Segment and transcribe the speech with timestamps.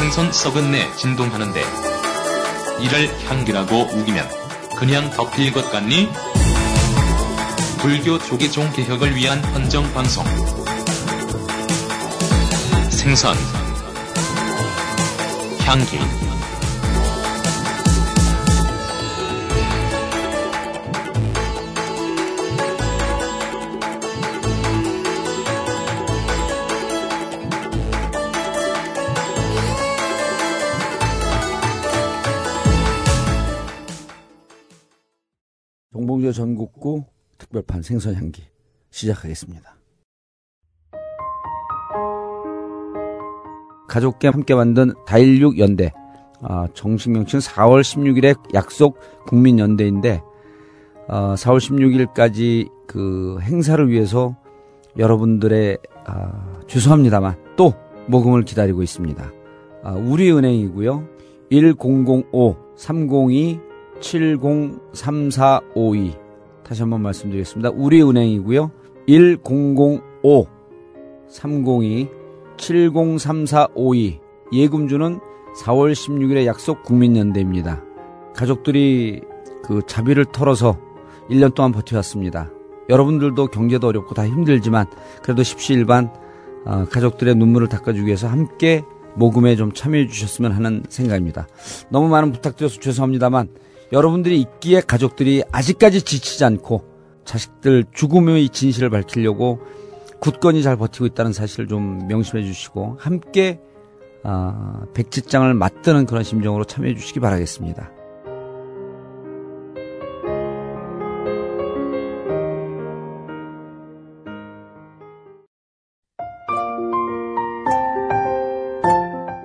[0.00, 1.62] 생선 썩은 내 진동하는데
[2.80, 4.26] 이를 향기라고 우기면
[4.78, 6.08] 그냥 덮일 것 같니?
[7.80, 10.24] 불교 조계종 개혁을 위한 헌정 방송.
[12.88, 13.36] 생선.
[15.66, 15.98] 향기
[36.30, 37.04] 동봉조 전국구
[37.38, 38.42] 특별판 생선향기
[38.90, 39.76] 시작하겠습니다.
[43.88, 45.92] 가족과 함께 만든 다일육 연대
[46.42, 50.22] 아, 정식 명칭 4월 16일에 약속 국민연대인데
[51.08, 54.36] 아, 4월 16일까지 그 행사를 위해서
[54.96, 57.74] 여러분들의 아, 죄송합니다만 또
[58.06, 59.30] 모금을 기다리고 있습니다.
[59.82, 61.08] 아, 우리은행이고요.
[61.50, 63.60] 1005 302
[64.00, 66.19] 703452
[66.70, 67.70] 다시 한번 말씀드리겠습니다.
[67.70, 68.70] 우리은행이고요.
[69.08, 70.46] 1005
[71.26, 72.08] 302
[72.56, 74.20] 703452
[74.52, 75.18] 예금주는
[75.64, 77.82] 4월 16일에 약속 국민연대입니다.
[78.36, 79.20] 가족들이
[79.64, 80.78] 그 자비를 털어서
[81.28, 82.52] 1년 동안 버텨왔습니다.
[82.88, 84.86] 여러분들도 경제도 어렵고 다 힘들지만
[85.24, 86.12] 그래도 십시일반
[86.66, 88.84] 어, 가족들의 눈물을 닦아주기 위해서 함께
[89.16, 91.48] 모금에 좀 참여해 주셨으면 하는 생각입니다.
[91.88, 93.48] 너무 많은 부탁드려서 죄송합니다만
[93.92, 96.84] 여러분들이 있기에 가족들이 아직까지 지치지 않고
[97.24, 99.60] 자식들 죽음의 진실을 밝히려고
[100.20, 103.60] 굳건히 잘 버티고 있다는 사실을 좀 명심해 주시고 함께
[104.22, 107.90] 아, 백지장을 맞드는 그런 심정으로 참여해 주시기 바라겠습니다.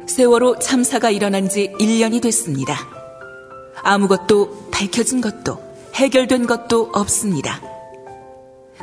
[0.07, 3.04] 세월호 참사가 일어난 지 1년이 됐습니다.
[3.85, 5.61] 아무것도 밝혀진 것도
[5.93, 7.61] 해결된 것도 없습니다.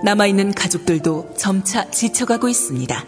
[0.05, 3.05] 남아있는 가족들도 점차 지쳐가고 있습니다.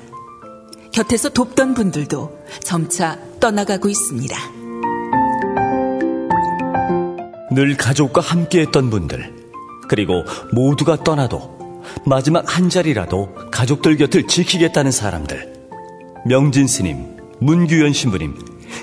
[0.92, 4.36] 곁에서 돕던 분들도 점차 떠나가고 있습니다.
[7.52, 9.32] 늘 가족과 함께했던 분들,
[9.88, 15.52] 그리고 모두가 떠나도 마지막 한 자리라도 가족들 곁을 지키겠다는 사람들,
[16.26, 18.36] 명진 스님, 문규현 신부님,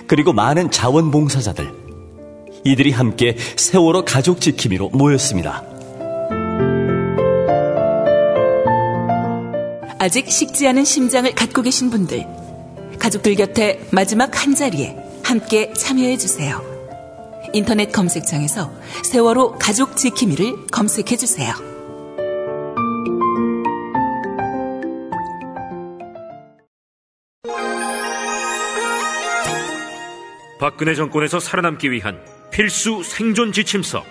[0.08, 1.81] 그리고 많은 자원봉사자들,
[2.64, 5.64] 이들이 함께 세월호 가족 지킴이로 모였습니다.
[10.00, 12.26] 아직 식지 않은 심장을 갖고 계신 분들,
[13.00, 16.62] 가족들 곁에 마지막 한 자리에 함께 참여해 주세요.
[17.54, 18.72] 인터넷 검색창에서
[19.04, 21.54] 세월호 가족 지킴이를 검색해 주세요.
[30.60, 32.20] 박근혜 정권에서 살아남기 위한
[32.52, 34.04] 필수 생존 지침서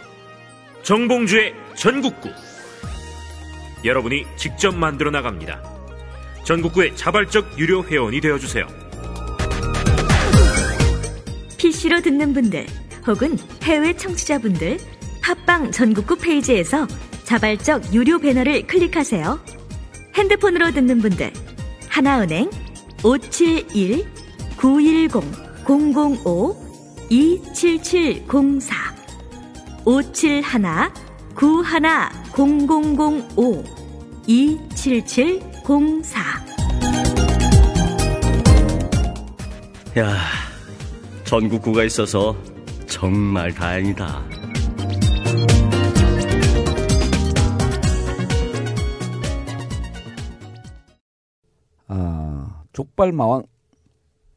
[0.83, 2.31] 정봉주의 전국구
[3.85, 5.63] 여러분이 직접 만들어 나갑니다.
[6.45, 8.67] 전국구의 자발적 유료 회원이 되어 주세요.
[11.59, 12.67] PC로 듣는 분들
[13.07, 14.79] 혹은 해외 청취자분들
[15.23, 16.87] 팟빵 전국구 페이지에서
[17.25, 19.39] 자발적 유료 배너를 클릭하세요.
[20.17, 21.33] 핸드폰으로 듣는 분들
[21.89, 22.51] 하나은행
[23.05, 24.07] 571
[24.57, 25.23] 910
[25.67, 26.60] 005
[27.11, 28.75] 27704
[29.85, 30.93] 571
[31.35, 33.65] 91 0005
[34.27, 36.21] 27704
[39.99, 40.17] 야,
[41.25, 42.37] 전국구가 있어서
[42.87, 44.23] 정말 다행이다.
[51.89, 53.43] 아, 족발마왕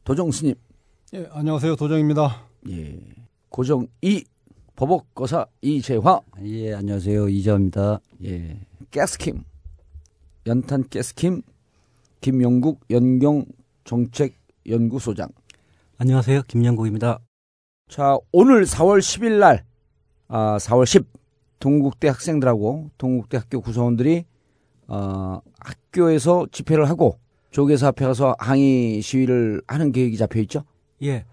[0.02, 0.54] 도정스님,
[1.14, 1.76] 예, 안녕하세요.
[1.76, 2.42] 도정입니다.
[2.70, 2.98] 예,
[3.50, 4.24] 고정 이
[4.76, 7.28] 버벅거사 이재화, 예, 안녕하세요.
[7.28, 8.00] 이재화입니다.
[8.24, 8.58] 예,
[8.90, 9.44] 가스킴
[10.46, 11.42] 연탄 가스킴
[12.20, 13.44] 김영국 연경
[13.84, 14.34] 정책
[14.66, 15.28] 연구소장.
[15.98, 16.42] 안녕하세요.
[16.48, 17.20] 김영국입니다.
[17.88, 19.64] 자, 오늘 4월 10일 날,
[20.28, 21.06] 아, 4월 10,
[21.60, 24.24] 동국대 학생들하고 동국대 학교 구성원들이,
[24.88, 27.18] 어, 학교에서 집회를 하고,
[27.50, 30.64] 조계사 앞에 가서 항의 시위를 하는 계획이 잡혀 있죠?
[31.02, 31.26] 예.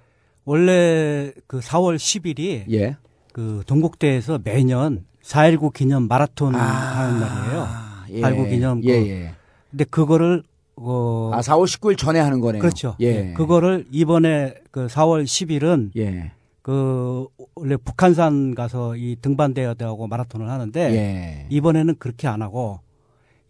[0.45, 2.97] 원래 그 4월 10일이 예.
[3.33, 7.67] 그 동국대에서 매년 4.19 기념 마라톤 아, 하는 날이에요.
[8.09, 8.21] 예.
[8.21, 8.83] 4.19 기념.
[8.83, 9.33] 예, 그, 예.
[9.69, 10.43] 근데 그거를
[10.75, 12.61] 어 아, 4월 19일 전에 하는 거네요.
[12.61, 12.95] 그렇죠.
[12.99, 13.33] 예.
[13.33, 16.31] 그거를 이번에 그 4월 10일은 예.
[16.61, 21.47] 그 원래 북한산 가서 이 등반대회하고 마라톤을 하는데 예.
[21.49, 22.79] 이번에는 그렇게 안 하고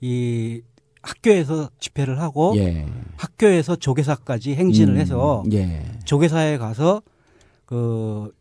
[0.02, 0.62] 이
[1.02, 2.86] 학교에서 집회를 하고 예.
[3.18, 5.84] 학교에서 조계사까지 행진을 음, 해서 예.
[6.06, 7.02] 조계사에 가서
[7.66, 8.32] 그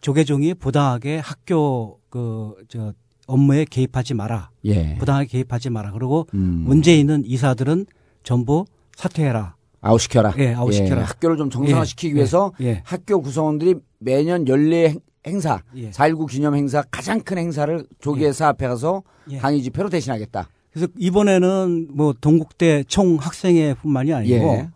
[0.00, 2.92] 조계종이 부당하게 학교 그 저
[3.28, 4.50] 업무에 개입하지 마라.
[4.66, 4.94] 예.
[4.98, 5.90] 부당하게 개입하지 마라.
[5.90, 6.62] 그리고 음.
[6.64, 7.86] 문제 있는 이사들은
[8.22, 8.64] 전부
[8.96, 9.56] 사퇴해라.
[9.80, 10.34] 아웃시켜라.
[10.38, 11.02] 예, 아웃시켜라.
[11.02, 12.82] 학교를 좀 정상화시키기 예, 위해서 예.
[12.84, 15.90] 학교 구성원들이 매년 연례 행- 행사, 예.
[15.90, 19.02] 4.19 기념 행사 가장 큰 행사를 조계사 앞에 가서
[19.32, 19.38] 예.
[19.38, 20.48] 항의 집회로 대신하겠다.
[20.76, 24.68] 그래서 이번에는 뭐 동국대 총 학생회뿐만이 아니고 예.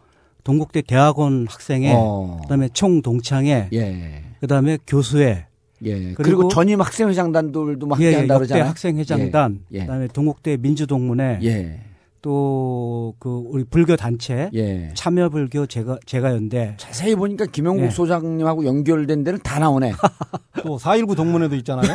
[0.45, 2.39] 동국대 대학원 학생회, 어.
[2.43, 4.23] 그다음에 총 동창회, 예.
[4.41, 5.47] 그다음에 교수회,
[5.85, 5.93] 예.
[5.93, 8.65] 그리고, 그리고 전임 학생회장단들도 막 예, 함께 한다 역대 그러잖아요.
[8.71, 9.77] 학생회장단, 예.
[9.77, 9.81] 예.
[9.81, 11.81] 그다음에 동국대 민주동문회, 예.
[12.23, 14.91] 또그 우리 불교 단체 예.
[14.95, 17.91] 참여 불교 제가 제가 연대 자세히 보니까 김영국 예.
[17.91, 19.93] 소장님하고 연결된 데는 다 나오네.
[20.63, 21.91] 또 4.19 동문회도 있잖아요.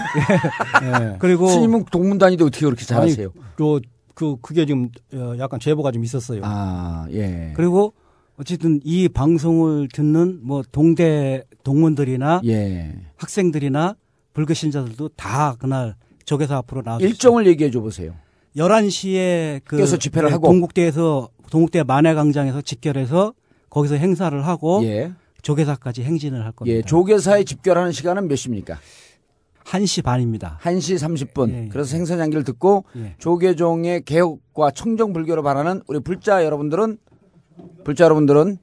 [0.83, 1.15] 예.
[1.19, 3.29] 그리고 스님은 동문 다니는데 어떻게 그렇게 잘하세요?
[3.57, 3.79] 또
[4.15, 6.41] 그, 그게 지금 어, 약간 제보가 좀 있었어요.
[6.43, 7.51] 아, 예.
[7.55, 7.93] 그리고
[8.37, 12.95] 어쨌든 이 방송을 듣는 뭐 동대 동문들이나 예.
[13.17, 13.95] 학생들이나
[14.33, 15.95] 불교 신자들도 다 그날
[16.25, 18.15] 조계사 앞으로 나와 일정을 얘기해 줘 보세요.
[18.57, 20.47] 11시에 그 학교에서 집회를 네, 하고.
[20.47, 23.33] 동국대에서 동국대 만회광장에서 직결해서
[23.69, 25.11] 거기서 행사를 하고 예.
[25.41, 26.77] 조계사까지 행진을 할 겁니다.
[26.77, 26.81] 예.
[26.81, 28.79] 조계사에 집결하는 시간은 몇 시입니까?
[29.65, 30.59] 1시 반입니다.
[30.61, 31.49] 1시 30분.
[31.49, 31.69] 예, 예.
[31.69, 33.15] 그래서 생선 양기를 듣고 예.
[33.17, 36.97] 조계종의 개혁과 청정 불교를 바라는 우리 불자 여러분들은
[37.83, 38.57] 불자 여러분들은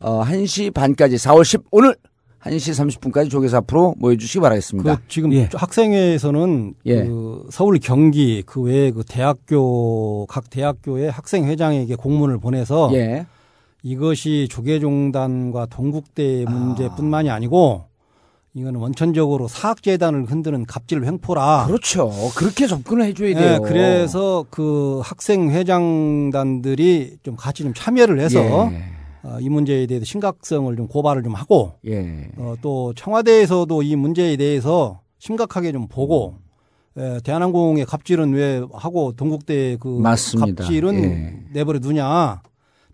[0.00, 1.94] 어 1시 반까지 4월 10 오늘
[2.40, 4.96] 1시 30분까지 조계사 앞으로 모여 주시기 바라겠습니다.
[4.96, 5.48] 그 지금 예.
[5.52, 7.04] 학생회에서는 예.
[7.04, 13.26] 그 서울 경기 그 외에 그 대학교 각 대학교의 학생회장에게 공문을 보내서 예.
[13.82, 17.84] 이것이 조계종단과 동국대 문제뿐만이 아니고
[18.58, 21.66] 이거는 원천적으로 사학재단을 흔드는 갑질 횡포라.
[21.68, 22.10] 그렇죠.
[22.36, 23.54] 그렇게 접근을 해 줘야 돼요.
[23.54, 28.40] 예, 그래서 그 학생 회장단들이 좀 같이 좀 참여를 해서
[28.72, 28.82] 예.
[29.22, 32.30] 어, 이 문제에 대해서 심각성을 좀 고발을 좀 하고 예.
[32.36, 36.34] 어, 또 청와대에서도 이 문제에 대해서 심각하게 좀 보고
[36.96, 40.64] 에, 대한항공의 갑질은 왜 하고 동국대 그 맞습니다.
[40.64, 41.34] 갑질은 예.
[41.52, 42.42] 내버려 두냐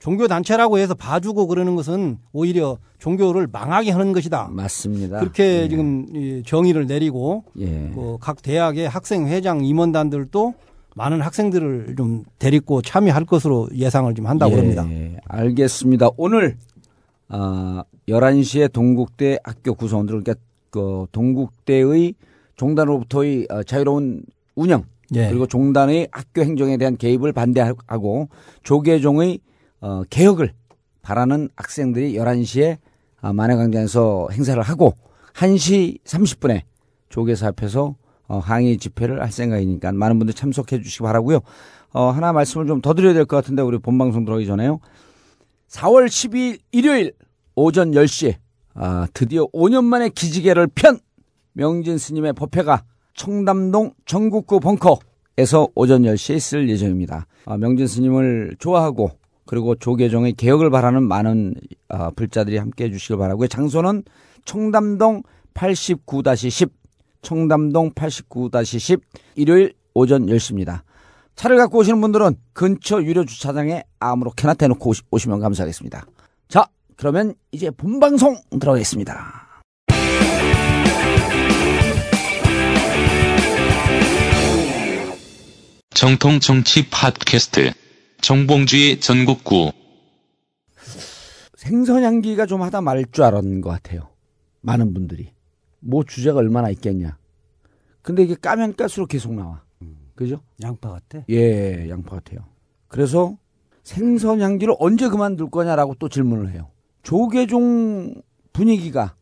[0.05, 4.51] 종교 단체라고 해서 봐주고 그러는 것은 오히려 종교를 망하게 하는 것이다.
[4.53, 5.21] 맞습니다.
[5.21, 5.69] 그렇게 예.
[5.71, 7.91] 지금 이 정의를 내리고 예.
[7.95, 10.53] 그각 대학의 학생 회장 임원단들도
[10.95, 14.87] 많은 학생들을 좀 데리고 참여할 것으로 예상을 좀 한다고 예, 합니다.
[15.27, 16.11] 알겠습니다.
[16.19, 16.59] 오늘
[17.29, 20.35] 아 11시에 동국대 학교 구성원들 그러니까
[20.69, 22.13] 그 동국대의
[22.57, 24.23] 종단으로부터의 어, 자유로운
[24.55, 24.85] 운영
[25.15, 25.31] 예.
[25.31, 28.29] 그리고 종단의 학교 행정에 대한 개입을 반대하고
[28.65, 29.39] 조계종의
[29.85, 30.55] 어, 개혁을
[31.03, 32.79] 바라는 학생들이 11시에
[33.21, 34.95] 아, 만해광장에서 행사를 하고
[35.35, 36.63] 1시 30분에
[37.11, 37.95] 조계사 앞에서
[38.27, 41.41] 어, 항의 집회를 할 생각이니까 많은 분들 참석해 주시기 바라고요.
[41.93, 44.81] 어, 하나 말씀을 좀 더 드려야 될 것 같은데 우리 본방송 들어가기 전에요.
[45.69, 47.13] 4월 12일 일요일
[47.55, 48.37] 오전 10시에
[48.73, 50.99] 아, 드디어 5년 만에 기지개를 편
[51.53, 57.27] 명진 스님의 법회가 청담동 전국구 벙커에서 오전 10시에 있을 예정입니다.
[57.45, 59.11] 아, 명진 스님을 좋아하고
[59.47, 61.55] 그리고 조계종의 개혁을 바라는 많은
[61.89, 63.49] 아, 불자들이 함께 해주시길 바라고요.
[63.49, 64.03] 장소는
[64.45, 65.23] 청담동
[65.55, 66.71] 89-10
[67.23, 69.01] 청담동 89-10
[69.37, 70.83] 일요일 오전 10시입니다.
[71.37, 76.07] 차를 갖고 오시는 분들은 근처 유료 주차장에 아무렇게나 대놓고 오시, 오시면 감사하겠습니다.
[76.49, 79.45] 자, 그러면 이제 본방송 들어가겠습니다.
[85.91, 87.73] 정통 정치 팟캐스트
[88.25, 89.71] 정봉주의 전국구
[91.57, 94.09] 생선향기가 좀 하다 말 줄 알았는 것 같아요.
[94.63, 95.33] 많은 분들이.
[95.81, 97.19] 뭐 주제가 얼마나 있겠냐.
[98.01, 99.63] 근데 이게 까면 깔수록 계속 나와.
[100.15, 100.41] 그죠?
[100.63, 101.23] 양파 같아.
[101.29, 102.47] 예, 양파 같아요.
[102.89, 103.37] 그래서
[103.83, 106.71] 생선 향기를 언제 그만둘 거냐라고 또 질문을 해요.
[107.03, 108.15] 조계종
[108.55, 109.17] 분위기가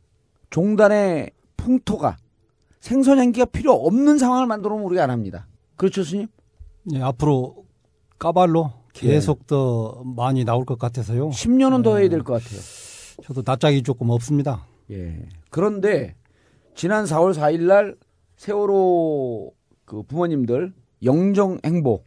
[0.51, 2.17] 종단의 풍토가
[2.79, 5.49] 생선 향기가 필요 없는 상황을 만들어 놓으면 우리가 안 합니다.
[5.77, 6.29] 그렇죠, 스님?
[6.93, 7.65] 예, 앞으로
[8.21, 11.31] 까발로 계속 더 많이 나올 것 같아서요.
[11.31, 12.61] 10년은 더 해야 될 것 같아요.
[13.23, 14.67] 저도 낯짝이 조금 없습니다.
[14.91, 15.29] 예.
[15.51, 16.15] 그런데
[16.75, 17.97] 지난 4월 4일 날
[18.37, 19.53] 세월호
[19.85, 20.73] 그 부모님들
[21.05, 22.05] 영정 행보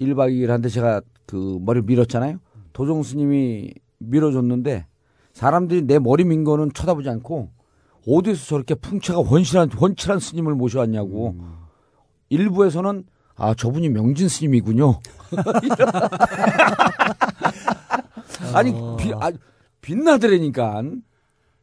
[0.00, 2.38] 1박 2일 한테 제가 그 머리를 밀었잖아요.
[2.72, 4.86] 도종 스님이 밀어줬는데
[5.32, 7.50] 사람들이 내 머리 민 거는 쳐다보지 않고
[8.06, 11.36] 어디서 저렇게 풍채가 원실한 원칠한 스님을 모셔왔냐고.
[12.30, 13.04] 일부에서는
[13.40, 15.00] 아 저분이 명진 스님이군요.
[18.54, 19.32] 아니 비, 아,
[19.80, 20.82] 빛나더라니까.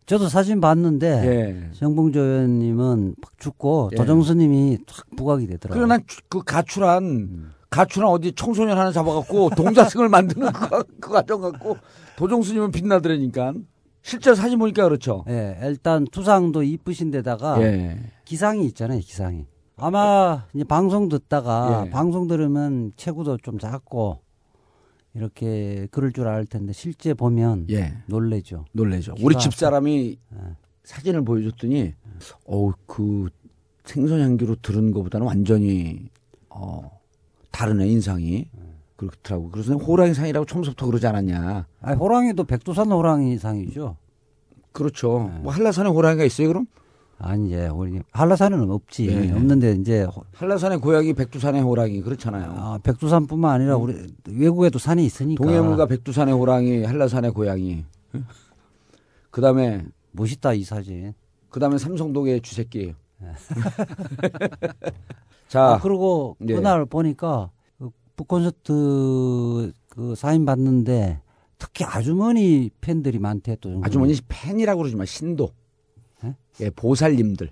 [0.07, 1.69] 저도 사진 봤는데 예.
[1.73, 3.97] 정봉조 의원님은 팍 죽고 예.
[3.97, 5.85] 도정수님이 탁 부각이 되더라고요.
[5.85, 11.77] 그리고 난그 가출한 가추나 어디 청소년 하나 잡아갖고 동자승을 만드는 그, 그 과정 갖고
[12.15, 13.53] 도종스님은 빛나더라니까.
[14.01, 15.25] 실제로 사진 보니까 그렇죠.
[15.27, 17.99] 예, 일단 투상도 이쁘신데다가 예.
[18.23, 19.45] 기상이 있잖아요, 기상이.
[19.77, 21.89] 아마 이제 방송 듣다가 예.
[21.91, 24.19] 방송 들으면 체구도 좀 작고
[25.13, 27.97] 이렇게 그럴 줄 알 텐데 실제 보면 예.
[28.07, 28.65] 놀래죠.
[28.73, 29.15] 놀래죠.
[29.21, 30.37] 우리 집 사람이 예.
[30.83, 31.93] 사진을 보여줬더니,
[32.45, 33.27] 어우, 그
[33.83, 36.09] 생선 향기로 들은 것보다는 완전히,
[36.49, 36.99] 어,
[37.51, 38.49] 다르네, 인상이.
[38.95, 39.51] 그렇더라고.
[39.51, 41.67] 그래서 내가 호랑이 상이라고 처음부터 그러지 않았냐.
[41.81, 43.97] 아, 호랑이도 백두산 호랑이 상이죠.
[44.71, 45.29] 그렇죠.
[45.33, 45.39] 네.
[45.41, 46.67] 뭐 한라산에 호랑이가 있어요, 그럼?
[47.19, 49.07] 아니 이제 우리 한라산에는 없지.
[49.07, 49.31] 예.
[49.31, 52.51] 없는데 이제 호- 한라산의 고양이, 백두산의 호랑이 그렇잖아요.
[52.55, 53.95] 아, 백두산뿐만 아니라 우리
[54.29, 57.83] 외국에도 산이 있으니까 동해물과 백두산의 호랑이, 한라산의 고양이.
[59.31, 61.13] 그 다음에, 멋있다 이 사진.
[61.49, 62.93] 그 다음에 삼성동의 쥐새끼.
[65.47, 66.53] 자, 아, 그리고 예.
[66.55, 71.21] 그날 보니까 그 북콘서트 그 사인 받는데
[71.57, 73.81] 특히 아주머니 팬들이 많대 또.
[73.83, 75.49] 아주머니 팬이라고 그러지 마, 신도.
[76.61, 76.65] 예?
[76.65, 77.49] 예, 보살님들.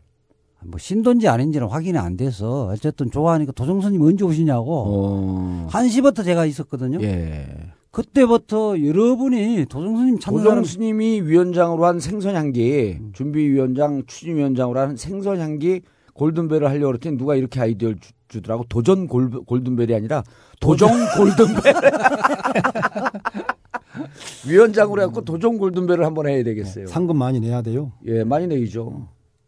[0.65, 6.45] 뭐 신도인지 아닌지는 확인이 안 돼서 어쨌든 좋아하니까 도정선님 언제 오시냐고 어, 한 시부터 제가
[6.45, 6.99] 있었거든요.
[7.01, 7.47] 예.
[7.91, 15.81] 그때부터 여러분이 도정선님 찾는 사람 도정스님이 위원장으로 한 생선향기, 준비위원장, 추진위원장으로 한 생선향기
[16.13, 18.65] 골든벨을 하려고 그랬더니 누가 이렇게 아이디어를 주, 주더라고.
[18.67, 20.23] 도전 골, 골든벨이 아니라
[20.59, 21.61] 도정 골든벨.
[24.47, 26.87] 위원장으로 해갖고 도전 골든벨을 한번 해야 되겠어요.
[26.87, 27.91] 상금 많이 내야 돼요.
[28.05, 29.07] 예, 많이 내이죠.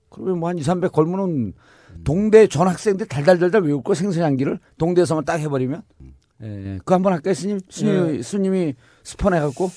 [0.10, 1.54] 그러면 뭐 한 2, 300 걸면은
[2.04, 5.82] 동대 전 학생들 달달달달 외울 거 생선향기를 동대에서만 딱 해버리면.
[6.44, 7.60] 예, 그거 한번 할까요, 스님?
[7.70, 9.70] 스님, 스님이 스폰해갖고.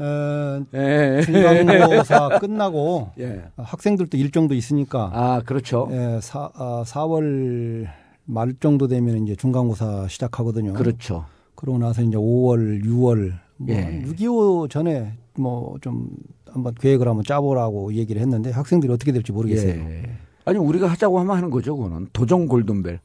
[0.00, 1.22] 에, 예.
[1.22, 3.44] 중간고사 끝나고 예.
[3.56, 5.88] 학생들도 일정도 있으니까 아, 그렇죠.
[5.92, 7.86] 예, 사, 아, 4월
[8.24, 10.72] 말 정도 되면 이제 중간고사 시작하거든요.
[10.72, 11.26] 그렇죠.
[11.54, 13.32] 그러고 나서 이제 5월, 6월
[13.66, 14.02] 뭐 예.
[14.06, 16.08] 6.25 전에 뭐 좀
[16.50, 19.70] 한번 계획을 한번 짜보라고 얘기를 했는데 학생들이 어떻게 될지 모르겠어요.
[19.70, 20.02] 예.
[20.44, 22.08] 아니, 우리가 하자고 하면 하는 거죠, 그거는.
[22.12, 23.00] 도전 골든벨.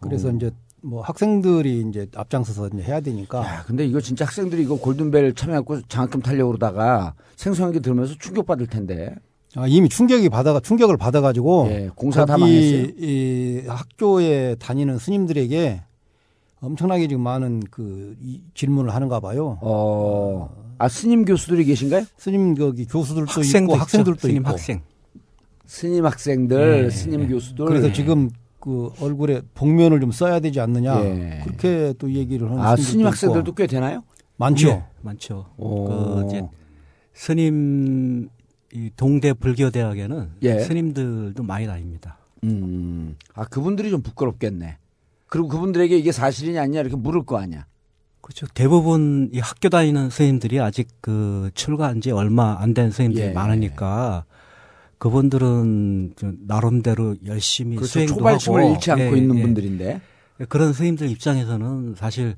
[0.00, 0.50] 그래서 이제
[0.82, 5.82] 뭐 학생들이 이제 앞장서서 이제 해야 되니까 야, 근데 이거 진짜 학생들이 이거 골든벨 참여하고
[5.88, 9.12] 장학금 타려고 그러다가 생소한게 들으면서 충격받을 텐데.
[9.56, 12.92] 아, 이미 충격이 받아가 충격을 받아가지고 예, 공사 다 망했어요.
[12.98, 15.82] 이 학교에 다니는 스님들에게
[16.66, 19.58] 엄청나게 지금 많은 그 이, 질문을 하는가 봐요.
[19.62, 22.04] 어, 아, 스님 교수들이 계신가요?
[22.18, 23.80] 스님 거기 교수들도 학생도 있고.
[23.80, 24.48] 학생들도 스님 있고.
[24.48, 24.82] 학생.
[25.64, 27.26] 스님 학생들, 예, 스님 예.
[27.28, 27.64] 교수들.
[27.66, 28.30] 그래서 지금
[28.60, 31.40] 그 얼굴에 복면을 좀 써야 되지 않느냐 예.
[31.44, 33.08] 그렇게 또 얘기를 하는 아, 스님 있고.
[33.08, 34.02] 학생들도 꽤 되나요?
[34.36, 34.68] 많죠.
[34.68, 35.46] 예, 많죠.
[35.56, 35.84] 오.
[35.84, 36.42] 그 이제
[37.14, 38.28] 스님
[38.72, 40.58] 이 동대 불교대학에는 예.
[40.60, 42.18] 스님들도 많이 다닙니다.
[42.44, 44.78] 음, 아, 그분들이 좀 부끄럽겠네.
[45.28, 47.66] 그리고 그분들에게 이게 사실이냐 아니냐 이렇게 물을 거 아니야.
[48.20, 48.46] 그렇죠.
[48.54, 53.32] 대부분 이 학교 다니는 스님들이 아직 그 출가한 지 얼마 안된 스님들이 예.
[53.32, 54.24] 많으니까
[54.98, 57.92] 그분들은 좀 나름대로 열심히 그렇죠.
[57.92, 59.42] 수행도 초발심을 하고 잃지 않고 예, 있는 예.
[59.42, 60.00] 분들인데.
[60.48, 62.36] 그런 스님들 입장에서는 사실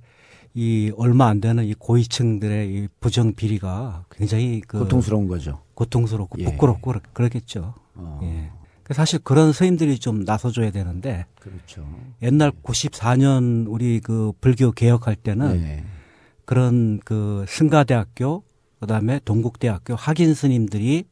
[0.55, 5.61] 이 얼마 안 되는 이 고위층들의 이 부정 비리가 굉장히 그 고통스러운 거죠.
[5.75, 6.45] 고통스럽고 예.
[6.45, 7.75] 부끄럽고 그러- 그러겠죠.
[7.95, 8.51] 어, 예.
[8.89, 11.87] 그 사실 그런 스님들이 좀 나서줘야 되는데 그렇죠.
[12.23, 15.85] 옛날 94년 우리 그 불교 개혁할 때는 예.
[16.47, 18.43] 그런 그 승가대학교
[18.81, 21.05] 그다음에 동국대학교 학인 스님들이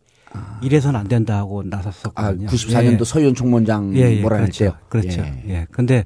[0.62, 2.48] 이래선 안 된다 하고 아, 나섰었거든요.
[2.48, 4.64] 94년도 서현 총무장 예, 예, 뭐라 그렇죠.
[4.64, 4.80] 했대요.
[4.88, 5.20] 그렇죠.
[5.20, 5.42] 예.
[5.48, 5.66] 예.
[5.70, 6.04] 근데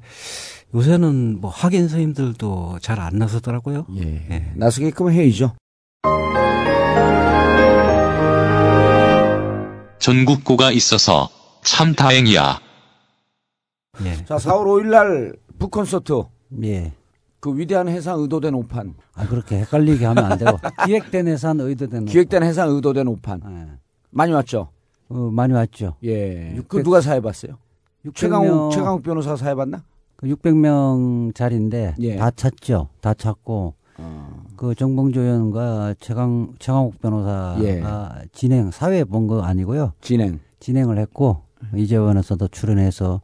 [0.75, 3.87] 요새는 뭐 학인 스님들도 잘 안 나서더라고요.
[3.97, 4.27] 예.
[4.31, 4.53] 예.
[4.57, 5.55] 나서게끔 해야죠.
[10.00, 11.29] 전국고가 있어서
[11.62, 12.59] 참 다행이야.
[14.05, 14.25] 예.
[14.25, 16.23] 자, 4월 5일 날 북콘서트.
[16.64, 16.93] 예.
[17.38, 18.95] 그 위대한 해상 의도된 오판.
[19.14, 20.59] 아, 그렇게 헷갈리게 하면 안 되고.
[20.87, 22.05] 기획된 해산 의도된.
[22.07, 23.40] 기획된 해상 의도된 오판.
[23.47, 23.79] 예.
[24.11, 24.69] 많이 왔죠?
[25.09, 25.97] 어, 많이 왔죠.
[26.05, 26.55] 예.
[26.69, 27.57] 그600 누가 사해봤어요?
[28.07, 29.83] 600명, 최강욱, 최강욱 변호사 사해봤나?
[30.17, 32.17] 그 600명 자리인데 예.
[32.17, 32.88] 다 찼죠.
[33.00, 34.43] 다 찼고 어.
[34.57, 37.83] 그 정봉조 의원과 최강 최강욱 변호사가 예.
[38.33, 39.93] 진행 사회 본 거 아니고요.
[40.00, 40.40] 진행.
[40.61, 41.43] 진행을 했고
[41.76, 43.21] 이재원 변호사도 출연해서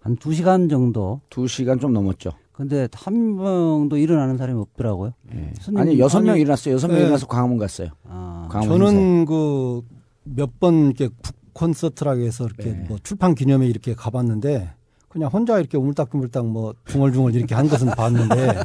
[0.00, 2.30] 한 2시간 정도 두 시간 좀 넘었죠.
[2.52, 5.12] 근데 한 명도 일어나는 사람이 없더라고요.
[5.34, 5.52] 예.
[5.76, 6.74] 아니, 여섯 명 일어났어요.
[6.74, 7.02] 여섯 명 예.
[7.02, 7.90] 일어나서 광화문 갔어요.
[8.04, 8.78] 아, 광화문.
[8.78, 9.82] 저는 그
[10.24, 12.84] 몇 번 이렇게 북 콘서트라고 해서 이렇게 네.
[12.88, 14.70] 뭐 출판 기념회 이렇게 가봤는데
[15.08, 18.58] 그냥 혼자 이렇게 우물딱우물딱 뭐 중얼중얼 이렇게 한 것은 봤는데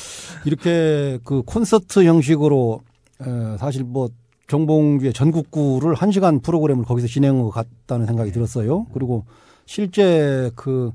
[0.46, 2.80] 이렇게 그 콘서트 형식으로
[3.20, 4.08] 에, 사실 뭐
[4.50, 8.86] 정봉주의 전국구를 한 시간 프로그램을 거기서 진행한 것 같다는 생각이 들었어요.
[8.92, 9.24] 그리고
[9.64, 10.90] 실제 그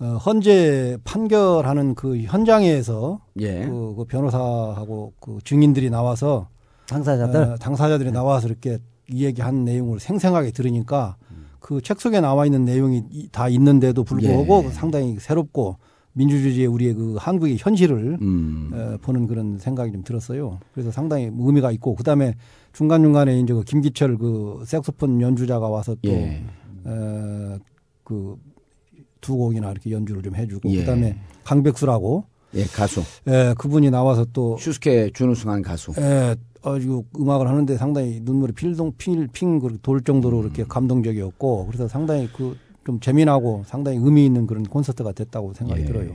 [0.00, 3.66] 어, 헌재 판결하는 그 현장에서 예.
[3.66, 6.48] 그, 그 변호사하고 그 증인들이 나와서
[6.88, 8.78] 당사자들 어, 당사자들이 나와서 이렇게
[9.10, 11.16] 이 얘기한 내용을 생생하게 들으니까
[11.60, 14.70] 그 책 속에 나와 있는 내용이 이- 다 있는데도 불구하고 예.
[14.72, 15.76] 상당히 새롭고
[16.12, 18.70] 민주주의의 우리의 그 한국의 현실을 음.
[18.72, 20.58] 어, 보는 그런 생각이 좀 들었어요.
[20.72, 22.34] 그래서 상당히 의미가 있고 그다음에
[22.72, 26.42] 중간 중간에 이제 그 김기철 그 색소폰 연주자가 와서 또 예.
[26.84, 27.58] 어,
[28.04, 30.80] 그두 곡이나 이렇게 연주를 좀 해주고 예.
[30.80, 32.24] 그다음에 강백수라고
[32.54, 33.02] 예, 가수.
[33.26, 35.92] 예, 그분이 나와서 또 슈스케 준우승한 가수.
[35.98, 40.68] 예, 아주 음악을 하는데 상당히 눈물이 필동 핑핑돌 정도로 이렇게 음.
[40.68, 42.56] 감동적이었고 그래서 상당히 그
[42.88, 45.84] 좀 재미나고 상당히 의미 있는 그런 콘서트가 됐다고 생각이 예.
[45.84, 46.14] 들어요.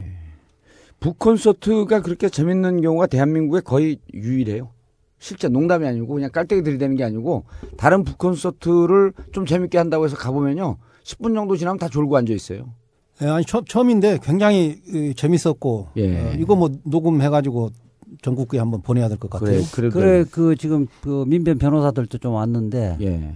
[1.00, 4.70] 북 콘서트가 그렇게 재밌는 경우가 대한민국에 거의 유일해요.
[5.20, 7.44] 실제 농담이 아니고 그냥 깔때기 들이대는 게 아니고
[7.78, 10.78] 다른 북 콘서트를 좀 재밌게 한다고 해서 가보면요.
[11.04, 12.74] 10분 정도 지나면 다 졸고 앉아 있어요.
[13.22, 16.18] 예, 아니 처, 처음인데 굉장히 이, 재밌었고 예.
[16.22, 17.70] 어, 이거 뭐 녹음해가지고
[18.24, 19.62] 전국구에 한번 보내야 될 것 같아요.
[19.74, 23.36] 그래, 그래, 그래 그 지금 그 민변 변호사들도 좀 왔는데 예.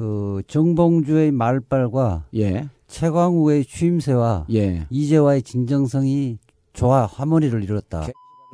[0.00, 2.70] 그 정봉주의 말발과 예.
[2.86, 4.86] 최광우의 취임새와 예.
[4.88, 6.38] 이재화의 진정성이
[6.72, 8.06] 조화 하모니를 이뤘다.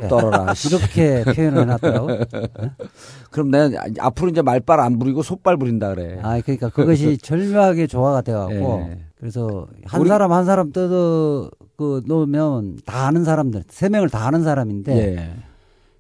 [0.03, 0.09] 예.
[0.09, 0.53] 떨어라.
[0.69, 2.09] 이렇게 표현을 해놨더라고.
[3.31, 6.19] 그럼 내가 앞으로 이제 말빨 안 부리고 솥발 부린다 그래.
[6.21, 8.99] 아, 그러니까 그것이 절묘하게 조화가 돼갖고 예.
[9.17, 14.27] 그래서 한 우리- 사람 한 사람 뜯어 그 놓으면 다 아는 사람들 세 명을 다
[14.27, 15.31] 아는 사람인데 예.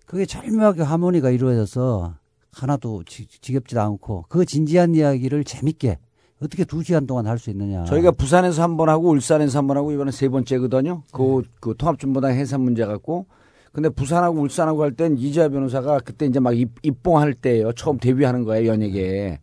[0.06, 2.14] 그게 절묘하게 하모니가 이루어져서
[2.60, 5.98] 하나도 지, 지겹지도 않고 그 진지한 이야기를 재밌게
[6.42, 7.84] 어떻게 두 시간 동안 할 수 있느냐.
[7.84, 11.02] 저희가 부산에서 한 번 하고 울산에서 한 번 하고 이번에 세 번째거든요.
[11.12, 13.26] 그, 그 통합진보당 해산 문제 갖고.
[13.72, 17.72] 근데 부산하고 울산하고 할 땐 이재하 변호사가 그때 이제 막 입, 입봉할 때예요.
[17.72, 19.40] 처음 데뷔하는 거예요, 연예계에.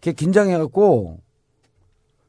[0.00, 1.18] 걔 긴장해갖고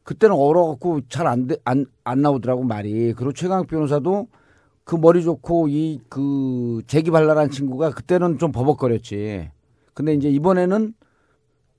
[0.04, 3.14] 그때는 얼어갖고 잘 안, 안, 안 나오더라고 말이.
[3.14, 4.28] 그리고 최강욱 변호사도
[4.84, 9.50] 그 머리 좋고 이 그 재기발랄한 친구가 그때는 좀 버벅거렸지.
[9.96, 10.94] 근데 이제 이번에는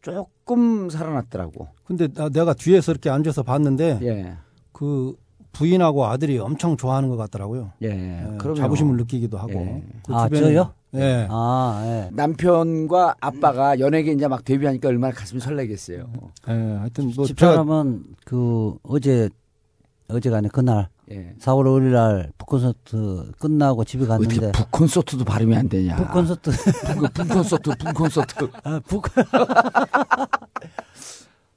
[0.03, 1.69] 조금 살아났더라고.
[1.85, 4.37] 근데 나, 내가 뒤에서 이렇게 앉아서 봤는데 예.
[4.73, 5.15] 그
[5.53, 7.73] 부인하고 아들이 엄청 좋아하는 것 같더라고요.
[7.83, 7.89] 예.
[7.89, 8.39] 예.
[8.57, 9.53] 자부심을 느끼기도 하고.
[9.53, 9.83] 예.
[10.07, 10.73] 그 아, 주변에- 저요?
[10.95, 11.27] 예.
[11.31, 12.11] 아, 예.
[12.15, 16.07] 남편과 아빠가 연예계 이제 막 데뷔하니까 얼마나 가슴이 설레겠어요.
[16.49, 19.29] 예, 하여튼 뭐 집사람은 그 어제
[20.09, 21.35] 어제가 아니 그날 예.
[21.41, 25.95] 4월 5일 날 북콘서트 끝나고 집에 어떻게 갔는데 북 콘서트도 발음이 안 되냐?
[25.97, 28.51] 북콘서트 북, 북 콘서트, 북 콘서트.
[28.65, 29.05] 아, 북.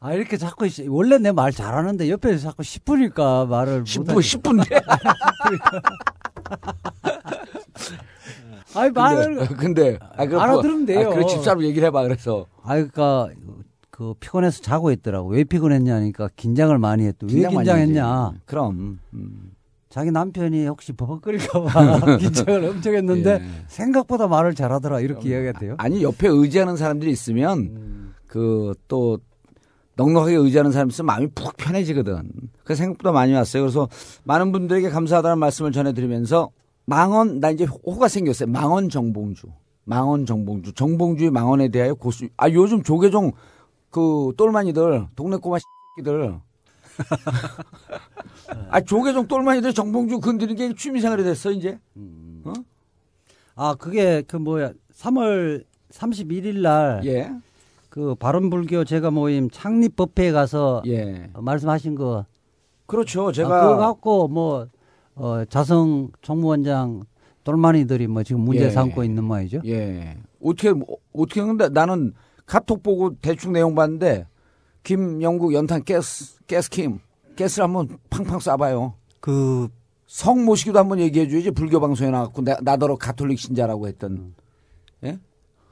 [0.01, 3.83] 아, 이렇게 자꾸, 시- 원래 내 말 잘하는데 옆에서 자꾸 10분이니까 말을.
[3.85, 4.81] 10분, 못 10분인데.
[8.75, 9.47] 아니, 말을.
[9.57, 11.09] 근데, 아, 그, 알아들으면 돼요.
[11.11, 12.45] 아, 그 집사람 얘기를 해봐, 그래서.
[12.63, 13.29] 아, 그니까,
[13.99, 15.27] 그, 피곤해서 자고 있더라고.
[15.27, 17.25] 왜 피곤했냐니까 긴장을 많이 했대.
[17.25, 18.07] 왜 긴장 많이 긴장했냐.
[18.07, 18.39] 하지.
[18.45, 18.99] 그럼.
[19.13, 19.51] 음.
[19.89, 23.63] 자기 남편이 혹시 버벅거릴까봐 긴장을 엄청 했는데 예.
[23.67, 25.01] 생각보다 말을 잘하더라.
[25.01, 25.75] 이렇게 이야기했대요.
[25.79, 29.19] 아니, 옆에 의지하는 사람들이 있으면, 그, 또,
[29.97, 32.31] 넉넉하게 의지하는 사람이 있으면 마음이 푹 편해지거든.
[32.63, 33.63] 그 생각보다 많이 왔어요.
[33.63, 33.89] 그래서
[34.23, 36.51] 많은 분들에게 감사하다는 말씀을 전해드리면서
[36.85, 38.49] 망언, 나 이제 호가 생겼어요.
[38.49, 39.47] 망언 정봉주.
[39.83, 40.73] 망언 정봉주.
[40.75, 43.33] 정봉주의 망언에 대하여 고수, 아, 요즘 조계종
[43.89, 45.57] 그 똘마니들, 동네 꼬마
[45.97, 46.39] 새끼들.
[48.69, 51.79] 아, 조계종 똘마니들 정봉주 건드리는 게 취미생활이 됐어, 이제.
[53.55, 54.71] 아, 그게 그 뭐야.
[54.93, 57.31] 3월 31일 날 예.
[57.89, 61.29] 그 바른불교 제가 모임 창립법회에 가서 예.
[61.33, 62.25] 어, 말씀하신 거
[62.85, 63.31] 그렇죠.
[63.31, 63.61] 제가 제가.
[63.61, 64.67] 그거 갖고 뭐
[65.15, 67.03] 어, 자성 총무원장
[67.43, 68.69] 똘마니들이 뭐 지금 문제 예.
[68.69, 69.61] 삼고 있는 모양이죠.
[69.65, 70.17] 예.
[70.43, 72.13] 어떻게, 뭐, 어떻게 했는데 나는
[72.49, 74.25] 카톡 보고 대충 내용 봤는데
[74.83, 76.99] 김영국 연탄 가스, 가스 킴.
[77.37, 78.93] 가스를 한번 팡팡 쏴봐요.
[79.19, 79.69] 그,
[80.07, 84.33] 성 모시기도 한번 얘기해줘야지 불교 방송에 나왔고 나, 나더러 가톨릭 신자라고 했던.
[85.03, 85.19] 예?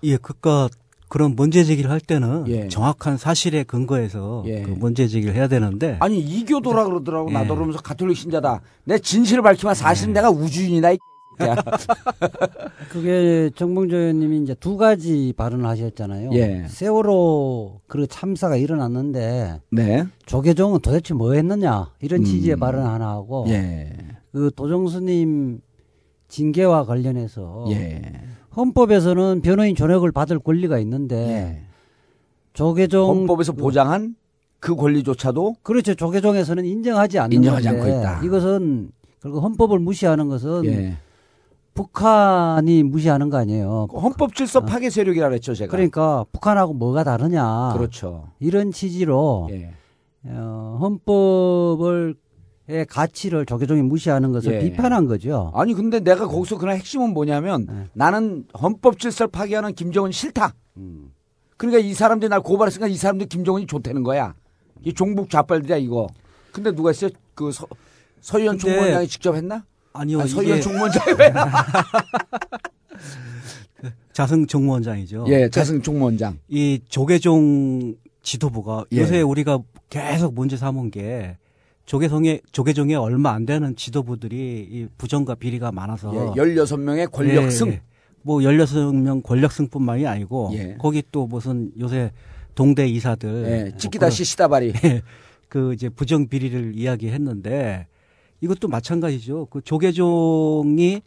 [0.03, 0.69] 예, 그니까
[1.09, 2.67] 그런 문제 제기를 할 때는 예.
[2.67, 4.61] 정확한 사실에 근거해서 예.
[4.61, 7.33] 그 문제 제기를 해야 되는데 아니 이교도라 그러더라고 예.
[7.33, 8.61] 나더러 면서 가톨릭 신자다.
[8.83, 10.89] 내 진실을 밝히면 사실 은 내가 우주인이다.
[11.39, 11.55] 이 새끼야.
[12.89, 16.31] 그게 정봉조 의원님이 이제 두 가지 발언을 하셨잖아요.
[16.33, 16.65] 예.
[16.67, 20.05] 세월호 그 참사가 일어났는데 네.
[20.25, 22.25] 조계종은 도대체 뭐 했느냐 이런 음.
[22.25, 23.93] 취지의 발언 하나 하고 예.
[24.31, 25.61] 그 도정스님
[26.27, 28.01] 징계와 관련해서 예.
[28.55, 31.61] 헌법에서는 변호인 존역을 받을 권리가 있는데 예.
[32.53, 34.15] 조계종 헌법에서 그- 보장한
[34.59, 35.93] 그 권리조차도 그렇죠.
[35.93, 38.23] 조계종에서는 인정하지 않는 인정하지 않고 있다.
[38.23, 40.97] 이것은 그리고 헌법을 무시하는 것은 예.
[41.77, 43.87] 북한이 무시하는 거 아니에요.
[43.93, 45.71] 헌법 질서 파괴 세력이라 그랬죠, 제가.
[45.71, 48.31] 그러니까 북한하고 뭐가 다르냐 그렇죠.
[48.39, 49.71] 이런 취지로 예.
[50.25, 52.15] 어, 헌법을
[52.89, 54.59] 가치를 조계종이 무시하는 것을 예.
[54.59, 55.51] 비판한 거죠.
[55.53, 57.85] 아니 근데 내가 거기서 그날 핵심은 뭐냐면 네.
[57.93, 60.53] 나는 헌법 질서를 파괴하는 김정은 싫다.
[60.77, 61.11] 음.
[61.55, 64.35] 그러니까 이 사람들이 날 고발했으니까 이 사람들 김정은이 좋다는 거야.
[64.83, 66.07] 이 종북 좌빨들이야 이거.
[66.51, 67.11] 근데 누가 했어요?
[67.35, 67.67] 그 서,
[68.21, 69.63] 서희연 총무원장이 직접 했나?
[69.97, 71.33] 아니요, 아니, 이게 총무원장이 왜?
[74.13, 75.25] 자승 정무원장이죠.
[75.27, 76.39] 예, 자승 총무원장.
[76.47, 79.01] 이 조계종 지도부가 예.
[79.01, 81.37] 요새 우리가 계속 문제 삼은 게
[81.85, 87.67] 조계종에 조계종에 얼마 안 되는 지도부들이 이 부정과 비리가 많아서 예, 16명의 권력승.
[87.67, 87.81] 예, 예.
[88.23, 90.75] 뭐 16명 권력승뿐만이 아니고 예.
[90.79, 92.11] 거기 또 무슨 요새
[92.55, 94.73] 동대 이사들 예, 찍기다시 시다바리.
[94.83, 95.01] 예,
[95.47, 97.87] 그 이제 부정 비리를 이야기했는데
[98.41, 99.47] 이것도 마찬가지죠.
[99.49, 101.01] 그 조계종이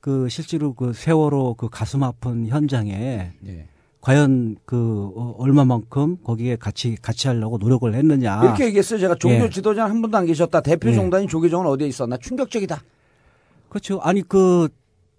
[0.00, 3.66] 그 실제로 그 세월호 그 가슴 아픈 현장에 예.
[4.00, 8.42] 과연 그 어, 얼마만큼 거기에 같이 같이 하려고 노력을 했느냐.
[8.44, 9.00] 이렇게 얘기했어요.
[9.00, 9.50] 제가 종교 예.
[9.50, 10.60] 지도자는 한 분도 안 계셨다.
[10.60, 10.94] 대표 예.
[10.94, 12.16] 종단인 조계종은 어디에 있었나?
[12.18, 12.82] 충격적이다.
[13.68, 13.98] 그렇죠.
[14.02, 14.68] 아니 그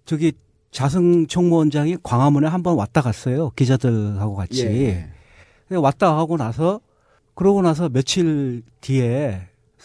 [0.06, 0.32] 저기
[0.70, 3.50] 자승 총무원장이 광화문에 한 번 왔다 갔어요.
[3.56, 4.64] 기자들하고 같이.
[4.66, 5.10] 예.
[5.76, 6.80] 왔다 하고 나서
[7.34, 9.42] 그러고 나서 며칠 뒤에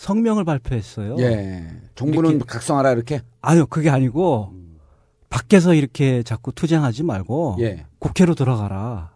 [0.07, 1.15] 성명을 발표했어요.
[1.19, 1.65] 예.
[1.95, 3.21] 정부는 이렇게- 각성하라 이렇게.
[3.41, 4.51] 아니요, 그게 아니고
[5.29, 7.85] 밖에서 이렇게 자꾸 투쟁하지 말고 예.
[7.99, 9.13] 국회로 들어가라.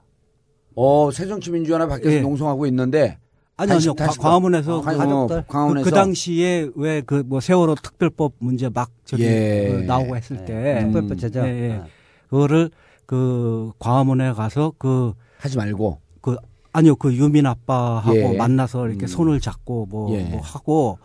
[0.75, 2.21] 어, 새정치민주연합 밖에서 예.
[2.21, 3.17] 농성하고 있는데
[3.57, 7.41] 아니 아니요, 다시 과- 광화문에서 아, 그, 광화문, 광화문에서 그, 그 당시에 왜 그 뭐
[7.41, 9.67] 세월호 특별법 문제 막 저기 예.
[9.69, 10.91] 그 나오고 했을 때 음.
[10.93, 11.45] 특별법 제정.
[11.47, 11.73] 예, 예.
[11.73, 11.85] 아.
[12.29, 12.69] 그거를
[13.05, 16.06] 그 광화문에 가서 그 하지 말고 그
[16.77, 18.37] 아니요 그 유민 아빠하고 예.
[18.37, 19.07] 만나서 이렇게 음.
[19.07, 20.21] 손을 잡고 뭐, 예.
[20.25, 20.99] 뭐 하고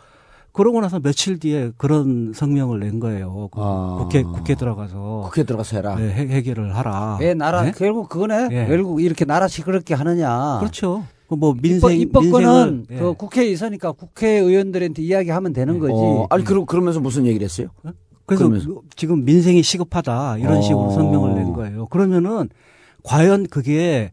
[0.53, 3.49] 그러고 나서 며칠 뒤에 그런 성명을 낸 거예요.
[3.51, 3.97] 그 아.
[4.03, 5.95] 국회 국회 들어가서 국회 들어가서 해라.
[5.97, 7.17] 네, 해, 해결을 하라.
[7.21, 7.73] 왜 나라 네?
[7.75, 8.49] 결국 그거네.
[8.53, 8.67] 예.
[8.67, 10.59] 결국 이렇게 나라 시끄럽게 하느냐.
[10.61, 11.05] 그렇죠.
[11.29, 12.99] 그뭐 입법, 민생 입법권은 민생을- 예.
[12.99, 15.95] 그 국회에 있으니까 국회의원들한테 이야기하면 되는 거지.
[15.97, 17.69] 어, 아니 그러, 그러면서 무슨 얘기를 했어요?
[18.27, 18.83] 그래서 그러면서.
[18.95, 20.61] 지금 민생이 시급하다 이런 어.
[20.61, 21.87] 식으로 성명을 낸 거예요.
[21.87, 22.51] 그러면은
[23.05, 24.13] 과연 그게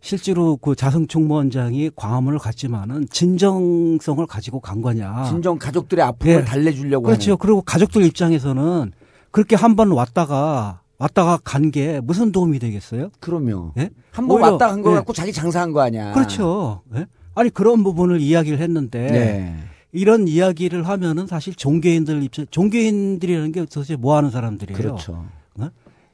[0.00, 5.24] 실제로 그 자승 총무원장이 광화문을 갔지만은 진정성을 가지고 간 거냐?
[5.24, 6.44] 진정 가족들의 아픔을 예.
[6.44, 7.32] 달래주려고 그렇죠.
[7.32, 7.38] 하는.
[7.38, 8.92] 그리고 가족들 입장에서는
[9.30, 13.10] 그렇게 한 번 왔다가 왔다가 간 게 무슨 도움이 되겠어요?
[13.20, 13.72] 그럼요.
[13.78, 13.90] 예?
[14.12, 14.94] 한번 오히려, 왔다 간거 예.
[14.96, 16.12] 갖고 자기 장사한 거 아니야.
[16.12, 16.82] 그렇죠.
[16.94, 17.06] 예?
[17.34, 19.56] 아니 그런 부분을 이야기를 했는데 네.
[19.92, 24.76] 이런 이야기를 하면은 사실 종교인들 입장 종교인들이라는 게 도대체 뭐 하는 사람들이에요.
[24.76, 25.24] 그렇죠.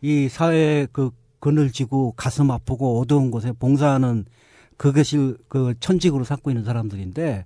[0.02, 1.10] 이 사회 그
[1.44, 4.24] 그늘 지고 가슴 아프고 어두운 곳에 봉사하는
[4.78, 7.44] 그것을 그 천직으로 삼고 있는 사람들인데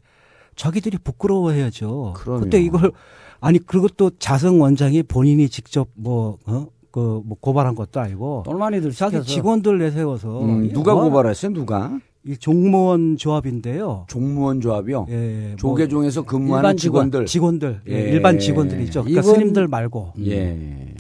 [0.54, 2.12] 자기들이 부끄러워해야죠.
[2.16, 2.40] 그럼요.
[2.44, 2.92] 그때 이걸
[3.40, 8.92] 아니 그리고 또 자성 원장이 본인이 직접 뭐 어 그 뭐 고발한 것도 아니고 똘마니들
[8.92, 11.52] 자기 직원들 내세워서 음, 이 누가 뭐- 고발했어요?
[11.52, 11.98] 누가?
[12.24, 14.06] 이 종무원 조합인데요.
[14.08, 15.06] 종무원 조합이요.
[15.10, 17.26] 예, 뭐 조계종에서 근무하는 일반 직원, 직원들.
[17.26, 18.10] 직원들 예, 예.
[18.12, 19.02] 일반 직원들 있죠.
[19.02, 20.94] 그러니까 스님들 말고 예.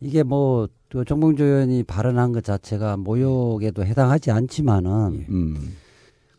[0.00, 5.76] 이게 뭐 또 정봉주 의원이 발언한 것 자체가 모욕에도 해당하지 않지만은 음.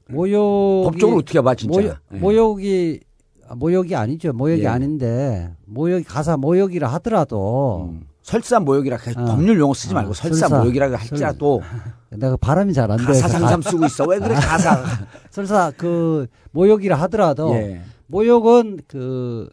[0.10, 1.74] 모욕 법적으로 어떻게 봐 진짜?
[1.80, 2.18] 모욕, 예.
[2.18, 3.00] 모욕이
[3.48, 4.34] 아, 모욕이 아니죠.
[4.34, 4.68] 모욕이 예.
[4.68, 8.08] 아닌데 모욕 가사 모욕이라 하더라도 음.
[8.24, 9.26] 설사 모욕이라 어.
[9.26, 10.60] 법률 용어 쓰지 어, 말고 설사, 설사.
[10.60, 11.62] 모욕이라 할지라도
[12.12, 13.06] 내가 발음이 잘 안 돼.
[13.06, 14.04] 가사 상삼 쓰고 있어.
[14.06, 14.84] 왜 그래 가사?
[15.32, 17.82] 설사 그 모욕이라 하더라도 예.
[18.08, 19.50] 모욕은 그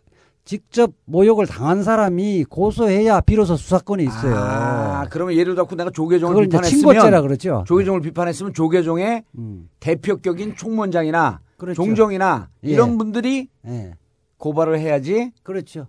[0.49, 4.35] 직접 모욕을 당한 사람이 고소해야 비로소 수사권이 있어요.
[4.35, 7.65] 아, 그러면 예를 들어 내가 조계종을 비판했으면 친고죄라 그러죠.
[7.67, 11.75] 조계종을 비판했으면 조계종의 음, 대표격인 총무원장이나 그렇죠.
[11.83, 12.71] 종정이나 예.
[12.71, 13.93] 이런 분들이 예,
[14.39, 15.81] 고발을 해야지 그렇죠.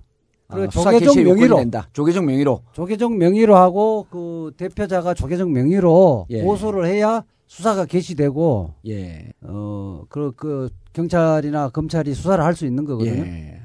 [0.49, 1.87] 어, 그리고 조계종 명의로 된다.
[1.93, 2.61] 조계종 명의로.
[2.73, 6.43] 조계종 명의로 하고 그 대표자가 조계종 명의로 예.
[6.43, 9.31] 고소를 해야 수사가 개시되고 예.
[9.41, 13.23] 어그 그 경찰이나 검찰이 수사를 할 수 있는 거거든요.
[13.25, 13.61] 예.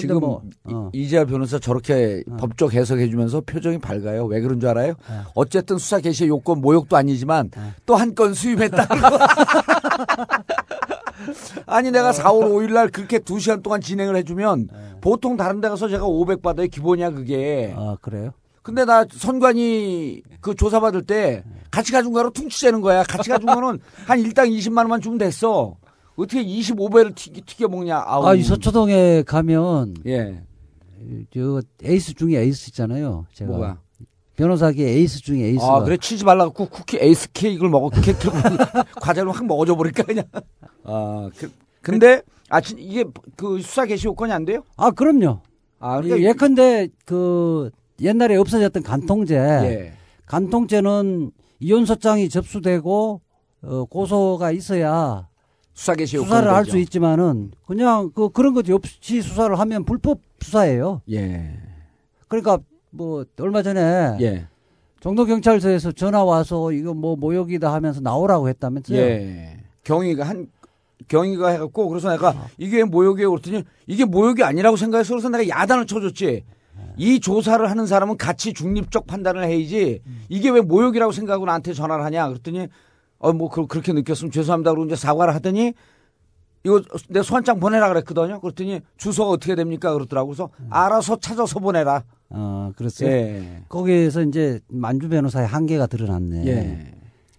[0.00, 0.90] 지금 뭐, 어.
[0.92, 2.36] 이- 이재하 변호사 저렇게 어.
[2.36, 4.26] 법적 해석해주면서 표정이 밝아요.
[4.26, 4.94] 왜 그런 줄 알아요?
[5.08, 5.16] 네.
[5.34, 7.60] 어쨌든 수사 개시의 요건 모욕도 아니지만 네.
[7.86, 8.86] 또한 건 수입했다.
[11.66, 14.68] 아니 내가 4월 5일 날 그렇게 2시간 동안 진행을 해주면
[15.00, 16.66] 보통 다른 데 가서 제가 500 받아요.
[16.68, 17.74] 기본이야 그게.
[17.76, 18.32] 아 그래요?
[18.62, 23.02] 근데 나 선관위 그 조사받을 때 같이 가준 거로 퉁치자는 거야.
[23.04, 25.76] 같이 가준 거는 한 일당 20만 원만 주면 됐어.
[26.16, 28.02] 어떻게 25배를 튀겨, 튀겨 먹냐.
[28.06, 28.24] 아우.
[28.26, 30.42] 아 이 서초동에 가면 예.
[31.32, 33.26] 저 에이스 중에 에이스 있잖아요.
[33.32, 33.80] 제가 뭐가?
[34.36, 38.32] 변호사계 에이스 중에 에이스가 아, 그래 치즈 발라갖고 쿠키 에이스 케이크를 먹어 케이크를
[39.00, 40.24] 과자를 확 먹어줘 버릴까 그냥.
[40.84, 41.50] 아, 그,
[41.82, 43.04] 근데 아 진, 이게
[43.36, 44.62] 그 수사 개시 요건이 안 돼요?
[44.76, 45.40] 아 그럼요.
[45.78, 49.92] 아, 예, 예컨대 그 옛날에 없어졌던 간통죄, 예.
[50.26, 53.20] 간통죄는 이혼소장이 접수되고
[53.62, 55.28] 어, 고소가 있어야
[55.76, 61.02] 수사 개시 수사를 할 수 있지만은 그냥 그 그런 것이 없이 수사를 하면 불법 수사예요.
[61.12, 61.52] 예.
[62.28, 62.58] 그러니까
[62.90, 64.46] 뭐 얼마 전에 예.
[65.00, 68.98] 정도 경찰서에서 전화 와서 이거 뭐 모욕이다 하면서 나오라고 했다면서요.
[68.98, 69.58] 예.
[69.84, 70.48] 경위가 한
[71.08, 76.42] 경위가 해갖고 그래서 내가 이게 모욕이에요 그랬더니 이게 모욕이 아니라고 생각해서 그래서 내가 야단을 쳐줬지.
[76.98, 82.28] 이 조사를 하는 사람은 같이 중립적 판단을 해야지 이게 왜 모욕이라고 생각하고 나한테 전화를 하냐
[82.28, 82.68] 그랬더니
[83.18, 85.72] 어뭐 그렇게 느꼈으면 죄송합니다 그러고 이제 사과를 하더니
[86.64, 92.72] 이거 내 소환장 보내라 그랬거든요 그랬더니 주소가 어떻게 됩니까 그러더라고 그래서 알아서 찾아서 보내라 어,
[92.76, 93.08] 그랬어요.
[93.08, 93.62] 예.
[93.68, 96.46] 거기에서 이제 만주 변호사의 한계가 드러났네.
[96.46, 96.92] 예.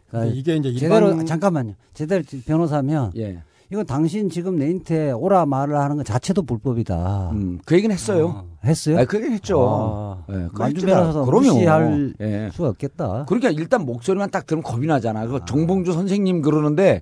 [0.10, 1.74] 그러니까 이게 이제 제대로 일반 잠깐만요.
[1.94, 3.44] 제대로 변호사면 예.
[3.70, 7.32] 이건 당신 지금 내한테 오라 말을 하는 것 자체도 불법이다.
[7.34, 8.28] 음, 그 얘기는 했어요.
[8.28, 9.00] 어, 했어요?
[9.00, 9.68] 아, 그 얘기는 했죠.
[9.70, 10.88] 아, 예, 그거 만주 했죠.
[10.88, 11.54] 변호사도 그럼요.
[11.54, 12.50] 무시할 예.
[12.54, 13.26] 수가 없겠다.
[13.28, 15.28] 그러니까 일단 목소리만 딱 들으면 겁이 나잖아.
[15.28, 17.02] 그 정봉주 선생님 그러는데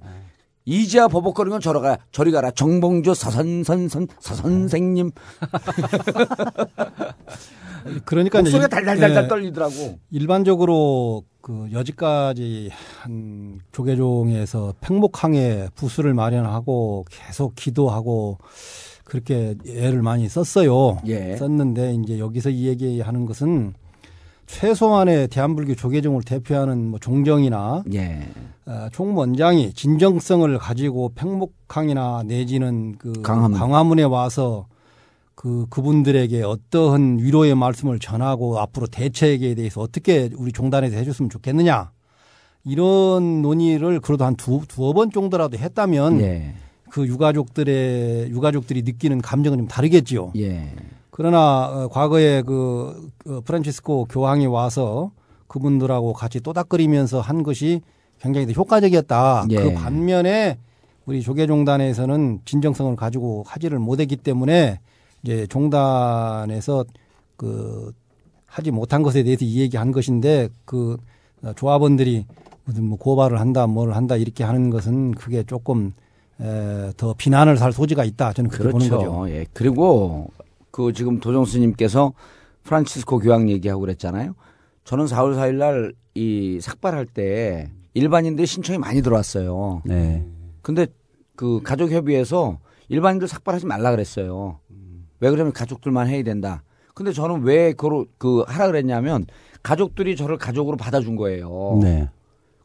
[0.65, 2.49] 이제야 버벅거리면 저러 가 저리 가라.
[2.49, 5.12] 정봉주 서선선선 서선생님
[8.06, 10.00] 그러니까 목소리가 일- 달달달달 예, 떨리더라고.
[10.12, 12.71] 일반적으로 그 여지까지
[13.02, 18.39] 한 조계종에서 팽목항에 부수를 마련하고 계속 기도하고
[19.04, 20.98] 그렇게 애를 많이 썼어요.
[21.06, 21.36] 예.
[21.38, 23.74] 썼는데 이제 여기서 이 얘기하는 것은
[24.48, 28.28] 최소한의 대한불교 조계종을 대표하는 뭐 종정이나 예.
[28.65, 33.58] 어, 총무원장이 진정성을 가지고 팽목항이나 내지는 그 강화문.
[33.60, 34.67] 강화문에 와서
[35.46, 41.92] 그 그분들에게 어떠한 위로의 말씀을 전하고 앞으로 대책에 대해서 어떻게 우리 종단에서 해줬으면 좋겠느냐
[42.64, 46.56] 이런 논의를 그래도 한 두 두어 번 정도라도 했다면 예.
[46.90, 50.32] 그 유가족들의 유가족들이 느끼는 감정은 좀 다르겠지요.
[50.38, 50.74] 예.
[51.12, 55.12] 그러나 어, 과거에 그, 그 프란치스코 교황이 와서
[55.46, 57.82] 그분들하고 같이 또닥거리면서 한 것이
[58.20, 59.46] 굉장히 효과적이었다.
[59.52, 59.56] 예.
[59.58, 60.58] 그 반면에
[61.06, 64.80] 우리 조계종단에서는 진정성을 가지고 하지를 못했기 때문에
[65.26, 66.86] 이제 종단에서
[67.36, 67.92] 그
[68.46, 70.98] 하지 못한 것에 대해서 이 얘기한 것인데 그
[71.56, 72.26] 조합원들이
[72.64, 75.94] 무슨 뭐 고발을 한다 뭘 한다 이렇게 하는 것은 그게 조금
[76.40, 79.12] 에, 더 비난을 살 소지가 있다 저는 그렇게 보는 거죠.
[79.12, 79.30] 그렇죠.
[79.30, 79.46] 예.
[79.54, 80.32] 그리고
[80.72, 82.14] 그 지금 도정스님께서
[82.64, 84.36] 프란치스코 교황 얘기하고 그랬잖아요.
[84.86, 89.82] 저는 4월 4일 날 이 삭발할 때 일반인들 신청이 많이 들어왔어요.
[89.86, 90.26] 네.
[90.62, 90.88] 근데
[91.36, 92.58] 그 가족협의회에서
[92.88, 94.60] 일반인들 삭발하지 말라 그랬어요.
[95.19, 96.63] 왜 그러면 가족들만 해야 된다.
[96.93, 99.25] 근데 저는 왜 그걸 그 하라 그랬냐면
[99.63, 101.80] 가족들이 저를 가족으로 받아준 거예요.
[101.82, 102.10] 네.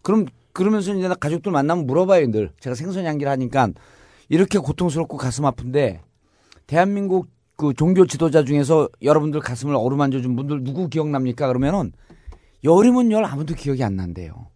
[0.02, 2.50] 그럼 그러면서 이제 나 가족들 만나면 물어봐요, 늘.
[2.60, 3.70] 제가 생선양기를 하니까
[4.28, 6.00] 이렇게 고통스럽고 가슴 아픈데
[6.66, 11.46] 대한민국 그 종교 지도자 중에서 여러분들 가슴을 어루만져 준 분들 누구 기억납니까?
[11.48, 11.92] 그러면은
[12.64, 14.46] 열이면 열 아무도 기억이 안 난대요.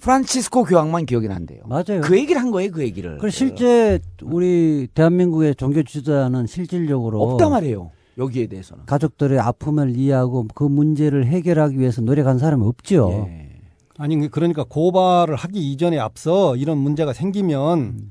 [0.00, 1.62] 프란치스코 교황만 기억이 난대요.
[1.66, 2.00] 맞아요.
[2.02, 3.18] 그 얘기를 한 거예요, 그 얘기를.
[3.18, 7.90] 그 실제 우리 대한민국의 종교 지도자는 실질적으로 없단 말이에요.
[8.18, 8.86] 여기에 대해서는.
[8.86, 13.26] 가족들의 아픔을 이해하고 그 문제를 해결하기 위해서 노력한 사람이 없죠.
[13.28, 13.48] 예.
[13.96, 18.10] 아니 그러니까 고발을 하기 이전에 앞서 이런 문제가 생기면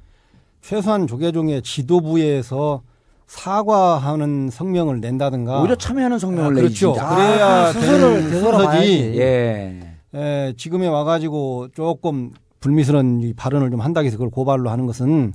[0.62, 2.82] 최소한 조계종의 지도부에서
[3.28, 6.82] 사과하는 성명을 낸다든가 오히려 참여하는 성명을 아, 내지.
[6.82, 6.93] 그렇죠.
[6.93, 9.13] 그래야 스스로를 되는 되돌아봐야지.
[9.17, 9.87] 예.
[10.18, 15.34] 에, 지금에 와가지고 조금 불미스러운 이 발언을 좀 한다고 해서 그걸 고발로 하는 것은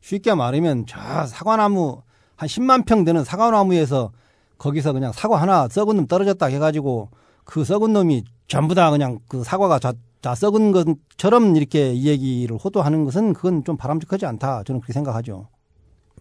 [0.00, 2.00] 쉽게 말하면 저 사과나무
[2.36, 4.10] 한 10만 평 되는 사과나무에서
[4.56, 7.10] 거기서 그냥 사과 하나 썩은 놈 떨어졌다 해가지고
[7.44, 9.92] 그 썩은 놈이 전부 다 그냥 그 사과가 다,
[10.22, 14.62] 다 썩은 것처럼 이렇게 이 얘기를 호도하는 것은 그건 좀 바람직하지 않다.
[14.64, 15.48] 저는 그렇게 생각하죠.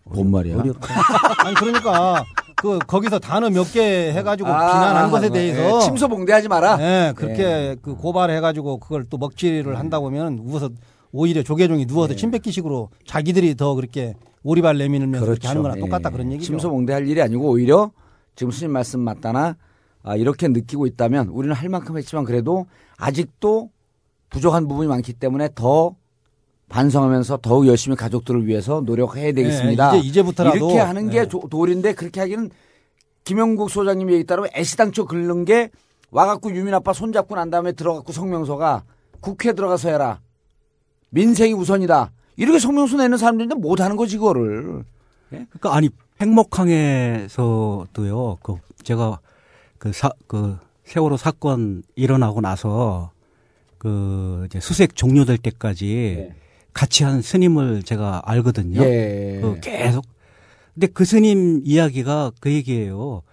[0.04, 0.58] 뭔 말이야?
[1.46, 2.26] 아니 그러니까
[2.62, 6.78] 그 거기서 단어 몇 개 해가지고 아, 비난한 아, 것에 아, 대해서 예, 침소봉대하지 마라.
[6.78, 7.76] 네, 그렇게 예.
[7.82, 10.70] 그 고발해가지고 그걸 또 먹칠을 한다 보면 누워서
[11.12, 15.82] 오히려 조계종이 누워서 침 뱉기식으로 자기들이 더 그렇게 오리발 내밀면서 그렇게 하는 거랑 예.
[15.82, 16.46] 똑같다 그런 얘기죠.
[16.52, 17.92] 침소봉대할 일이 아니고 오히려
[18.36, 19.56] 지금 스님 말씀 맞다나
[20.04, 23.70] 아, 이렇게 느끼고 있다면 우리는 할 만큼 했지만 그래도 아직도
[24.30, 25.96] 부족한 부분이 많기 때문에 더
[26.72, 29.92] 반성하면서 더욱 열심히 가족들을 위해서 노력해야 되겠습니다.
[29.92, 31.28] 네, 이제 이제부터라도 이렇게 하는 게 네.
[31.28, 32.50] 도- 도리인데 그렇게 하기는
[33.26, 35.70] 김영국 소장님 얘기 따르면 애시당초 긁는 게
[36.12, 38.84] 와갖고 유민 아빠 손잡고 난 다음에 들어갖고 성명서가
[39.20, 40.20] 국회 들어가서 해라.
[41.10, 42.12] 민생이 우선이다.
[42.38, 44.84] 이렇게 성명서 내는 사람들인데 못하는 거지 그거를.
[45.30, 48.38] 그러니까 아니 팽목항에서도요.
[48.42, 49.20] 그 제가
[49.78, 53.12] 그 사 그 세월호 사건 일어나고 나서
[53.78, 56.32] 그 이제 수색 종료될 때까지
[56.74, 58.82] 같이 한 스님을 제가 알거든요.
[58.82, 59.40] 예.
[59.42, 60.06] 그 계속.
[60.74, 63.24] 근데 그 스님 이야기가 그 얘기예요.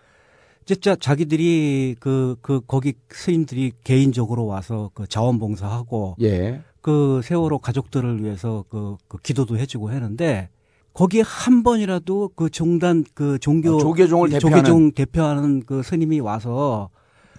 [0.65, 6.61] 진짜 자기들이 그, 그, 거기 스님들이 개인적으로 와서 그 자원봉사하고 예.
[6.83, 10.51] 그 세월호 가족들을 위해서 그, 그 기도도 해주고 하는데
[10.93, 14.65] 거기에 한 번이라도 그 종단 그 종교 아, 조계종을 대표하는.
[14.65, 16.91] 조계종 대표하는 그 스님이 와서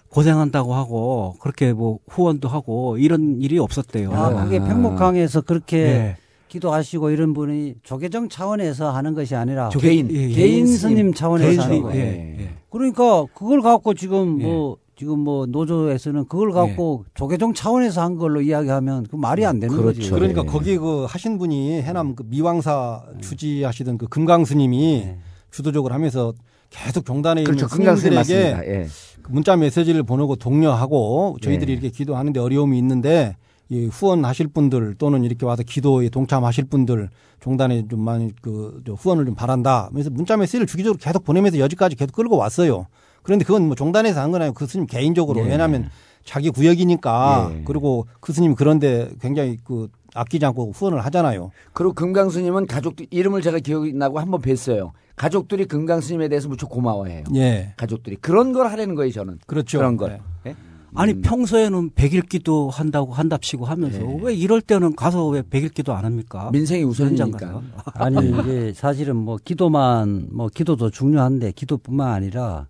[0.09, 4.11] 고생한다고 하고 그렇게 뭐 후원도 하고 이런 일이 없었대요.
[4.13, 6.17] 아, 그게 평목항에서 그렇게 예.
[6.47, 10.27] 기도하시고 이런 분이 조계종 차원에서 하는 것이 아니라 조계- 개인, 예, 예.
[10.29, 12.01] 개인 스님 차원에서 개인 하는 거예요.
[12.03, 12.49] 예, 예.
[12.71, 14.45] 그러니까 그걸 갖고 지금 예.
[14.45, 19.73] 뭐 지금 뭐 노조에서는 그걸 갖고 조계종 차원에서 한 걸로 이야기하면 그 말이 안 되는
[19.75, 19.99] 그렇죠.
[19.99, 20.09] 거지.
[20.11, 20.45] 그러니까 예.
[20.47, 25.17] 거기 그 하신 분이 해남 그 미왕사 주지하시던 그 금강 스님이 네.
[25.51, 26.33] 주도적으로 하면서
[26.71, 27.67] 계속 종단에 그렇죠.
[27.79, 28.33] 있는 스님들에게.
[28.67, 28.87] 예.
[29.29, 31.73] 그 문자 메시지를 보내고 독려하고 저희들이 예.
[31.73, 33.35] 이렇게 기도하는데 어려움이 있는데
[33.69, 39.35] 이 후원하실 분들 또는 이렇게 와서 기도에 동참하실 분들 종단에 좀 많이 그저 후원을 좀
[39.35, 39.89] 바란다.
[39.93, 42.87] 그래서 문자 메시지를 주기적으로 계속 보내면서 여지까지 계속 끌고 왔어요.
[43.21, 45.49] 그런데 그건 뭐 종단에서 한 건 아니고 그 스님 개인적으로 예.
[45.49, 45.89] 왜냐하면
[46.25, 47.61] 자기 구역이니까 예.
[47.65, 51.51] 그리고 그 스님 그런데 굉장히 그 아끼지 않고 후원을 하잖아요.
[51.73, 54.91] 그리고 금강 스님은 가족들 이름을 제가 기억이 나고 한 번 뵀어요.
[55.19, 57.25] 가족들이 금강 스님에 대해서 무척 고마워해요.
[57.35, 57.73] 예.
[57.75, 59.39] 가족들이 그런 걸 하려는 거예요, 저는.
[59.47, 59.77] 그렇죠.
[59.77, 60.21] 그런 걸.
[60.45, 60.51] 예.
[60.51, 60.55] 예?
[60.95, 61.21] 아니 음.
[61.21, 64.19] 평소에는 백일기도 한다고 한답시고 하면서 예.
[64.21, 66.49] 왜 이럴 때는 가서 왜 백일기도 안 합니까?
[66.53, 67.61] 민생이 우선이니까.
[67.95, 72.67] 아니 이제 사실은 뭐 기도만 뭐 기도도 중요한데 기도뿐만 아니라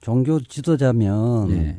[0.00, 1.76] 종교 지도자면 예.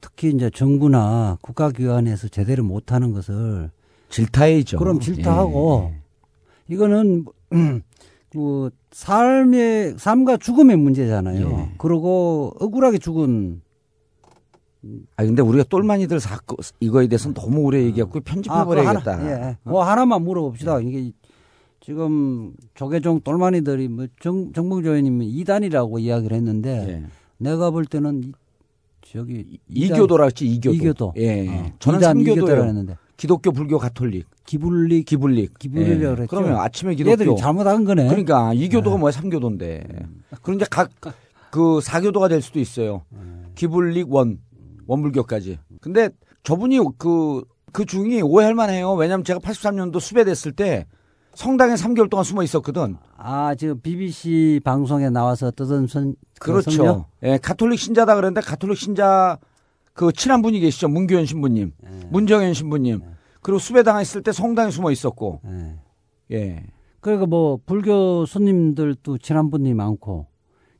[0.00, 3.70] 특히 이제 정부나 국가기관에서 제대로 못하는 것을
[4.08, 4.78] 질타해죠.
[4.78, 5.92] 그럼 질타하고
[6.68, 7.26] 이거는
[8.32, 11.50] 그 삶의 삶과 죽음의 문제잖아요.
[11.50, 11.74] 예.
[11.76, 13.60] 그러고 억울하게 죽은
[15.16, 19.12] 아 근데 우리가 똘마니들 사건 이거에 대해서 는 너무 오래 얘기했고 편집해 아, 버려야겠다.
[19.18, 19.56] 하나, 예.
[19.62, 20.80] 그거 하나만 물어봅시다.
[20.80, 21.12] 이게
[21.80, 27.04] 지금 조계종 똘마니들이 뭐 정, 정봉조회님이 이단이라고 이야기를 했는데 예.
[27.38, 28.32] 내가 볼 때는 이-
[29.04, 30.74] 저기 이단- 이교도라 했지 이교도.
[30.74, 31.12] 이교도.
[31.18, 31.48] 예.
[31.48, 32.32] 어, 저는 이단 삼교도예요.
[32.36, 35.58] 이교도라 했는데 기독교, 불교, 가톨릭, 기불리 기불릭.
[35.58, 36.14] 기불리라 예.
[36.14, 36.26] 그랬죠.
[36.28, 37.12] 그러면 아침에 기독교.
[37.12, 38.08] 얘들이 잘못한 거네.
[38.08, 39.84] 그러니까 이교도가 뭐야 삼교도인데.
[40.42, 40.90] 그런데 각
[41.52, 43.02] 그 사교도가 될 수도 있어요.
[43.54, 44.38] 기불릭 원
[44.86, 45.58] 원불교까지.
[45.82, 46.08] 근데
[46.44, 48.94] 저분이 그그 중이 오해할 만해요.
[48.94, 50.86] 왜냐면 제가 83년도 수배됐을 때
[51.34, 52.96] 성당에 3개월 동안 숨어 있었거든.
[53.18, 56.52] 아 지금 BBC 방송에 나와서 뜨던 선 그?
[56.52, 57.04] 그렇죠.
[57.22, 59.36] 예, 가톨릭 신자다 그랬는데 가톨릭 신자
[59.92, 60.88] 그 친한 분이 계시죠.
[60.88, 61.90] 문교현 신부님, 네.
[62.10, 63.02] 문정현 신부님.
[63.42, 65.40] 그리고 수배당했을 때 성당에 숨어 있었고.
[66.30, 66.36] 예.
[66.36, 66.62] 예.
[67.00, 70.26] 그러니까 뭐 불교 손님들도 친한 분이 많고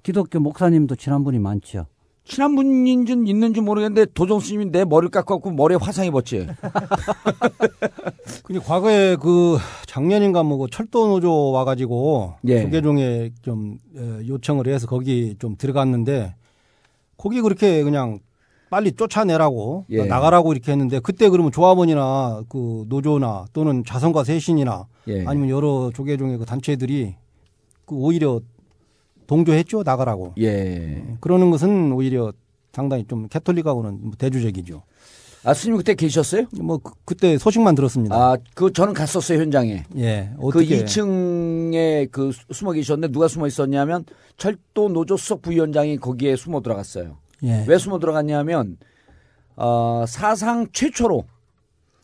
[0.02, 1.86] 기독교 목사님도 친한 분이 많죠.
[2.24, 6.46] 친한 분인지는 있는지 모르겠는데 도정 스님이 내 머리를 깎아갖고 머리에 화상 입었지.
[8.44, 12.62] 근데 과거에 그 작년인가 뭐그 철도 노조 와가지고 예.
[12.62, 16.36] 조계종에 좀 에, 요청을 해서 거기 좀 들어갔는데
[17.16, 18.20] 거기 그렇게 그냥
[18.72, 20.04] 빨리 쫓아내라고 예.
[20.06, 25.26] 나가라고 이렇게 했는데 그때 그러면 조합원이나 그 노조나 또는 자선과 세신이나 예.
[25.26, 27.14] 아니면 여러 조계종의 그 단체들이
[27.84, 28.40] 그 오히려
[29.26, 31.04] 동조했죠 나가라고 예.
[31.20, 32.32] 그러는 것은 오히려
[32.72, 34.82] 상당히 좀 캐톨릭하고는 뭐 대조적이죠.
[35.44, 36.46] 아 스님 그때 계셨어요?
[36.62, 38.16] 뭐 그, 때 소식만 들었습니다.
[38.16, 39.82] 아, 그 저는 갔었어요 현장에.
[39.98, 44.06] 예, 그 어떻게 2층에 그 수- 숨어 계셨는데 누가 숨어 있었냐면
[44.38, 47.18] 철도 노조 수석 부위원장이 거기에 숨어 들어갔어요.
[47.42, 47.64] 예.
[47.66, 48.76] 왜 숨어 들어갔냐면
[49.56, 51.24] 어, 사상 최초로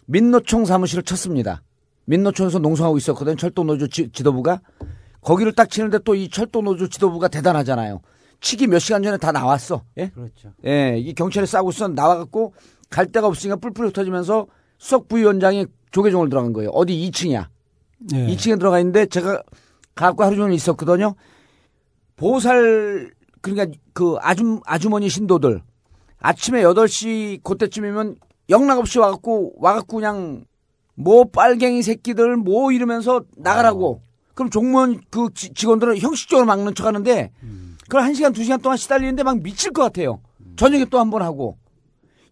[0.07, 1.63] 민노총 사무실을 쳤습니다.
[2.07, 3.37] 민노총에서 농성하고 있었거든요.
[3.37, 4.61] 철도 노조 지, 도부가
[5.21, 8.01] 거기를 딱 치는데 또 이 철도 노조 지도부가 대단하잖아요.
[8.41, 9.83] 치기 몇 시간 전에 다 나왔어.
[9.99, 10.09] 예?
[10.11, 10.53] 그렇죠.
[10.65, 12.55] 예, 이 경찰에 싸고 있어 나와갖고
[12.89, 14.47] 갈 데가 없으니까 뿔뿔 흩어지면서
[14.79, 16.71] 수석 부위원장이 조계종을 들어간 거예요.
[16.71, 17.47] 어디 2층이야.
[18.15, 18.27] 예.
[18.29, 19.43] 2층에 들어가 있는데 제가
[19.95, 21.15] 가갖고 하루 종일 있었거든요.
[22.17, 25.63] 보살 그러니까 그 아줌 아주머니 신도들
[26.19, 28.17] 아침에 8시 그때쯤이면
[28.51, 30.45] 영락 없이 와갖고 와갖고 그냥
[30.95, 34.01] 뭐 빨갱이 새끼들 뭐 이러면서 나가라고.
[34.35, 37.31] 그럼 종무원 그 지- 직원들은 형식적으로 막는 척 하는데
[37.83, 40.21] 그걸 한 시간 두 시간 동안 시달리는데 막 미칠 것 같아요.
[40.57, 41.57] 저녁에 또 한 번 하고.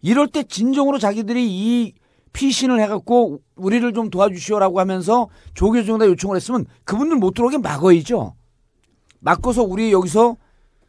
[0.01, 1.93] 이럴 때 진정으로 자기들이 이
[2.33, 8.35] 피신을 해갖고 우리를 좀 도와주시오라고 하면서 조계종에다 요청을 했으면 그분들 못 들어오게 막어야죠.
[9.19, 10.37] 막고서 우리 여기서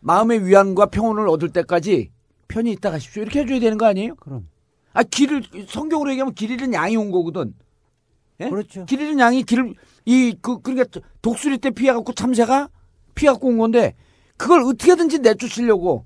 [0.00, 2.10] 마음의 위안과 평온을 얻을 때까지
[2.46, 3.22] 편히 있다 가십시오.
[3.22, 4.14] 이렇게 해줘야 되는 거 아니에요?
[4.16, 4.48] 그럼.
[4.92, 7.54] 아, 길을, 성경으로 얘기하면 길 잃은 양이 온 거거든.
[8.40, 8.48] 예?
[8.48, 8.84] 그렇죠.
[8.86, 9.74] 길 잃은 양이 길을,
[10.06, 12.68] 이, 그, 그러니까 독수리 때 피해갖고 참새가
[13.14, 13.94] 피해갖고 온 건데
[14.36, 16.04] 그걸 어떻게든지 내쫓으려고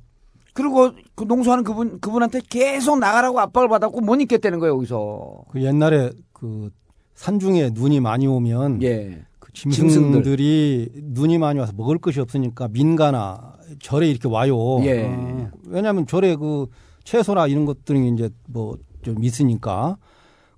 [0.54, 5.44] 그리고 그 농수하는 그분, 그분한테 계속 나가라고 압박을 받았고 못 있겠다는 거예요, 여기서.
[5.50, 6.70] 그 옛날에 그
[7.14, 9.24] 산중에 눈이 많이 오면 예.
[9.38, 14.80] 그 짐승들이 눈이 많이 와서 먹을 것이 없으니까 민가나 절에 이렇게 와요.
[14.84, 15.04] 예.
[15.04, 16.66] 어, 왜냐하면 절에 그
[17.04, 19.98] 채소나 이런 것들이 이제 뭐 좀 있으니까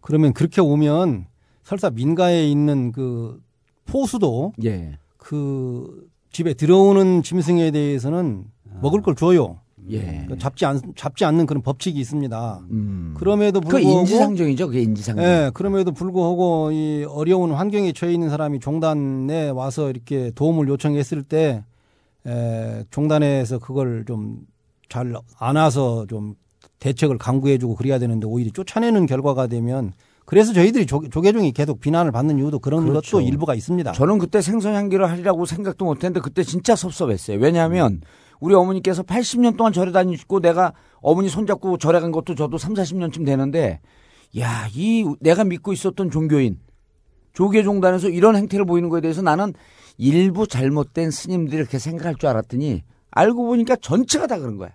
[0.00, 1.26] 그러면 그렇게 오면
[1.62, 3.40] 설사 민가에 있는 그
[3.86, 4.98] 포수도 예.
[5.16, 8.44] 그 집에 들어오는 짐승에 대해서는
[8.82, 9.60] 먹을 걸 줘요.
[9.90, 10.00] 예.
[10.00, 12.60] 그러니까 잡지 않 잡지 않는 그런 법칙이 있습니다.
[12.70, 13.14] 음.
[13.16, 14.66] 그럼에도 그 불구하고 인지상정이죠.
[14.66, 15.24] 그게 인지상정.
[15.24, 21.64] 예, 그럼에도 불구하고 이 어려운 환경에 처해 있는 사람이 종단에 와서 이렇게 도움을 요청했을 때
[22.26, 24.44] 에, 종단에서 그걸 좀
[24.88, 26.34] 잘 안아서 좀
[26.78, 29.92] 대책을 강구해주고 그래야 되는데 오히려 쫓아내는 결과가 되면
[30.24, 33.16] 그래서 저희들이 조, 조계종이 계속 비난을 받는 이유도 그런 그렇죠.
[33.18, 33.92] 것도 일부가 있습니다.
[33.92, 37.38] 저는 그때 생선 향기를 하리라고 생각도 못했는데 그때 진짜 섭섭했어요.
[37.38, 38.00] 왜냐하면
[38.40, 43.26] 우리 어머니께서 80년 동안 절에 다니시고 내가 어머니 손잡고 절에 간 것도 저도 3, 40년쯤
[43.26, 43.80] 되는데
[44.38, 46.58] 야, 이 내가 믿고 있었던 종교인
[47.34, 49.52] 조계종단에서 이런 행태를 보이는 거에 대해서 나는
[49.98, 54.70] 일부 잘못된 스님들이 이렇게 생각할 줄 알았더니 알고 보니까 전체가 다 그런 거야.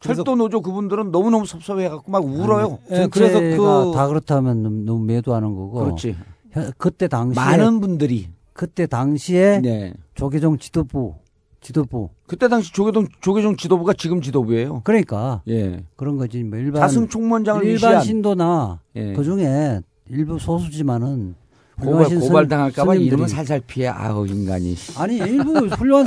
[0.00, 2.78] 철도 노조 그분들은 너무너무 섭섭해 갖고 막 울어요.
[2.90, 5.72] 예, 그래서 그 다 그렇다면 너무, 너무 매도하는 거고.
[5.84, 6.16] 그렇지.
[6.52, 8.28] 현- 그때 당시에 많은 분들이.
[8.52, 9.92] 그때 당시에 네.
[10.14, 11.14] 조계종 지도부
[11.60, 14.82] 지도부 그때 당시 조계종, 조계종 지도부가 지금 지도부예요.
[14.84, 15.82] 그러니까 예.
[15.96, 19.12] 그런 거지 뭐 일반 다승 총무원장을 일반 위시한 신도나 예.
[19.14, 21.34] 그 중에 일부 소수지만은
[21.80, 23.88] 고발, 고발당할까봐 이름은 살살 피해.
[23.88, 24.74] 아우, 인간이.
[24.96, 26.06] 아니 일부 훌륭한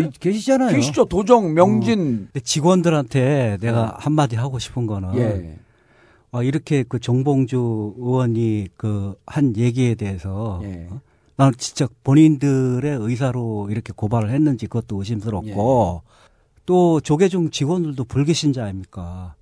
[0.00, 0.74] 있- 계시잖아요.
[0.74, 1.04] 계시죠?
[1.04, 2.28] 도정, 명진.
[2.32, 5.58] 근데 직원들한테 내가 한마디 하고 싶은 거는 예.
[6.32, 10.88] 어, 이렇게 그 정봉주 의원이 그 한 얘기에 대해서 예.
[10.90, 11.00] 어?
[11.36, 16.02] 나는 진짜 본인들의 의사로 이렇게 고발을 했는지 그것도 의심스럽고
[16.66, 19.34] 또 조계종 직원들도 불교신자 아닙니까?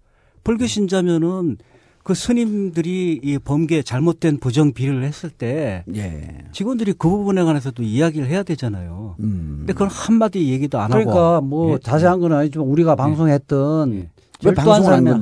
[0.45, 1.59] 불교신자면은
[2.03, 6.45] 그 스님들이 이 범계 잘못된 부정 비리를 했을 때 예.
[6.51, 9.15] 직원들이 그 부분에 관해서도 이야기를 해야 되잖아요.
[9.21, 9.57] 음.
[9.61, 11.79] 근데 그건 한마디 얘기도 안 하고 그러니까 뭐 예.
[11.79, 13.97] 자세한 건 아니지만 우리가 방송했던 예.
[13.97, 14.09] 왜
[14.41, 15.21] 절도한 사람이나?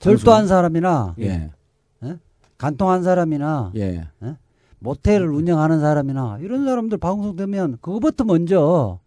[0.00, 1.50] 절도한 사람이나 예.
[2.58, 4.06] 간통한 사람이나 예.
[4.80, 8.98] 모텔을 운영하는 사람이나 이런 사람들 방송되면 그거부터 먼저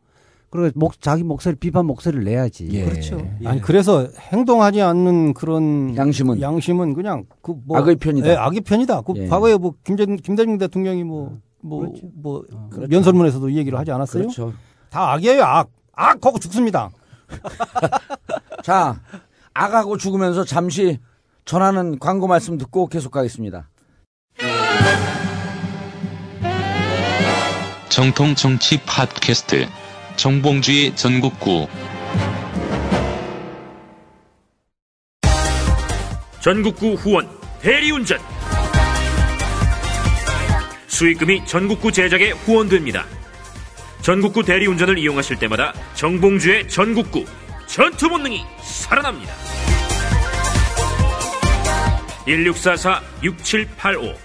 [0.52, 2.68] 그리고 목, 자기 목소리 비판 목소리를 내야지.
[2.72, 2.86] 예.
[2.86, 3.26] 그렇죠.
[3.42, 3.48] 예.
[3.48, 6.42] 아니 그래서 행동하지 않는 그런 양심은?
[6.42, 8.28] 양심은 그냥 그 뭐 악의 편이다.
[8.30, 9.02] 예, 악의 편이다.
[9.02, 9.28] 그 예.
[9.28, 11.40] 과거에 뭐 김대중 김대중 대통령이 뭐뭐
[11.80, 12.08] 그렇죠.
[12.14, 12.44] 뭐
[12.92, 14.24] 연설문에서도 이 얘기를 하지 않았어요?
[14.24, 14.54] 그렇죠.
[14.90, 15.70] 다 악이에요, 악.
[15.94, 16.90] 악 거고 죽습니다.
[18.64, 19.00] 자,
[19.54, 21.00] 악하고 죽으면서 잠시
[21.46, 23.70] 전하는 광고 말씀 듣고 계속 가겠습니다.
[27.90, 29.66] 정통 정치 팟캐스트
[30.22, 31.68] 정봉주의 전국구
[36.40, 37.28] 전국구 후원
[37.60, 38.20] 대리운전
[40.86, 43.08] 수익금이 전국구 제작에 후원됩니다.
[44.04, 47.26] 전국구 대리운전을 이용하실 때마다 정봉주의 전국구
[47.66, 49.34] 전투 본능이 살아납니다.
[52.28, 54.16] 1644-6785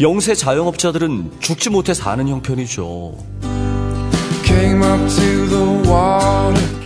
[0.01, 3.19] 영세 자영업자들은 죽지 못해 사는 형편이죠.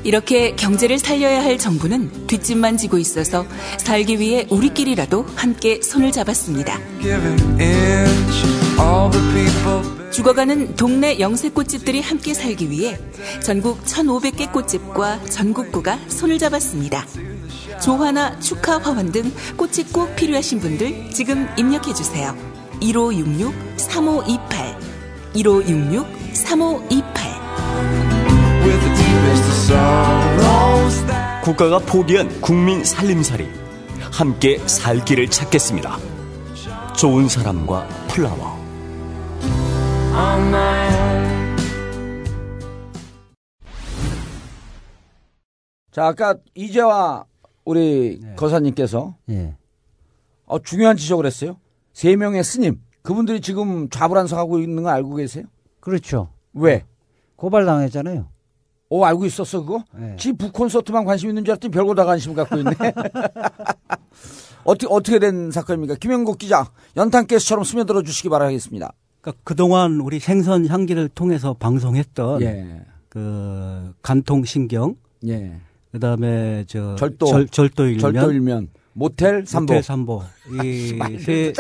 [0.03, 3.47] 이렇게 경제를 살려야 할 정부는 뒷짐만 지고 있어서
[3.79, 6.77] 살기 위해 우리끼리라도 함께 손을 잡았습니다.
[10.11, 12.99] 죽어가는 동네 영세 꽃집들이 함께 살기 위해
[13.45, 17.07] 전국 1,500개 꽃집과 전국구가 손을 잡았습니다.
[17.81, 22.35] 조화나 축하 화환 등 꽃이 꼭 필요하신 분들 지금 입력해 주세요.
[22.81, 24.77] 1566-3528
[25.35, 27.37] 1566-3528
[28.65, 31.05] With the deepest of sorrows.
[31.43, 33.47] 국가가 포기한 국민 살림살이
[34.13, 35.99] 함께 살 길을 찾겠습니다.
[36.97, 38.57] 좋은 사람과 플라워.
[45.93, 47.25] 자, 아까 이재화
[47.67, 48.35] 우리 네.
[48.37, 49.55] 거사님께서 예.
[50.47, 51.59] 어, 중요한 지적을 했어요.
[51.93, 52.81] 세 명의 스님.
[53.03, 55.45] 그분들이 지금 좌불안석하고 있는 거 알고 계세요?
[55.81, 56.31] 그렇죠.
[56.55, 56.85] 왜?
[57.37, 58.29] 고발 당했잖아요.
[58.89, 59.85] 오, 알고 있었어, 그거?
[60.01, 60.17] 예.
[60.17, 62.71] 지 북 콘서트만 관심 있는 줄 알았더니 별거 다 관심 갖고 있네.
[64.65, 65.97] 어떻게, 어떻게 된 사건입니까?
[65.97, 68.93] 김영국 기자, 연탄 가스처럼 스며들어 주시기 바라겠습니다.
[69.21, 72.81] 그러니까 그동안 우리 생선 향기를 통해서 방송했던 예.
[73.09, 74.95] 그 간통 신경,
[75.27, 75.61] 예.
[75.97, 77.27] 그다음에 저 절도.
[77.27, 79.73] 절, 절도 일면, 절도 일면, 모텔 삼보.
[79.73, 80.23] 모텔 삼보
[80.63, 81.53] 이세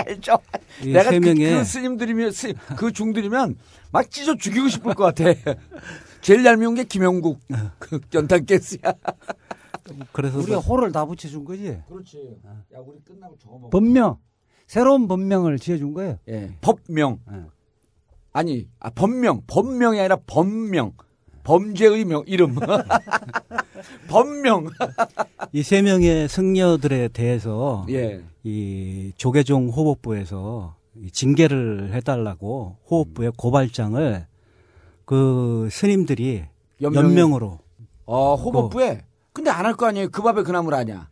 [0.84, 3.56] 내가 세 그, 명의 그 스님들이면, 스- 그 중들이면
[3.92, 5.24] 막 찢어 죽이고 싶을 것 같아.
[6.20, 7.40] 제일 얄미운 게 김영국.
[7.78, 8.92] 그 연탄 가스야.
[10.12, 11.78] 그래서 우리가 뭐 호를 다 붙여준 거지.
[11.88, 12.36] 그렇지.
[12.74, 13.70] 야, 우리 끝나고 저거 먹어.
[13.70, 14.18] 법명.
[14.66, 16.18] 새로운 법명을 지어준 거예요.
[16.28, 16.50] 예.
[16.60, 17.20] 법명.
[17.32, 17.42] 예.
[18.32, 19.42] 아니, 아, 법명.
[19.46, 20.92] 법명이 아니라 법명.
[21.46, 22.56] 범죄의 명, 이름.
[24.08, 24.66] 법명.
[25.52, 28.20] 이 세 명의 승려들에 대해서 예.
[28.42, 34.26] 이 조계종 호법부에서 이 징계를 해달라고 호법부에 고발장을
[35.04, 36.44] 그 스님들이
[36.82, 37.60] 연명이- 연명 으로
[38.06, 39.02] 어, 호법부에.
[39.32, 40.08] 근데 안 할 거 아니에요.
[40.10, 41.08] 그 밥에 그 나물 아냐.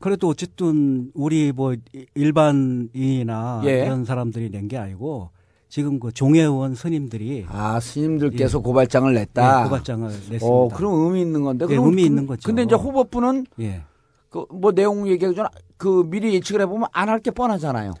[0.00, 1.74] 그래도 어쨌든 우리 뭐
[2.14, 3.84] 일반인이나 예.
[3.84, 5.30] 이런 사람들이 낸 게 아니고
[5.68, 9.60] 지금 그 종회원 스님들이 아, 스님들께서 고발장을 냈다.
[9.60, 10.46] 예, 고발장을 냈습니다.
[10.46, 11.66] 어, 그럼 의미 있는 건데.
[11.66, 12.40] 예, 그럼 의미 그- 있는 거죠.
[12.46, 13.82] 근데 이제 호법부는 예.
[14.30, 17.92] 그뭐 내용 얘기하기 전에 그 미리 예측을 해보면 안 할 게 뻔하잖아요.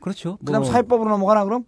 [0.00, 0.36] 그렇죠.
[0.44, 1.64] 그다음 뭐 사회법으로 넘어가나 그럼?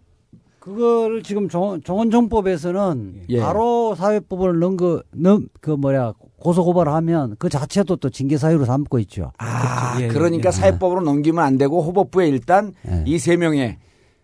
[0.59, 3.39] 그거를 지금 종, 종원정법에서는 예.
[3.39, 8.99] 바로 사회법을 넣은 거, 넣, 그 뭐야, 고소 고발하면 그 자체도 또 징계 사유로 삼고
[8.99, 9.31] 있죠.
[9.37, 10.51] 아, 예, 그러니까 예.
[10.51, 13.03] 사회법으로 넘기면 안 되고 호법부에 일단 예.
[13.07, 13.77] 이세 명의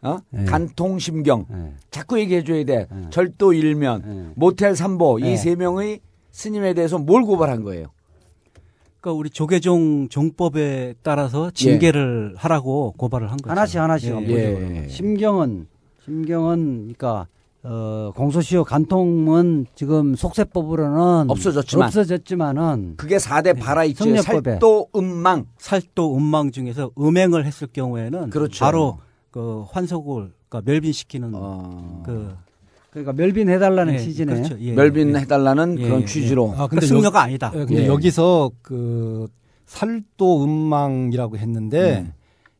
[0.05, 0.19] 어?
[0.37, 0.45] 예.
[0.45, 1.73] 간통심경 예.
[1.89, 2.87] 자꾸 얘기해 줘야 돼.
[2.91, 3.09] 예.
[3.09, 4.33] 절도 일면, 예.
[4.35, 5.33] 모텔 삼보 예.
[5.33, 5.99] 이세 명의
[6.31, 7.87] 스님에 대해서 뭘 고발한 거예요?
[9.01, 13.51] 그러니까 우리 조계종 종법에 따라서 징계를 하라고 고발을 한 거죠.
[13.51, 14.83] 하나씩 하나씩 예.
[14.83, 14.87] 예.
[14.89, 15.67] 심경은,
[16.03, 17.27] 심경은, 그러니까,
[17.63, 21.87] 어, 공소시효 간통은 지금 속세법으로는 없어졌지만.
[21.87, 24.51] 없어졌지만은 그게 4대 발화입죄 성례법에.
[24.51, 28.63] 살도 음망 살도 음망 중에서 음행을 했을 경우에는 그렇죠.
[28.63, 28.99] 바로
[29.35, 32.33] 그 환속을 그러니까 멸빈시키는 어, 그
[32.89, 34.33] 그러니까 멸빈해달라는 예, 취지네.
[34.33, 34.57] 그렇죠.
[34.61, 34.71] 예, 예.
[34.71, 36.05] 멸빈해달라는 예, 그런 예.
[36.05, 37.51] 취지로 아, 그 승려가 아니다.
[37.53, 37.87] 예, 근데 예.
[37.87, 39.27] 여기서 그
[39.65, 42.13] 살도 음망이라고 했는데 음.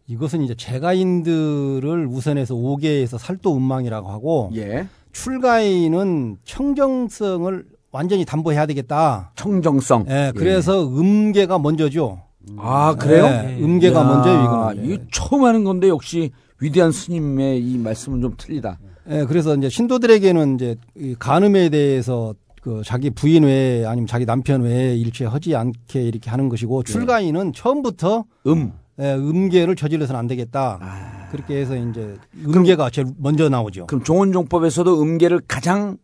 [0.07, 9.31] 이것은 이제 재가인들을 우선해서 5개에서 살도 음망이라고 하고 예 출가인은 청정성을 완전히 담보해야 되겠다.
[9.37, 12.19] 청정성 예, 그래서 음계가 먼저죠.
[12.57, 13.23] 아 그래요?
[13.27, 14.91] 예, 음계가 야, 먼저요, 이거는.
[14.91, 18.79] 이 처음 하는 건데 역시 위대한 스님의 이 말씀은 좀 틀리다.
[19.09, 24.61] 예, 그래서 이제 신도들에게는 이제 이 간음에 대해서 그 자기 부인 외에 아니면 자기 남편
[24.61, 28.73] 외에 일체 하지 않게 이렇게 하는 것이고 출가인은 처음부터 음.
[28.99, 30.79] 예, 음계를 저질러서는 안 되겠다.
[30.81, 31.27] 아.
[31.31, 33.87] 그렇게 해서 이제 음계가 제일 먼저 나오죠.
[33.87, 35.97] 그럼 종원종법에서도 음계를 가장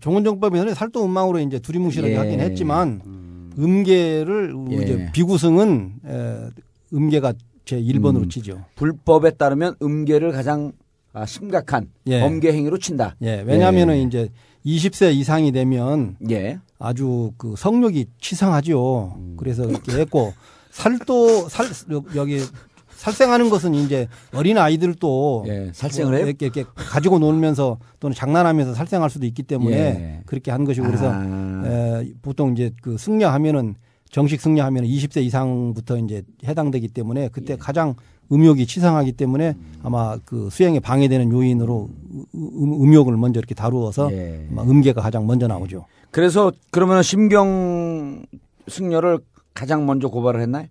[0.00, 2.16] 종원정법에서는 살도 음망으로 이제 두리뭉실하게 예.
[2.16, 3.00] 하긴 했지만
[3.58, 4.76] 음 계를 예.
[4.76, 6.36] 이제 비구승은 에,
[6.92, 7.34] 음계가
[7.72, 8.28] 제 1번으로 음.
[8.28, 8.66] 치죠.
[8.74, 10.72] 불법에 따르면 음계를 가장
[11.14, 12.20] 아, 심각한 예.
[12.20, 13.16] 범죄 행위로 친다.
[13.22, 14.02] 예, 왜냐하면은 예.
[14.02, 14.28] 이제
[14.66, 16.58] 20세 이상이 되면 예.
[16.78, 19.16] 아주 그 성욕이 치상하죠.
[19.38, 20.34] 그래서 이렇게 했고
[20.70, 21.66] 살도 살
[22.14, 22.40] 여기
[22.90, 26.26] 살생하는 것은 이제 어린 아이들도 예, 살생을 뭐 해요?
[26.26, 30.20] 이렇게, 이렇게 가지고 놀면서 또는 장난하면서 살생할 수도 있기 때문에 예.
[30.26, 31.62] 그렇게 한 것이고 그래서 아.
[31.64, 33.76] 에, 보통 이제 그 승려하면은
[34.12, 37.28] 정식 승려하면 20세 이상부터 이제 해당되기 때문에 예.
[37.32, 37.94] 그때 가장
[38.30, 39.72] 음욕이 치상하기 때문에 음.
[39.82, 44.46] 아마 그 수행에 방해되는 요인으로 음, 음욕을 먼저 이렇게 다루어서 예.
[44.56, 45.86] 음계가 가장 먼저 나오죠.
[46.10, 48.26] 그래서 그러면 심경
[48.68, 49.18] 승려를
[49.54, 50.66] 가장 먼저 고발을 했나요?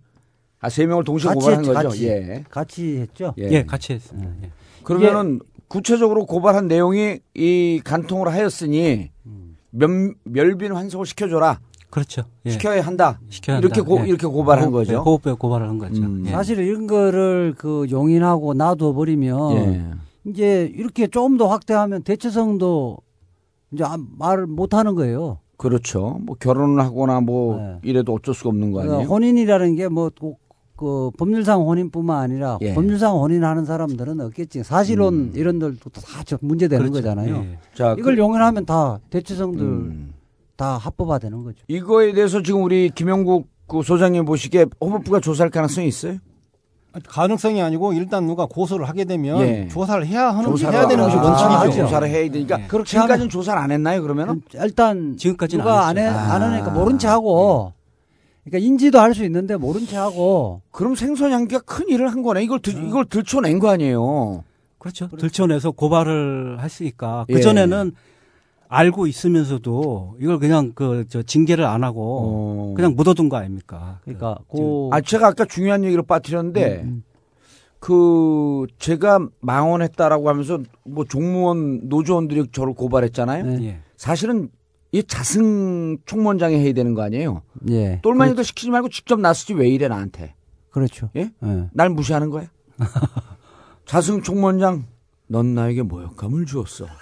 [0.60, 1.88] 아, 세 명을 동시에 같이 고발한 했죠, 거죠.
[1.88, 2.06] 같이.
[2.06, 2.44] 예.
[2.48, 3.34] 같이 했죠.
[3.38, 3.48] 예.
[3.50, 4.30] 예, 같이 했습니다.
[4.44, 4.50] 예.
[4.84, 9.10] 그러면은 구체적으로 고발한 내용이 이 간통을 하였으니
[9.70, 11.58] 면, 멸빈 환속을 시켜줘라.
[11.92, 12.22] 그렇죠.
[12.46, 12.50] 예.
[12.50, 13.20] 시켜야 한다.
[13.28, 13.94] 시켜야 이렇게 한다.
[13.94, 14.08] 고, 예.
[14.08, 15.02] 이렇게 고발한 호흡, 예, 거죠.
[15.02, 16.00] 호흡에 고발을 한 거죠.
[16.02, 16.24] 음.
[16.26, 16.30] 예.
[16.30, 19.84] 사실 이런 거를 그 용인하고 놔둬 버리면 예.
[20.24, 22.96] 이제 이렇게 좀더 확대하면 대체성도
[23.72, 25.38] 이제 아- 말을 못 하는 거예요.
[25.58, 26.18] 그렇죠.
[26.22, 27.78] 뭐 결혼을 하거나 뭐 네.
[27.82, 29.10] 이래도 어쩔 수가 없는 거 그러니까 아니에요?
[29.10, 30.10] 혼인이라는 게뭐
[30.76, 32.72] 그 법률상 혼인뿐만 아니라 예.
[32.72, 34.62] 법률상 혼인하는 사람들은 없겠지.
[34.64, 35.32] 사실혼 음.
[35.34, 37.06] 이런들도 다저 문제되는 그렇죠.
[37.06, 37.36] 거잖아요.
[37.36, 37.58] 예.
[37.74, 40.14] 자, 이걸 그- 용인하면 다 대체성들 음.
[40.56, 41.58] 다 합법화되는 거죠.
[41.68, 46.18] 이거에 대해서 지금 우리 김영국 그 소장님 보시기에 헌법부가 조사할 가능성이 있어요?
[47.08, 49.68] 가능성이 아니고 일단 누가 고소를 하게 되면 예.
[49.68, 51.84] 조사를 해야 하는 조사를 해야 되는 것이 아, 원칙이죠.
[51.86, 52.66] 조사를 해야 되니까 예.
[52.66, 54.02] 그렇게 지금까지는 조사를 안 했나요?
[54.02, 56.18] 그러면은 일단 지금까지는 누가 안 안, 해, 했어요.
[56.20, 56.52] 안 아.
[56.52, 57.72] 하니까 모른 체 하고
[58.44, 62.42] 그러니까 인지도 할 수 있는데 모른 채 하고 그럼 생선양기가 큰 일을 한 거네.
[62.44, 64.44] 이걸 들, 이걸 들춰낸 거 아니에요.
[64.78, 65.08] 그렇죠.
[65.08, 67.34] 들춰내서 고발을 했으니까 예.
[67.34, 67.92] 그 전에는
[68.72, 72.74] 알고 있으면서도 이걸 그냥 그 저 징계를 안 하고 어.
[72.74, 74.00] 그냥 묻어둔 거 아닙니까?
[74.04, 77.04] 그러니까 그 아, 제가 아까 중요한 얘기를 빠뜨렸는데, 음,
[77.78, 83.44] 그, 제가 망언했다라고 하면서, 뭐, 종무원, 노조원들이 저를 고발했잖아요.
[83.44, 83.64] 네.
[83.64, 83.78] 예.
[83.96, 84.50] 사실은,
[84.92, 87.42] 이 자승 총무원장이 해야 되는 거 아니에요?
[87.70, 87.98] 예.
[88.02, 90.34] 똘마니도 시키지 말고 직접 나서지 왜 이래, 나한테.
[90.70, 91.10] 그렇죠.
[91.16, 91.32] 예?
[91.44, 91.68] 예.
[91.72, 92.46] 날 무시하는 거야?
[93.84, 94.86] 자승 총무원장,
[95.32, 96.84] 넌 나에게 모욕감을 주었어.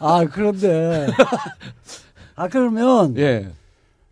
[0.00, 1.06] 아 그런데
[2.34, 3.50] 아 그러면 예.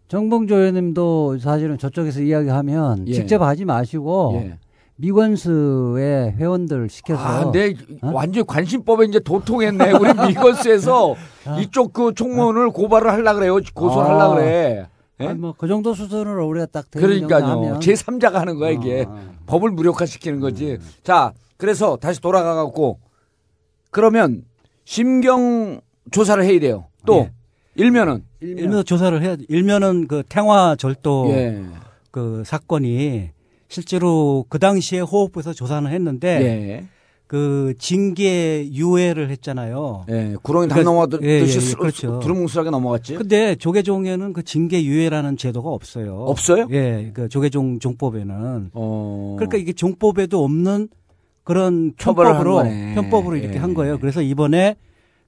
[0.08, 3.14] 정봉조 의원님도 사실은 저쪽에서 이야기하면 예.
[3.14, 4.58] 직접 하지 마시고 예.
[4.96, 8.10] 미건수의 회원들 시켜서 아, 내 어?
[8.12, 9.92] 완전 관심법에 이제 도통했네.
[9.92, 11.14] 우리 미건스에서
[11.62, 13.58] 이쪽 그 총무원을 고발을 하려 그래요.
[13.72, 14.30] 고소를 아.
[14.30, 14.86] 하려 그래.
[15.22, 15.28] 예?
[15.28, 17.78] 아니 뭐그 정도 수준으로 우리가 딱 그러니까요.
[17.80, 19.02] 제 3자가 하는 거야 이게.
[19.02, 19.32] 어, 어.
[19.46, 20.78] 법을 무력화시키는 거지.
[21.02, 22.98] 자, 그래서 다시 돌아가 갖고
[23.90, 24.44] 그러면
[24.84, 26.86] 심경 조사를 해야 돼요.
[27.06, 27.32] 또 예.
[27.74, 31.62] 일면은 일면 조사를 해야 일면은 그 태화 절도 예.
[32.10, 33.30] 그 사건이
[33.68, 36.84] 실제로 그 당시에 호흡부에서 조사는 했는데 예.
[37.32, 40.04] 그 징계 유예를 했잖아요.
[40.10, 40.36] 예.
[40.42, 42.20] 구렁이 다 그러니까- 넘어가듯이 예, 예, 스- 예, 그렇죠.
[42.20, 43.14] 두루뭉술하게 넘어갔지.
[43.14, 46.24] 근데 조계종에는 그 징계 유예라는 제도가 없어요.
[46.24, 46.66] 없어요?
[46.72, 49.36] 예, 그 조계종 종법에는 어.
[49.38, 50.88] 그러니까 이게 종법에도 없는
[51.42, 52.64] 그런 편법으로.
[52.94, 53.58] 편법으로 이렇게 예.
[53.60, 53.98] 한 거예요.
[53.98, 54.76] 그래서 이번에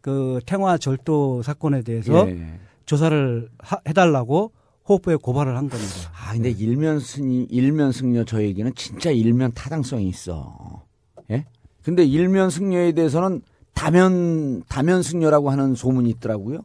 [0.03, 2.37] 그 태화 절도 사건에 대해서 예.
[2.85, 4.53] 조사를 하- 해달라고
[4.87, 5.95] 호흡부에 고발을 한 겁니다.
[6.15, 10.83] 아, 근데 일면 승리, 일면 승려 저 얘기는 진짜 일면 타당성이 있어.
[11.31, 11.47] 예?
[11.85, 13.43] 근데 일면 승려에 대해서는
[13.75, 16.61] 다면, 다면 승려라고 하는 소문이 있더라고요.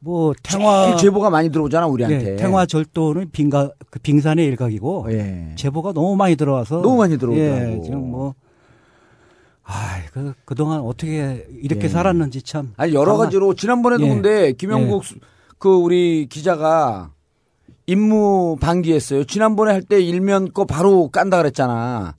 [0.00, 2.32] 뭐 태화 제보가 많이 들어오잖아, 우리한테.
[2.32, 5.52] 예, 태화 절도는 빙가 그 빙산의 일각이고 예.
[5.56, 7.72] 제보가 너무 많이 들어와서 너무 많이 들어오더라고.
[7.76, 8.34] 예, 지금 뭐
[9.64, 11.88] 아, 그 그동안 어떻게 이렇게 예.
[11.88, 14.08] 살았는지 참 아니, 여러 가만- 가지로, 지난번에도 예.
[14.08, 15.14] 근데 김영국 수-
[15.58, 17.12] 그 우리 기자가
[17.86, 19.22] 임무 방기했어요.
[19.24, 22.16] 지난번에 할 때 일면 거 바로 깐다 그랬잖아.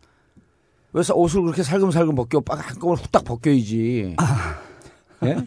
[0.94, 4.16] 그래서 옷을 그렇게 살금살금 벗겨, 빡 한꺼번에 후딱 벗겨야지.
[5.26, 5.38] 예?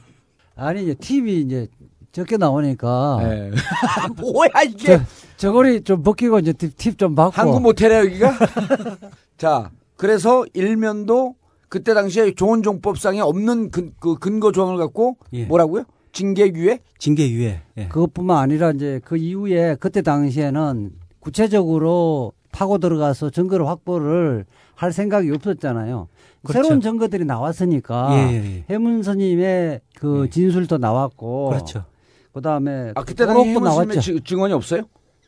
[0.57, 1.69] 아니 이제 TV 이제
[2.11, 3.51] 적게 나오니까 예.
[4.21, 5.01] 뭐야, 이게.
[5.37, 8.35] 저고리 좀 벗기고 이제 팁 좀 받고 한국 모텔이야 여기가?
[9.39, 11.37] 자, 그래서 일면도
[11.69, 15.45] 그때 당시에 조원종법상에 없는 근, 그 근거 조항을 갖고 예.
[15.45, 15.85] 뭐라고요?
[16.13, 16.81] 징계 유예?
[16.99, 17.61] 징계 유예.
[17.77, 17.89] 예.
[17.89, 20.91] 그것뿐만 아니라 이제 그 이후에 그때 당시에는
[21.21, 26.09] 구체적으로 파고 들어가서 증거를 확보를 할 생각이 없었잖아요.
[26.43, 26.63] 그렇죠.
[26.63, 28.65] 새로운 증거들이 나왔으니까 예, 예, 예.
[28.71, 30.31] 해문 스님의 그 예.
[30.31, 31.81] 진술도 나왔고 그렇죠.
[31.81, 31.85] 아
[32.33, 34.01] 그다음에 그 그때 당시 나왔죠.
[34.01, 34.83] 지- 증언이 없어요?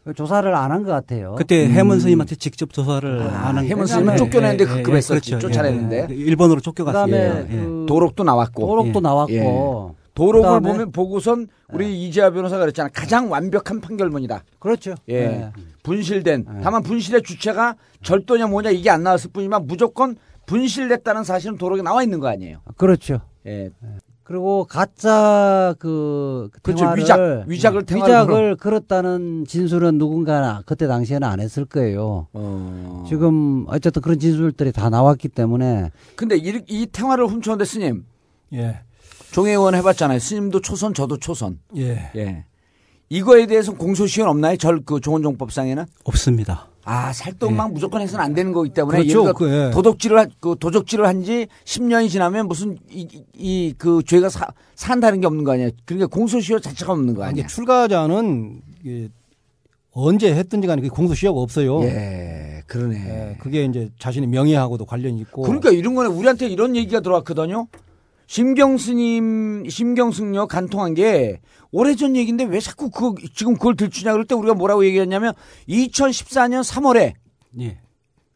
[0.05, 1.35] 그 조사를 안 한 것 같아요.
[1.37, 5.31] 그때 해문 스님한테 직접 조사를 아, 하는 해문 스님은 쫓겨내는데 급급했었지.
[5.33, 5.49] 그렇죠.
[5.49, 6.07] 쫓아내는데.
[6.11, 6.15] 예.
[6.15, 7.05] 일본으로 쫓겨갔어요.
[7.07, 7.57] 그다음에 예.
[7.57, 9.01] 그 도록도 나왔고 도록도 예.
[9.03, 9.98] 나왔고 예.
[10.19, 12.89] 도록을 그다음에- 보면 보고선 우리 이재하 변호사가 그랬잖아.
[12.93, 14.43] 가장 완벽한 판결문이다.
[14.59, 14.95] 그렇죠.
[15.09, 15.51] 예.
[15.85, 16.45] 분실된.
[16.63, 20.17] 다만 분실의 주체가 절도냐 뭐냐 이게 안 나왔을 뿐이지만 무조건
[20.47, 22.59] 분실됐다는 사실은 도록에 나와 있는 거 아니에요.
[22.77, 23.21] 그렇죠.
[23.47, 23.71] 예.
[24.25, 26.85] 그리고 가짜 그 그렇죠.
[26.97, 32.27] 위작, 위작을 위작을 걸었다는 진술은 누군가 그때 당시에는 안 했을 거예요.
[32.35, 33.05] 어.
[33.09, 38.05] 지금 어쨌든 그런 진술들이 다 나왔기 때문에 근데 이, 이 태화를 훔쳤는데 스님
[38.53, 38.81] 예.
[39.33, 40.19] 종회의원 해봤잖아요.
[40.19, 41.59] 스님도 초선, 저도 초선.
[41.77, 42.11] 예.
[42.17, 42.45] 예.
[43.11, 44.57] 이거에 대해서 공소시효는 없나요?
[44.57, 45.85] 절 그 종원종법상에는?
[46.05, 46.67] 없습니다.
[46.85, 49.35] 아 살동막 무조건 해서는 안 되는 거기 때문에 그렇죠.
[49.35, 49.71] 그, 예.
[49.71, 55.27] 도덕질을 한- 그 도적질을 한 지 10년이 지나면 무슨 이 그 죄가 사, 산다는 게
[55.27, 55.71] 없는 거 아니에요.
[55.85, 57.47] 그러니까 공소시효 자체가 없는 거 아니야.
[57.47, 58.63] 출가자는
[59.93, 61.83] 언제 했든지 간에 공소시효가 없어요.
[61.83, 62.97] 예, 그러네.
[62.97, 65.43] 예, 그게 이제 자신의 명예하고도 관련이 있고.
[65.43, 67.67] 그러니까 이런 거는 우리한테 이런 얘기가 들어왔거든요.
[68.29, 71.41] 심경스님, 심경승려 간통한 게
[71.73, 75.33] 오래전 얘기인데 왜 자꾸 그 지금 그걸 들추냐 그럴 때 우리가 뭐라고 얘기했냐면
[75.69, 77.15] 2014년 3월에
[77.61, 77.81] 예.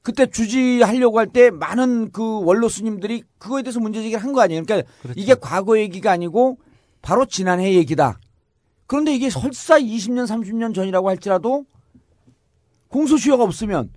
[0.00, 4.64] 그때 주지하려고 할 때 많은 그 원로 스님들이 그거에 대해서 문제 제기를 한 거 아니에요.
[4.64, 5.20] 그러니까 그렇죠.
[5.20, 6.58] 이게 과거 얘기가 아니고
[7.02, 8.18] 바로 지난해 얘기다.
[8.86, 11.64] 그런데 이게 설사 20년, 30년 전이라고 할지라도
[12.88, 13.90] 공소시효가 없으면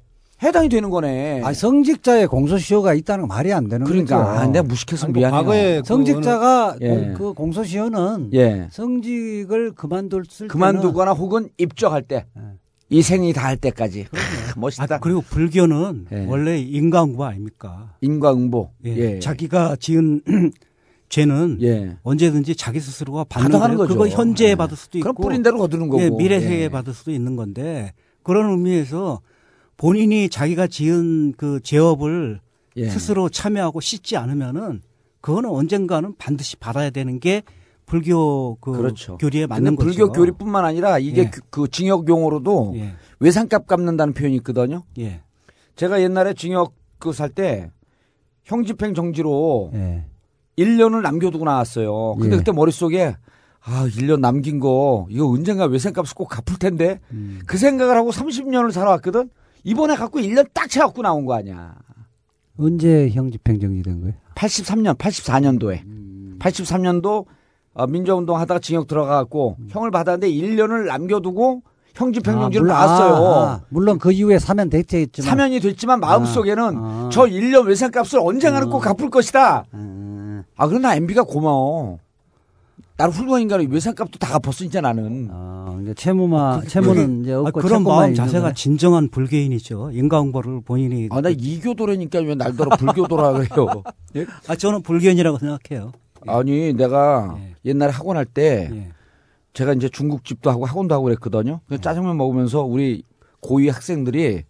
[0.44, 1.42] 해당이 되는 거네.
[1.44, 4.30] 아, 성직자의 공소시효가 있다는 건 말이 안 되는 그러니까 거죠.
[4.30, 5.40] 아, 내가 무식해서 뭐 미안해요.
[5.42, 6.90] 과거에 그 성직자가 예.
[6.90, 8.68] 공- 그 공소시효는 예.
[8.72, 12.26] 성직을 그만둘 때는 그만두거나 혹은 입적할 때.
[12.38, 12.42] 예.
[12.90, 14.04] 이 생이 다 할 때까지.
[14.04, 14.12] 크,
[14.60, 14.96] 멋있다.
[14.96, 16.26] 아, 그리고 불교는 예.
[16.28, 17.94] 원래 인과응보 아닙니까?
[18.02, 18.72] 인과응보.
[18.86, 18.96] 예.
[18.98, 19.20] 예.
[19.20, 20.22] 자기가 지은
[21.10, 21.96] 죄는 예.
[22.04, 23.78] 언제든지 자기 스스로가 받는 거예요.
[23.78, 23.94] 거죠.
[23.94, 24.56] 그거 현재에 예.
[24.56, 26.04] 받을 수도 그럼 있고 뿌린 대로 거두는 거고.
[26.04, 26.70] 예, 미래 세계에 예.
[26.70, 29.22] 받을 수도 있는 건데 그런 의미에서
[29.78, 32.40] 본인이 자기가 지은 그 죄업을
[32.78, 32.90] 예.
[32.90, 34.82] 스스로 참여하고 씻지 않으면은
[35.22, 37.44] 그거는 언젠가는 반드시 받아야 되는 게
[37.86, 39.18] 불교 그 그렇죠.
[39.18, 39.88] 교리에 맞는 거죠.
[39.88, 41.30] 불교 교리뿐만 아니라 이게 예.
[41.30, 42.94] 그, 그 징역 용어로도 예.
[43.20, 44.84] 외상값 갚는다는 표현이 있거든요.
[44.98, 45.22] 예.
[45.76, 47.70] 제가 옛날에 징역 그 살 때
[48.46, 50.06] 형집행 정지로 예.
[50.58, 52.16] 1년을 남겨두고 나왔어요.
[52.16, 52.38] 근데 예.
[52.40, 53.16] 그때 머릿속에
[53.64, 57.40] 아, 1년 남긴 거 이거 언젠가 외상값을 꼭 갚을 텐데 음.
[57.46, 59.30] 그 생각을 하고 30년을 살아왔거든.
[59.66, 61.76] 이번에 갖고 1년 딱 채갖고 나온 거 아니야.
[62.58, 64.14] 언제 형 집행 정지 된 거예요?
[64.36, 65.84] 83년, 84년도에.
[65.86, 66.38] 음.
[66.40, 67.26] 83년도
[67.74, 71.64] 어, 민주운동 하다가 징역 들어가갖고 형을 받았는데 1년을 남겨두고
[71.96, 73.14] 형 집행 정지를 물론- 나왔어요.
[73.16, 73.62] 아, 아.
[73.70, 77.10] 물론 그 이후에 사면 대체했지만 사면이 됐지만 마음속에는 아.
[77.12, 79.66] 저 1년 외상값을 언젠가는 꼭 갚을 것이다.
[79.74, 80.44] 음.
[80.56, 82.00] 아, 그러나 MB가 고마워.
[82.98, 85.28] 나를 훌륭한 인간이 외상값도 다 갚았어, 진짜 나는.
[85.32, 88.54] 아, 이제 채무만 채무는 이제 아, 없고 그런 채권만 마음 자세가.
[88.54, 89.92] 진정한 불개인이죠.
[89.92, 93.84] 인과응보를 본인이 아, 나 이교도라니까 왜 날더러 불교도라 그래요.
[94.16, 94.26] 예?
[94.48, 95.92] 아 저는 불개인이라고 생각해요.
[96.28, 97.56] 아니, 내가 예.
[97.66, 98.90] 옛날에 학원 할때 예.
[99.54, 101.60] 제가 이제 중국집도 하고 학원도 하고 그랬거든요.
[101.68, 103.04] 그래서 짜장면 먹으면서 우리
[103.42, 104.44] 고2 학생들이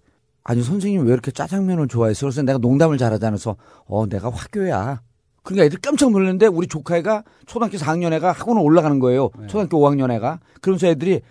[0.43, 2.27] 아니 선생님 왜 이렇게 짜장면을 좋아했어?
[2.27, 3.31] 그래서 내가 농담을 잘하잖아.
[3.31, 3.55] 그래서
[3.87, 5.01] 어 내가 화교야.
[5.45, 9.29] 그러니까 애들 깜짝 놀랐는데 우리 조카애가 초등학교 4학년 애가 학원을 올라가는 거예요.
[9.47, 10.39] 초등학교 5학년 애가.
[10.59, 11.21] 그러면서 애들이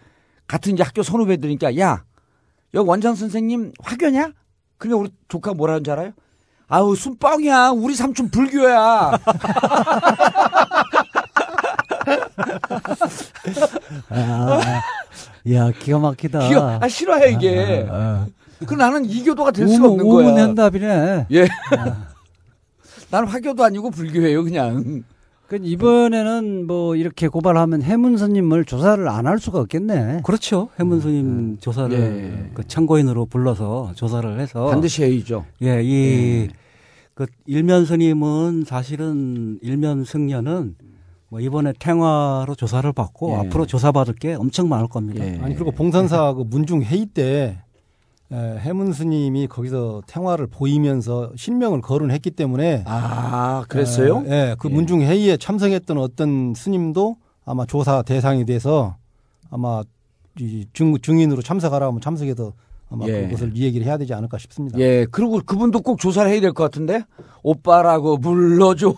[0.46, 2.04] 같은 이제 학교 선후배들이니까 야
[2.74, 4.30] 여기 원장 선생님 화교냐?
[4.78, 6.12] 그러니까 우리 조카 뭐라 하는 줄 알아요?
[6.68, 7.70] 아우 순뻥이야.
[7.70, 9.18] 우리 삼촌 불교야.
[14.10, 14.60] 아,
[15.52, 16.48] 야 기가 막히다.
[16.48, 17.86] 기가, 아 싫어해 이게.
[17.90, 18.26] 아,
[18.66, 20.26] 그 나는 이교도가 될 수가 없는 거야.
[20.28, 21.26] 우문현답이네.
[21.32, 21.48] 예.
[23.10, 25.02] 나는 화교도 아니고 불교예요, 그냥.
[25.46, 30.22] 그 이번에는 뭐 이렇게 고발하면 해문스님을 조사를 안 할 수가 없겠네.
[30.24, 30.68] 그렇죠.
[30.80, 32.50] 해문스님 조사를 예.
[32.54, 35.44] 그 참고인으로 불러서 조사를 해서 반드시 해야죠.
[35.62, 36.48] 예, 이,
[37.14, 40.76] 그, 일면 스님은 사실은 일면 승려는
[41.28, 43.34] 뭐 이번에 탱화로 조사를 받고 예.
[43.46, 45.24] 앞으로 조사받을 게 엄청 많을 겁니다.
[45.26, 45.38] 예.
[45.42, 47.22] 아니 그리고 봉선사 그 문중 회의 때
[47.58, 47.58] 에,
[48.32, 54.24] 해문 스님이 거기서 태화를 보이면서 실명을 거론했기 때문에 아, 그랬어요?
[54.26, 58.96] 에, 예, 그 문중 회의에 참석했던 어떤 스님도 아마 조사 대상이 돼서
[59.50, 59.82] 아마
[60.40, 62.52] 이 중, 증인으로 참석하라 하면 참석해서
[62.90, 63.22] 아마 예.
[63.26, 64.78] 그것을 이 얘기를 해야 되지 않을까 싶습니다.
[64.78, 67.04] 예, 그리고 그분도 꼭 조사를 해야 될 것 같은데?
[67.42, 68.94] 오빠라고 불러줘.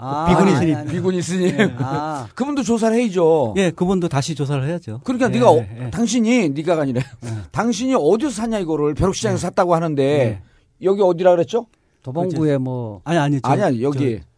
[0.00, 0.08] 뭐?
[0.08, 0.90] 아, 비구니 아니, 스님, 아니, 아니.
[0.90, 1.76] 비구니 스님.
[1.78, 3.54] 아, 그분도 조사를 해야죠.
[3.56, 5.00] 예, 그분도 다시 조사를 해야죠.
[5.04, 5.90] 그러니까 예, 네가 어, 예.
[5.90, 7.02] 당신이 네가가 아니라
[7.50, 10.40] 당신이 어디서 샀냐 이거를 벼룩시장에서 샀다고 하는데
[10.82, 11.66] 여기 어디라 그랬죠?
[12.04, 14.28] 도봉구에 뭐 아니 아니 저, 아니 아니 여기 저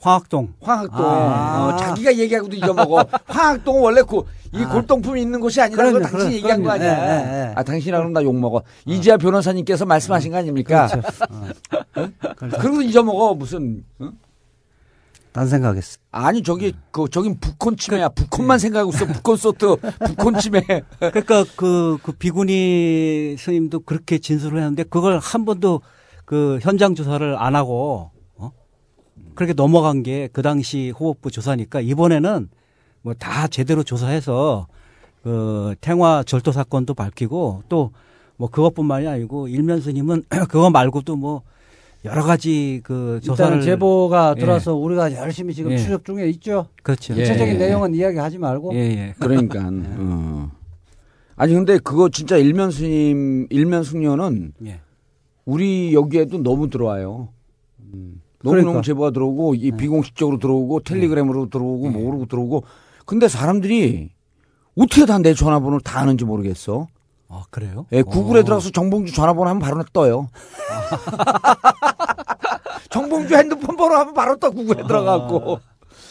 [0.00, 1.00] 화학동 황학동.
[1.06, 1.68] 아.
[1.68, 3.06] 어, 자기가 얘기하고도 잊어먹어.
[3.26, 6.82] 황학동은 원래 그, 이 골동품이 있는 곳이 아니라는 걸 당신이 그럼, 얘기한 거 그럼요.
[6.82, 6.92] 아니야.
[6.92, 7.52] 예, 예, 예.
[7.54, 8.62] 아, 당신이라 그러면 나 욕먹어.
[8.84, 10.88] 이지아 변호사님께서 말씀하신 거 아닙니까?
[11.96, 12.08] 어?
[12.60, 13.84] 그리고 잊어먹어, 무슨.
[14.00, 14.10] 어?
[15.34, 15.98] 딴 생각했어.
[16.12, 18.08] 아니, 저기, 그, 저긴 북콘 치매야.
[18.08, 19.04] 북콘만 생각하고 있어.
[19.06, 19.76] 북콘 소트,
[20.06, 20.62] 북콘 치매.
[20.98, 25.82] 그러니까 그, 그 비구니 스님도 그렇게 진술을 했는데 그걸 한 번도
[26.24, 28.52] 그 현장 조사를 안 하고 어?
[29.34, 32.48] 그렇게 넘어간 게 그 당시 호법부 조사니까 이번에는
[33.02, 34.68] 뭐 다 제대로 조사해서
[35.22, 37.90] 그 탱화 절도 사건도 밝히고 또
[38.36, 41.42] 뭐 그것뿐만이 아니고 일면 스님은 그거 말고도 뭐
[42.04, 44.40] 여러 가지 그 조사를 일단은 제보가 예.
[44.40, 45.78] 들어와서 우리가 열심히 지금 예.
[45.78, 46.66] 추적 중에 있죠.
[46.82, 47.14] 그렇죠.
[47.14, 47.20] 예.
[47.20, 49.14] 구체적인 내용은 이야기하지 말고 예, 예.
[49.18, 49.60] 그러니까.
[49.70, 50.50] 어.
[51.36, 54.80] 아니, 근데 그거 진짜 일면 스님, 일면 숙녀는 예.
[55.46, 57.28] 우리 여기에도 너무 들어와요.
[57.90, 58.82] 너무 너무 그러니까.
[58.82, 62.64] 제보가 들어오고 이 비공식적으로 들어오고 텔레그램으로 들어오고 뭐 모르고 들어오고
[63.06, 64.10] 근데 사람들이
[64.76, 66.86] 어떻게 다 내 전화번호를 다 아는지 모르겠어.
[67.28, 67.86] 아, 그래요?
[67.92, 68.44] 예, 구글에 어.
[68.44, 70.28] 들어가서 정봉주 전화번호 하면 바로 떠요.
[72.90, 75.60] 정봉주 핸드폰 번호 하면 바로 떠 구글에 들어가고.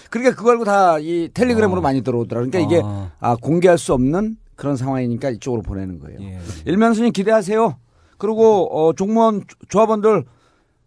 [0.09, 2.41] 그러니까 그거 알고 다 이 텔레그램으로 많이 들어오더라.
[2.45, 3.11] 그러니까 이게 아.
[3.19, 6.19] 아, 공개할 수 없는 그런 상황이니까 이쪽으로 보내는 거예요.
[6.21, 6.39] 예.
[6.65, 7.77] 일면 스님 기대하세요.
[8.17, 10.23] 그리고 어 종무원 조합원들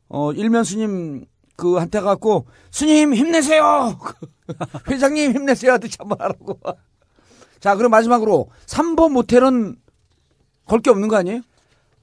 [0.09, 1.25] 어 일면 스님
[1.57, 3.99] 그 한테 갖고 스님 힘내세요.
[4.89, 6.59] 회장님 힘내세요 하듯이 한번 하라고.
[7.59, 9.77] 자, 그럼 마지막으로 3번 모텔은
[10.67, 11.41] 걸 게 없는 거 아니에요?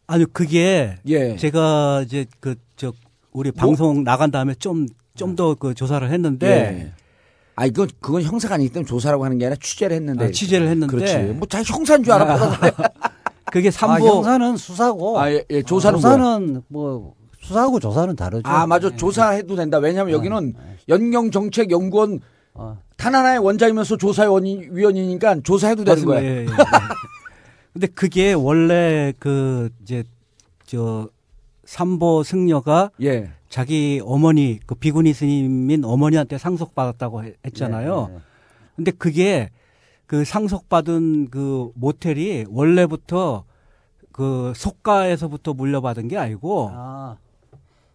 [0.07, 1.36] 아니 그게 예.
[1.38, 2.91] 제가 이제 그 저
[3.32, 6.91] 우리 방송 나간 다음에 좀 좀 더 그 조사를 했는데 예.
[7.55, 10.26] 아, 이건 그건 형사가 아니기 때문에 조사라고 하는 게 아니라 취재를 했는데.
[10.26, 11.18] 아, 취재를 했는데 그렇지.
[11.38, 12.36] 뭐 자기 형사인 줄 알아.
[13.53, 16.16] 그게 아, 삼보 형사는 수사고 아, 예, 예, 조사는 뭐야?
[16.18, 18.41] 조사는 뭐 수사하고 조사는 다르죠.
[18.49, 18.89] 아, 맞아.
[18.89, 18.95] 네.
[18.97, 19.78] 조사해도 된다.
[19.78, 20.78] 왜냐하면 여기는 네.
[20.89, 22.22] 연경정책연구원
[22.55, 22.78] 어.
[22.97, 26.20] 단 하나의 원장이면서 조사위원이니까 조사해도 되는 맞습니다.
[26.22, 26.34] 거예요.
[26.39, 26.47] 예, 예.
[27.74, 30.03] 근데 그게 원래 그 이제
[30.65, 31.09] 저
[31.65, 33.32] 삼보 승려가 예.
[33.49, 38.07] 자기 어머니 그 비구니 스님인 어머니한테 상속받았다고 해- 했잖아요.
[38.09, 38.19] 네, 네.
[38.76, 39.49] 근데 그게
[40.05, 43.45] 그 상속받은 그 모텔이 원래부터
[44.11, 47.17] 그 속가에서부터 물려받은 게 아니고 아,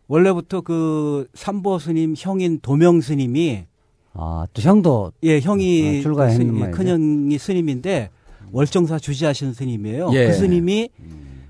[0.09, 3.67] 원래부터 그 삼보 스님 형인 도명 스님이
[4.15, 6.77] 아, 또 형도 예 형이 아, 그 스님, 예, 말이죠.
[6.77, 8.11] 큰형이 스님인데
[8.53, 10.11] 월정사 주지하신 스님이에요.
[10.13, 10.27] 예.
[10.29, 10.89] 그 스님이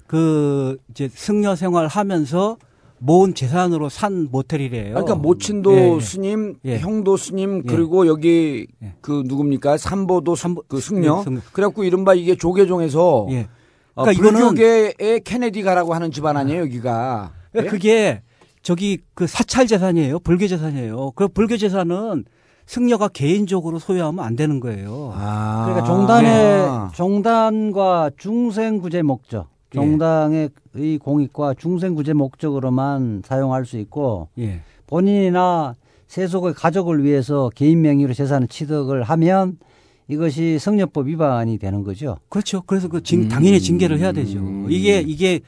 [0.06, 2.56] 그 이제 승려 생활하면서
[3.00, 4.94] 모은 재산으로 산 모텔이래요.
[4.94, 6.00] 그러니까 모친도 예, 예.
[6.00, 6.78] 스님, 예.
[6.78, 7.62] 형도 스님, 예.
[7.72, 8.94] 그리고 여기 예.
[9.00, 9.76] 그 누굽니까?
[9.76, 11.18] 삼보도 스- 삼보- 그 승려.
[11.20, 11.40] 예, 승려.
[11.52, 13.46] 그래갖고 이른바 이게 조계종에서 예.
[13.94, 17.32] 어, 그러니까 이거는 불교계의 케네디가라고 하는 집안 아니에요, 여기가.
[17.34, 17.48] 예?
[17.52, 18.22] 그러니까 그게
[18.62, 20.18] 저기 그 사찰 재산이에요.
[20.20, 21.12] 불교 재산이에요.
[21.12, 22.24] 그 불교 재산은
[22.68, 25.12] 승려가 개인적으로 소유하면 안 되는 거예요.
[25.14, 25.64] 아.
[25.64, 26.90] 그러니까 종단의 아.
[26.94, 29.78] 종단과 중생구제 목적, 예.
[29.78, 34.60] 종당의 의 공익과 중생구제 목적으로만 사용할 수 있고 예.
[34.86, 35.76] 본인이나
[36.08, 39.58] 세속의 가족을 위해서 개인 명의로 재산을 취득을 하면
[40.06, 42.18] 이것이 성녀법 위반이 되는 거죠.
[42.28, 42.60] 그렇죠.
[42.66, 44.40] 그래서 그 징, 당연히 징계를 해야 되죠.
[44.68, 45.40] 이게 이게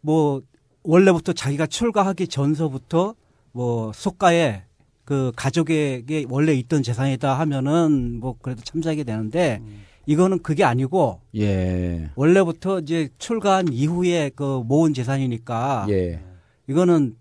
[0.00, 0.42] 뭐
[0.82, 3.14] 원래부터 자기가 출가하기 전서부터
[3.52, 4.65] 뭐 속가에
[5.06, 9.62] 그 가족에게 원래 있던 재산이다 하면은 뭐 그래도 참작이 되는데
[10.04, 12.10] 이거는 그게 아니고 예.
[12.16, 16.20] 원래부터 이제 출가한 이후에 그 모은 재산이니까 예.
[16.68, 17.14] 이거는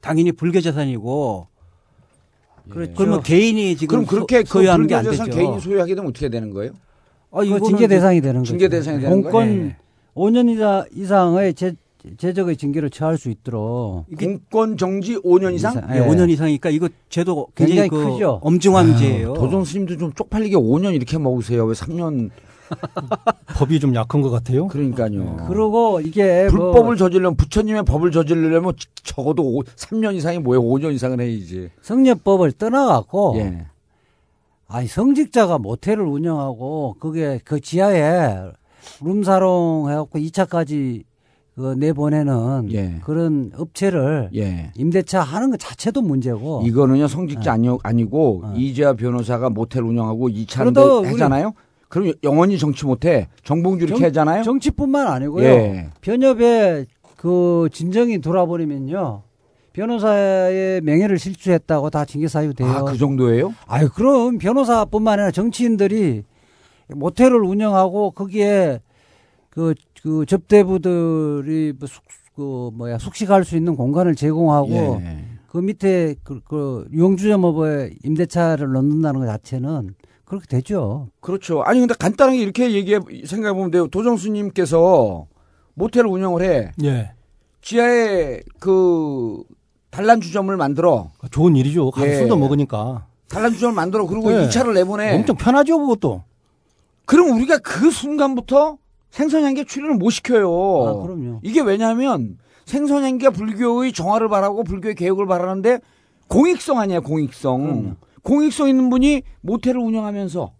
[0.00, 1.48] 당연히 불교 재산이고
[2.68, 2.92] 그렇죠.
[2.94, 5.36] 그러면 개인이 지금 그럼 그렇게 소, 유하는 그 게안 불교재산 되죠.
[5.36, 6.72] 개인이 소유하게 되면 어떻게 되는 거예요?
[7.32, 8.50] 아, 그 이거는 징계 대상이 되는 거죠.
[8.50, 9.64] 징계 대상이 되는 공권 거예요?
[9.64, 9.76] 네.
[10.14, 11.74] 5년 이상, 이상의 제,
[12.16, 15.72] 제적의 징계를 처할 수 있도록 공권 정지 5년 이상?
[15.76, 16.06] 이상- 예, 예.
[16.06, 18.40] 5년 이상이니까 이거 죄도 굉장히, 굉장히 그 크죠.
[18.42, 19.34] 엄중한 죄예요.
[19.34, 21.64] 도전 스님도 좀 쪽팔리게 5년 이렇게 먹으세요.
[21.64, 22.30] 왜 3년?
[23.56, 24.66] 법이 좀 약한 것 같아요.
[24.66, 25.44] 그러니까요.
[25.48, 28.72] 그리고 이게 뭐 불법을 저지르면 부처님의 법을 저지르려면
[29.04, 30.62] 적어도 5, 3년 이상이 뭐예요?
[30.62, 31.70] 5년 이상은 해야지.
[31.82, 33.66] 성녀법을 떠나갖고 예.
[34.68, 38.50] 아니 성직자가 모텔을 운영하고 그게 그 지하에
[39.00, 41.04] 룸사롱 해갖고 2차까지
[41.56, 42.96] 그 내보내는 예.
[43.02, 44.70] 그런 업체를 예.
[44.76, 48.54] 임대차 하는 것 자체도 문제고 이거는요 성직자 아니, 아니고 어.
[48.54, 51.54] 이재하 변호사가 모텔 운영하고 이 차인데 그래도 우리- 하잖아요.
[51.88, 53.28] 그럼 영원히 정치 못해.
[53.42, 54.42] 정봉주 이렇게 정- 하잖아요.
[54.42, 55.44] 정치뿐만 아니고요.
[55.46, 55.88] 예.
[56.02, 56.84] 변협에
[57.16, 59.22] 그 진정이 돌아버리면요.
[59.72, 62.68] 변호사의 명예를 실추했다고 다 징계 사유 돼요.
[62.68, 63.54] 아, 그 정도예요?
[63.66, 66.22] 아유, 그럼 변호사뿐만 아니라 정치인들이
[66.88, 68.80] 모텔을 운영하고 거기에
[69.48, 69.74] 그,
[70.06, 72.04] 그 접대부들이 뭐 숙,
[72.36, 75.24] 그 뭐야 숙식할 수 있는 공간을 제공하고 예.
[75.48, 81.08] 그 밑에 그, 그 유흥주점업에 임대차를 넣는다는 것 자체는 그렇게 되죠.
[81.18, 81.62] 그렇죠.
[81.62, 83.88] 아니 근데 간단하게 이렇게 얘기해 생각해 보면 돼요.
[83.88, 85.26] 도정수님께서
[85.74, 86.70] 모텔 운영을 해.
[86.84, 87.10] 예.
[87.60, 89.42] 지하에 그
[89.90, 91.10] 단란 주점을 만들어.
[91.32, 91.90] 좋은 일이죠.
[91.90, 92.14] 가서 예.
[92.18, 93.08] 술도 먹으니까.
[93.28, 94.06] 단란 주점을 만들어.
[94.06, 94.44] 그리고 예.
[94.44, 95.16] 이 차를 내보내.
[95.16, 96.22] 엄청 편하죠, 그것도.
[97.06, 98.78] 그럼 우리가 그 순간부터
[99.16, 100.46] 생선향기 출연을 못 시켜요.
[100.46, 101.40] 아, 그럼요.
[101.42, 102.36] 이게 왜냐하면
[102.66, 105.80] 생선향기가 불교의 정화를 바라고 불교의 개혁을 바라는데
[106.28, 107.62] 공익성 아니야 공익성.
[107.62, 107.96] 그럼요.
[108.22, 110.52] 공익성 있는 분이 모텔을 운영하면서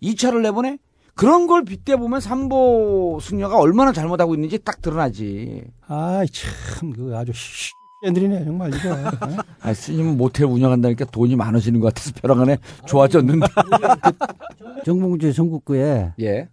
[0.00, 0.78] 이 차를 내보내
[1.14, 5.62] 그런 걸 빗대 보면 삼보 승려가 얼마나 잘못하고 있는지 딱 드러나지.
[5.86, 7.70] 아이, 참, 그 아주 씨,
[8.04, 8.88] 애들이네, 정말 이거.
[9.30, 9.36] 예?
[9.60, 13.46] 아, 스님은 모텔 운영한다니까 돈이 많아지는 것 같아서 벼랑간에 좋아졌는데.
[14.84, 16.48] 정봉주 전국구에 예.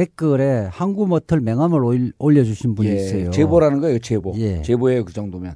[0.00, 2.94] 댓글에 항구 모텔 명함을 올- 올려주신 분이 예.
[2.96, 3.30] 있어요.
[3.30, 4.34] 제보라는 거예요, 제보.
[4.36, 4.60] 예.
[4.60, 5.54] 제보예요, 그 정도면.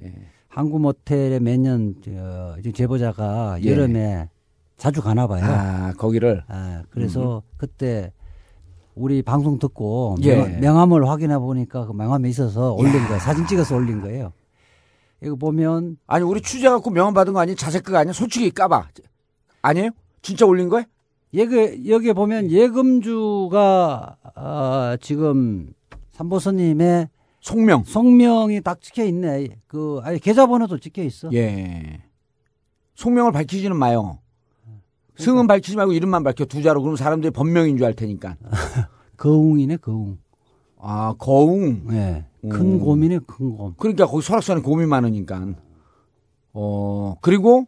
[0.00, 0.06] 예.
[0.06, 0.12] 예.
[0.46, 3.68] 항구 모텔에 매년 저, 제보자가 예.
[3.72, 4.28] 여름에
[4.76, 5.42] 자주 가나 봐요.
[5.44, 6.44] 아, 거기를.
[6.46, 8.12] 아, 그래서 그때
[8.94, 10.36] 우리 방송 듣고 예.
[10.36, 13.18] 명, 명함을 확인해 보니까 그 명함에 있어서 올린 거예요.
[13.18, 14.32] 사진 찍어서 올린 거예요.
[15.20, 18.12] 이거 보면 아니 우리 취재 갖고 명함 받은 거 아니 자색극 아니야?
[18.12, 18.86] 솔직히 까봐.
[19.62, 19.90] 아니에요?
[20.22, 20.84] 진짜 올린 거야?
[21.36, 25.72] 여기 여기에 보면 예금주가 아, 지금
[26.12, 27.08] 삼보선님의
[27.40, 27.84] 송명.
[27.84, 29.48] 성명이 딱 찍혀 있네.
[29.66, 31.30] 그 아니 계좌번호도 찍혀 있어.
[31.34, 32.00] 예.
[32.94, 34.18] 송명을 밝히지는 마요.
[35.16, 38.36] 승은 밝히지 말고 이름만 밝혀 두 자로 그러면 사람들이 본명인 줄 알 테니까.
[39.16, 40.18] 거웅이네 거웅.
[40.78, 41.86] 아 거웅.
[41.92, 42.24] 예.
[42.44, 42.48] 음.
[42.48, 43.74] 큰 곰이네 큰 곰.
[43.78, 45.48] 그러니까 거기 설악산에 곰이 많으니까.
[46.52, 47.66] 어 그리고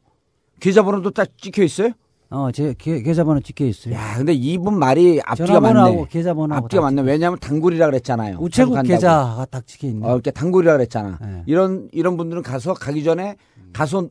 [0.60, 1.90] 계좌번호도 딱 찍혀 있어요?
[2.28, 3.94] 어, 제 계, 계좌번호 찍혀 있어요.
[3.94, 6.06] 야, 근데 이분 말이 앞뒤가 맞네.
[6.10, 7.02] 계좌번호하고 앞뒤가 다 맞네.
[7.02, 8.38] 왜냐하면 단골이라 그랬잖아요.
[8.40, 8.88] 우체국 간다고.
[8.94, 10.04] 계좌가 딱 찍혀 있네.
[10.06, 11.18] 어, 이렇게 단골이라 그랬잖아.
[11.22, 11.42] 네.
[11.46, 13.36] 이런 이런 분들은 가서 가기 전에
[13.72, 14.08] 가서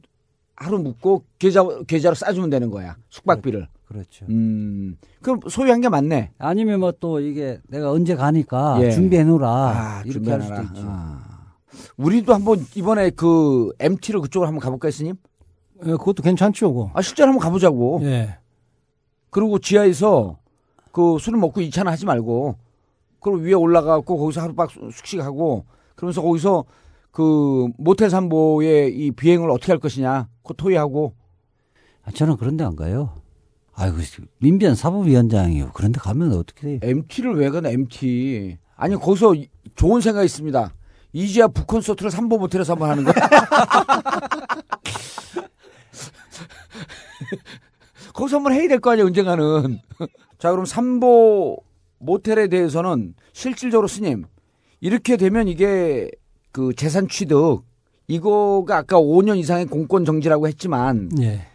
[0.56, 2.96] 하루 묵고 계좌 계좌로 싸주면 되는 거야.
[3.10, 3.68] 숙박비를.
[3.86, 4.26] 그렇죠.
[4.30, 4.98] 음.
[5.22, 6.32] 그럼 소유한 게 맞네.
[6.40, 8.92] 아니면 뭐 또 이게 내가 언제 가니까 예.
[8.92, 9.48] 준비해 놓으라.
[9.50, 10.42] 아, 이렇게 할.
[10.42, 10.82] 수도 있죠.
[10.86, 11.20] 아.
[11.98, 15.16] 우리도 한번 이번에 그 MT로 그쪽으로 한번 가볼까요, 스님?
[15.84, 16.92] 예, 그것도 괜찮죠, 그거.
[16.94, 18.00] 아, 실제로 한번 가보자고.
[18.04, 18.38] 예.
[19.30, 20.38] 그리고 지하에서
[20.92, 22.56] 그 술을 먹고 2차는 하지 말고,
[23.20, 25.66] 그리고 위에 올라가고 거기서 하룻밤 숙- 숙식하고,
[25.96, 26.64] 그러면서 거기서
[27.12, 31.14] 그 모텔 삼보의 이 비행을 어떻게 할 것이냐, 그 토의하고.
[32.06, 33.10] 아, 저는 그런데 안 가요.
[33.74, 33.98] 아이고
[34.40, 35.72] 민변 사법위원장이요.
[35.74, 36.92] 그런데 가면 어떻게 돼요?
[36.92, 38.58] MT를 왜 가나, MT.
[38.78, 40.74] 아니, 거기서 이- 좋은 생각이 있습니다.
[41.12, 43.14] 이지아 북콘서트를 삼보 모텔에서 한번 하는 거야.
[48.14, 49.80] 거기서 한번 해야 될 거 아니야, 언젠가는.
[50.40, 51.58] 자, 그럼 삼보
[52.00, 54.26] 모텔에 대해서는 실질적으로 스님,
[54.82, 56.10] 이렇게 되면 이게
[56.52, 57.62] 그 재산 취득,
[58.08, 61.48] 이거가 아까 5년 이상의 공권 정지라고 했지만, 예.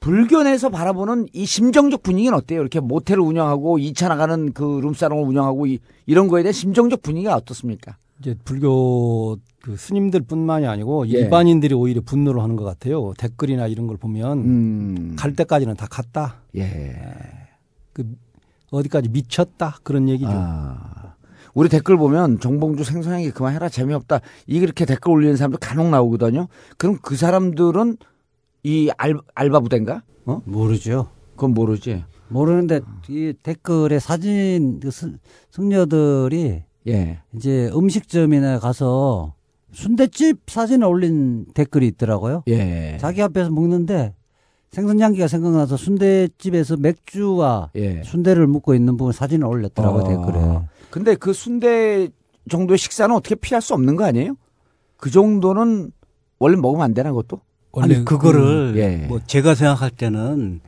[0.00, 2.60] 불견에서 바라보는 이 심정적 분위기는 어때요?
[2.60, 7.96] 이렇게 모텔을 운영하고 2차 나가는 그 룸사롱을 운영하고 이, 이런 거에 대한 심정적 분위기가 어떻습니까?
[8.20, 11.18] 이제 불교 그 스님들뿐만이 아니고 예.
[11.18, 13.12] 일반인들이 오히려 분노를 하는 것 같아요.
[13.18, 15.16] 댓글이나 이런 걸 보면 음.
[15.18, 16.36] 갈 때까지는 다 갔다.
[16.56, 16.94] 예.
[17.92, 18.14] 그
[18.70, 20.30] 어디까지 미쳤다 그런 얘기죠.
[20.32, 21.14] 아.
[21.52, 26.46] 우리 댓글 보면 정봉주 생선하게 그만해라 재미없다 이렇게 댓글 올리는 사람들 간혹 나오거든요.
[26.78, 27.96] 그럼 그 사람들은
[28.62, 30.04] 이 알, 알바 부대인가?
[30.26, 30.42] 어?
[30.44, 31.08] 모르죠.
[31.34, 32.04] 그건 모르지.
[32.28, 35.16] 모르는데 이 댓글에 사진 그 스-
[35.50, 37.18] 승려들이 예.
[37.34, 39.34] 이제 음식점이나 가서
[39.76, 42.44] 순대집 사진을 올린 댓글이 있더라고요.
[42.48, 42.96] 예.
[42.98, 44.14] 자기 앞에서 먹는데
[44.70, 48.02] 생선 향기가 생각나서 순대집에서 맥주와 예.
[48.02, 50.08] 순대를 먹고 있는 부분 사진을 올렸더라고요 어.
[50.08, 50.60] 댓글에.
[50.90, 52.08] 근데 그 순대
[52.48, 54.36] 정도의 식사는 어떻게 피할 수 없는 거 아니에요?
[54.96, 55.92] 그 정도는
[56.38, 57.40] 원래 먹으면 안 되나 그것도?
[57.78, 59.06] 아니 그거를 그, 예.
[59.06, 60.60] 뭐 제가 생각할 때는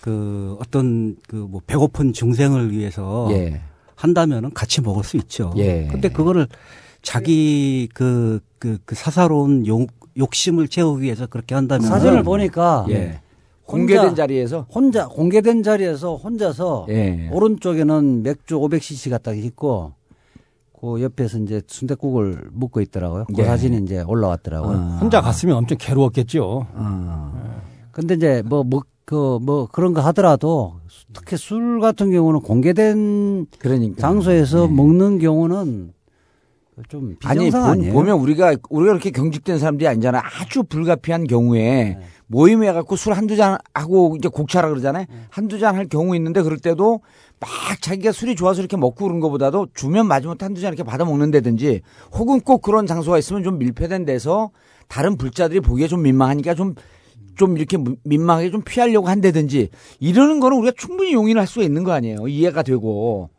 [0.00, 3.60] 그 어떤 그 뭐 배고픈 중생을 위해서 예.
[3.94, 5.52] 한다면은 같이 먹을 수 있죠.
[5.56, 5.86] 예.
[5.88, 6.48] 근데 그거를
[7.10, 9.88] 자기 그, 그, 그 사사로운 욕,
[10.18, 13.20] 욕심을 채우기 위해서 그렇게 한다면 사진을 보니까 예.
[13.64, 17.28] 혼자- 공개된 자리에서 혼자 공개된 자리에서 혼자서 예.
[17.32, 19.92] 오른쪽에는 맥주 500cc 딱 있고
[20.80, 23.24] 그 옆에서 이제 순대국을 먹고 있더라고요.
[23.26, 23.44] 그 예.
[23.44, 24.76] 사진이 이제 올라왔더라고요.
[24.76, 24.98] 아.
[25.00, 26.66] 혼자 갔으면 엄청 괴로웠겠죠.
[26.74, 27.32] 아.
[27.92, 30.80] 근데 이제 뭐 뭐 그 뭐 그런 거 하더라도
[31.12, 34.66] 특히 술 같은 경우는 공개된 그러니까 장소에서 예.
[34.72, 35.92] 먹는 경우는
[36.88, 37.92] 좀 아니 비정상 보, 아니에요?
[37.94, 40.22] 보면 우리가 우리가 그렇게 경직된 사람들이 아니잖아.
[40.40, 45.06] 아주 불가피한 경우에 모임에 갖고 술 한두 잔 하고 이제 곡차라 그러잖아요.
[45.30, 47.00] 한두 잔 할 경우 있는데 그럴 때도
[47.40, 47.50] 막
[47.80, 51.80] 자기가 술이 좋아서 이렇게 먹고 그런 것보다도 주면 마지못해 한두 잔 이렇게 받아 먹는다든지
[52.12, 54.50] 혹은 꼭 그런 장소가 있으면 좀 밀폐된 데서
[54.88, 61.14] 다른 불자들이 보기에 좀 민망하니까 좀좀 이렇게 민망하게 좀 피하려고 한다든지 이러는 거는 우리가 충분히
[61.14, 62.28] 용인할 수가 있는 거 아니에요.
[62.28, 63.30] 이해가 되고.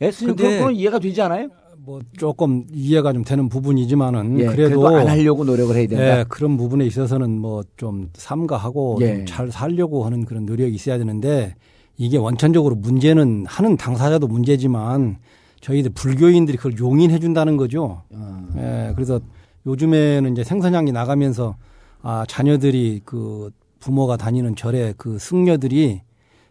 [0.00, 1.48] 예, 스님 근데- 그건 이해가 되지 않아요?
[1.84, 6.20] 뭐 조금 이해가 좀 되는 부분이지만은 예, 그래도, 그래도 안 하려고 노력을 해야 된다.
[6.20, 9.16] 예, 그런 부분에 있어서는 뭐 좀 삼가하고 예.
[9.16, 11.54] 좀 잘 살려고 하는 그런 노력이 있어야 되는데
[11.98, 15.18] 이게 원천적으로 문제는 하는 당사자도 문제지만
[15.60, 18.02] 저희들 불교인들이 그걸 용인해 준다는 거죠.
[18.10, 18.46] 어.
[18.56, 19.20] 예, 그래서
[19.66, 21.56] 요즘에는 이제 생선향이 나가면서
[22.02, 26.00] 아, 자녀들이 그 부모가 다니는 절에 그 승려들이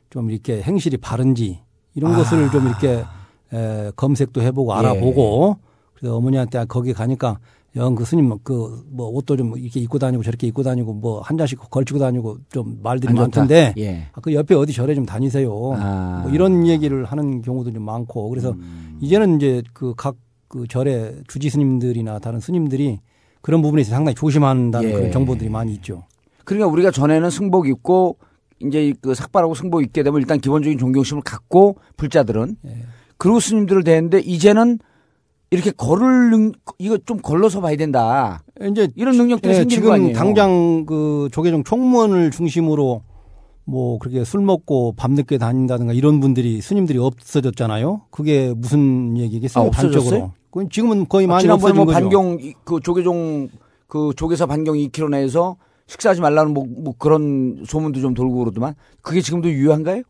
[0.09, 1.59] 좀 이렇게 행실이 바른지
[1.95, 2.17] 이런 아.
[2.17, 3.03] 것을 좀 이렇게
[3.53, 4.77] 에, 검색도 해보고 예.
[4.79, 5.57] 알아보고
[5.95, 7.39] 그래서 어머니한테 거기 가니까
[7.75, 11.37] 영 그 스님 그 뭐 옷도 좀 이렇게 입고 다니고 저렇게 입고 다니고 뭐 한
[11.37, 13.13] 잔씩 걸치고 다니고 좀 말들이.
[13.13, 14.07] 많던데 예.
[14.13, 15.51] 아, 그 옆에 어디 절에 좀 다니세요.
[15.79, 16.21] 아.
[16.23, 18.99] 뭐 이런 얘기를 하는 경우도 좀 많고 그래서 음.
[19.01, 22.99] 이제는 이제 그 각그 절의 주지 스님들이나 다른 스님들이
[23.41, 24.93] 그런 부분에 있어서 상당히 조심한다는 예.
[24.93, 26.03] 그런 정보들이 많이 있죠.
[26.45, 28.17] 그러니까 우리가 전에는 승복 입고
[28.61, 32.77] 이제 그 삭발하고 승복 입게 되면 일단 기본적인 존경심을 갖고 불자들은 예.
[33.23, 34.79] 그리고 스님들을 대했는데 이제는
[35.49, 38.43] 이렇게 걸을 능 이거 좀 걸러서 봐야 된다.
[38.69, 40.17] 이제 이런 능력들이 예, 생기는 거 지금 아니에요?
[40.17, 43.01] 당장 그 조계종 총무원을 중심으로
[43.63, 48.01] 뭐 그렇게 술 먹고 밤늦게 다닌다든가 이런 분들이 스님들이 없어졌잖아요.
[48.11, 49.67] 그게 무슨 얘기겠어요?
[49.67, 50.31] 아.
[50.49, 51.99] 그건 지금은 거의 많이 지난번에 없어진 뭐 거죠.
[52.01, 53.47] 반경 이- 그 조계종
[53.87, 55.55] 그 조계사 반경 2km 내에서
[55.87, 60.01] 식사하지 말라는 뭐, 뭐 그런 소문도 좀 돌고 그러더만 그게 지금도 유효한가요?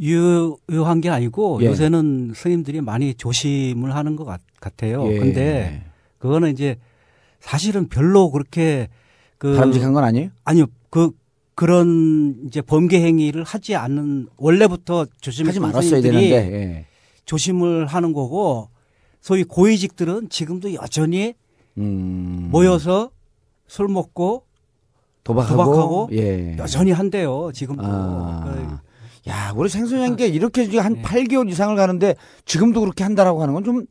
[0.00, 1.66] 유효한 게 아니고 예.
[1.66, 5.06] 요새는 스님들이 많이 조심을 하는 것 같, 같아요.
[5.12, 5.18] 예.
[5.18, 5.84] 근데
[6.18, 6.76] 그거는 이제
[7.40, 8.88] 사실은 별로 그렇게
[9.38, 10.30] 그 바람직한 건 아니에요?
[10.44, 11.10] 아니요 그
[11.54, 16.34] 그런 이제 범죄 행위를 하지 않는 원래부터 조심 하지 말았어야 되는데.
[16.34, 16.86] 예.
[17.24, 18.68] 조심을 하는 거고
[19.20, 21.34] 소위 고위직들은 지금도 여전히
[21.78, 22.48] 음.
[22.50, 23.10] 모여서
[23.66, 24.44] 술 먹고
[25.24, 26.56] 도박하고, 도박하고 예.
[26.58, 27.50] 여전히 한대요.
[27.52, 27.82] 지금도.
[27.84, 28.82] 아.
[29.28, 30.82] 야, 우리 생소년께 이렇게 지금 네.
[30.82, 32.14] 한 8개월 이상을 가는데
[32.44, 33.86] 지금도 그렇게 한다라고 하는 건 좀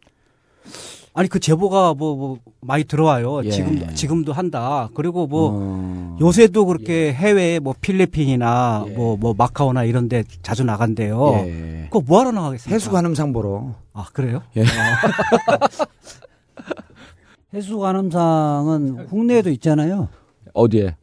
[1.15, 3.45] 아니 그 제보가 뭐, 뭐 많이 들어와요.
[3.45, 3.51] 예.
[3.51, 4.89] 지금 지금도 한다.
[4.95, 6.17] 그리고 뭐 어.
[6.19, 8.91] 요새도 그렇게 해외에 뭐 필리핀이나 예.
[8.93, 11.33] 뭐 뭐 마카오나 이런 데 자주 나간대요.
[11.45, 11.87] 예.
[11.91, 12.73] 그거 뭐 하러 나가겠습니까?
[12.73, 13.75] 해수 관음상 보러.
[13.93, 14.41] 아, 그래요?
[14.57, 14.63] 예.
[17.53, 20.09] 해수 관음상은 국내에도 있잖아요.
[20.53, 20.95] 어디에?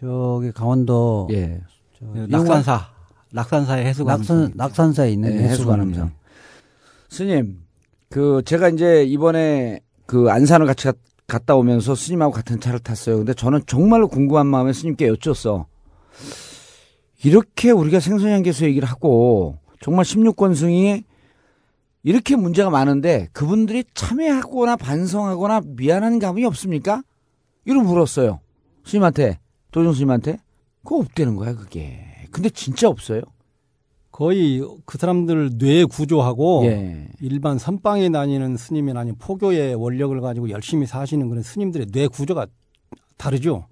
[0.00, 1.60] 저기 강원도 예.
[2.00, 2.88] 낙산사.
[3.32, 4.18] 낙산사의 해수관.
[4.18, 5.44] 낙산 낙산사에 있는 네.
[5.48, 6.12] 해수관음상.
[7.08, 7.60] 스님,
[8.10, 13.16] 그 제가 이제 이번에 그 안산을 같이 갔- 갔다 오면서 스님하고 같은 차를 탔어요.
[13.18, 15.66] 근데 저는 정말로 궁금한 마음에 스님께 여쭸어.
[17.24, 21.04] 이렇게 우리가 생선양계소 얘기를 하고 정말 16권 승이
[22.02, 27.02] 이렇게 문제가 많은데 그분들이 참여하거나 반성하거나 미안한 감이 없습니까?
[27.64, 28.40] 이런 물었어요.
[28.84, 29.38] 스님한테,
[29.70, 30.38] 도종 스님한테.
[30.82, 32.06] 그거 없다는 거야, 그게.
[32.32, 33.22] 근데 진짜 없어요.
[34.10, 37.08] 거의 그 사람들 뇌 구조하고 예.
[37.20, 42.46] 일반 선방에 다니는 스님이나 아니면 포교의 원력을 가지고 열심히 사시는 그런 스님들의 뇌 구조가
[43.16, 43.66] 다르죠.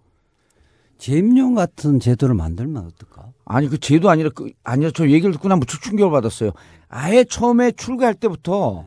[0.97, 3.33] 제임용 같은 제도를 만들면 어떨까?
[3.45, 6.53] 아니 그 제도 아니라 그 아니야 저 얘기를 듣고 난 무척 충격을 받았어요.
[6.89, 8.87] 아예 처음에 출가할 때부터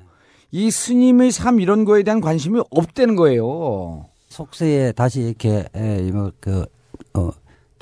[0.51, 4.05] 이 스님의 삶 이런 거에 대한 관심이 없다는 거예요.
[4.29, 7.31] 속세에 다시 이렇게 예, 이거 그어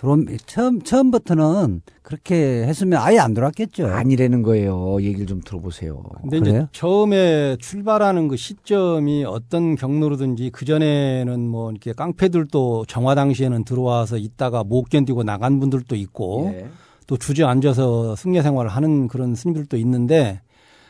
[0.02, 3.86] 들어 처음 처음부터는 그렇게 했으면 아예 안 들어왔겠죠.
[3.86, 4.98] 아니라는 거예요.
[5.00, 6.02] 얘기를 좀 들어보세요.
[6.22, 6.68] 근데 이제 그래요?
[6.72, 14.64] 처음에 출발하는 그 시점이 어떤 경로로든지 그 전에는 뭐 이렇게 깡패들도 정화 당시에는 들어와서 있다가
[14.64, 16.68] 못 견디고 나간 분들도 있고 예.
[17.06, 20.42] 또 주저앉아서 승려 생활을 하는 그런 스님들도 있는데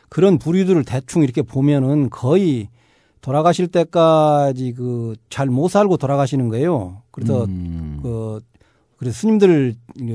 [0.08, 2.70] 그런 부류들을 대충 이렇게 보면은 거의
[3.20, 7.02] 돌아가실 때까지 그 잘 못 살고 돌아가시는 거예요.
[7.12, 8.00] 그래서 음.
[8.02, 8.40] 그
[9.02, 9.74] 그래서 스님들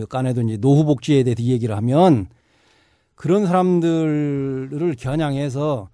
[0.08, 2.28] 간에도 이제 노후 복지에 대해서 이 얘기를 하면
[3.16, 5.88] 그런 사람들을 겨냥해서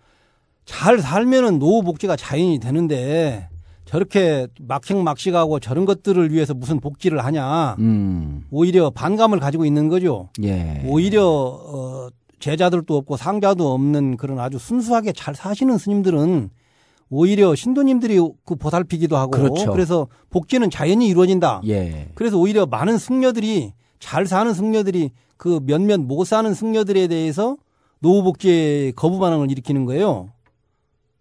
[0.66, 3.49] 잘 살면은 노후 복지가 자연이 되는데
[3.86, 8.45] 저렇게 막행막식하고 저런 것들을 위해서 무슨 복지를 하냐 음.
[8.51, 10.28] 오히려 반감을 가지고 있는 거죠.
[10.43, 10.82] 예.
[10.86, 16.51] 오히려 어 제자들도 없고 상자도 없는 그런 아주 순수하게 잘 사시는 스님들은
[17.15, 19.77] 오히려 신도님들이 그 보살피기도 하고 그렇죠.
[19.77, 21.61] 래서 복지는 자연히 이루어진다.
[21.67, 22.09] 예.
[22.15, 27.59] 그래서 오히려 많은 승려들이 잘 사는 승려들이 그 몇몇 못 사는 승려들에 대해서
[28.01, 30.31] 노후 복지에 거부 반응을 일으키는 거예요.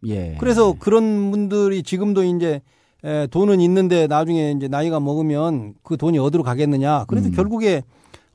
[0.08, 0.38] 예.
[0.40, 2.62] 그래서 그런 분들이 지금도 이제
[3.04, 7.04] 에, 돈은 있는데 나중에 이제 나이가 먹으면 그 돈이 어디로 가겠느냐.
[7.10, 7.32] 그래서 음.
[7.34, 7.84] 결국에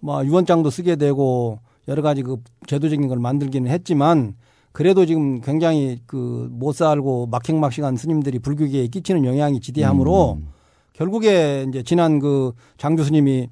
[0.01, 2.37] 뭐 유언장도 쓰게 되고 여러 가지 그
[2.67, 4.35] 제도적인 걸 만들기는 했지만
[4.77, 10.49] 그래도 지금 굉장히 그 못 살고 막행막식한 스님들이 불교계에 끼치는 영향이 지대하므로 음.
[10.93, 13.49] 결국에 이제 지난 그 장교 스님이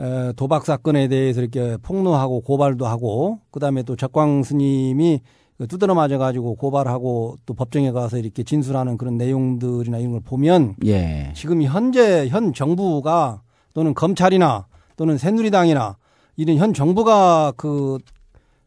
[0.00, 5.20] 에, 도박 사건에 대해서 이렇게 폭로하고 고발도 하고 그다음에 또 적광 스님이
[5.58, 10.74] 그 두드러 맞아 가지고 고발하고 또 법정에 가서 이렇게 진술하는 그런 내용들이나 이런 걸 보면
[10.84, 11.32] 예.
[11.36, 13.42] 지금 현재 현 정부가
[13.74, 14.66] 또는 검찰이나
[14.96, 15.96] 또는 새누리당이나
[16.36, 17.98] 이런 현 정부가 그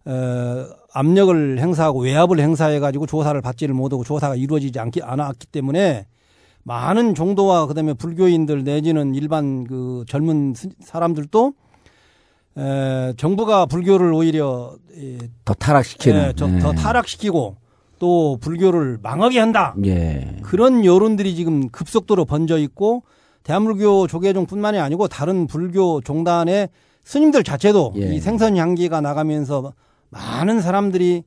[0.08, 0.12] 에,
[0.98, 6.08] 압력을 행사하고 외압을 행사해 가지고 조사를 받지를 못하고 조사가 이루어지지 않기 않았기 때문에
[6.64, 11.54] 많은 종도와 그다음에 불교인들 내지는 일반 그 젊은 스- 사람들도
[12.58, 16.30] 에, 정부가 불교를 오히려 예, 더 타락시키는.
[16.30, 16.76] 예, 저- 더 예.
[16.76, 17.56] 타락시키고
[18.00, 19.76] 또 불교를 망하게 한다.
[19.86, 20.38] 예.
[20.42, 23.04] 그런 여론들이 지금 급속도로 번져 있고
[23.44, 26.70] 대한불교 조계종뿐만이 아니고 다른 불교 종단의
[27.04, 28.16] 스님들 자체도 예.
[28.16, 29.74] 이 생선 향기가 나가면서
[30.10, 31.24] 많은 사람들이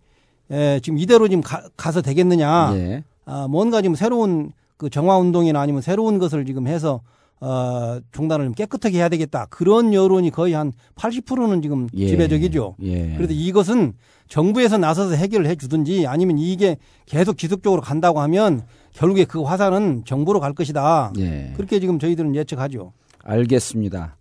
[0.51, 2.73] 에, 지금 이대로 지금 가, 서 되겠느냐.
[2.75, 3.05] 예.
[3.25, 7.01] 아, 뭔가 지금 새로운 그 정화 운동이나 아니면 새로운 것을 지금 해서
[7.41, 9.47] 어, 종단을 좀 깨끗하게 해야 되겠다.
[9.49, 12.09] 그런 여론이 거의 한 80%는 지금 예.
[12.09, 12.77] 지배적이죠.
[12.83, 13.15] 예.
[13.17, 13.95] 그래서 이것은
[14.29, 16.77] 정부에서 나서서 해결을 해 주든지 아니면 이게
[17.07, 18.63] 계속 지속적으로 간다고 하면
[18.93, 21.13] 결국에 그 화살은 정부로 갈 것이다.
[21.19, 21.53] 예.
[21.57, 22.93] 그렇게 지금 저희들은 예측하죠.
[23.25, 24.17] 알겠습니다.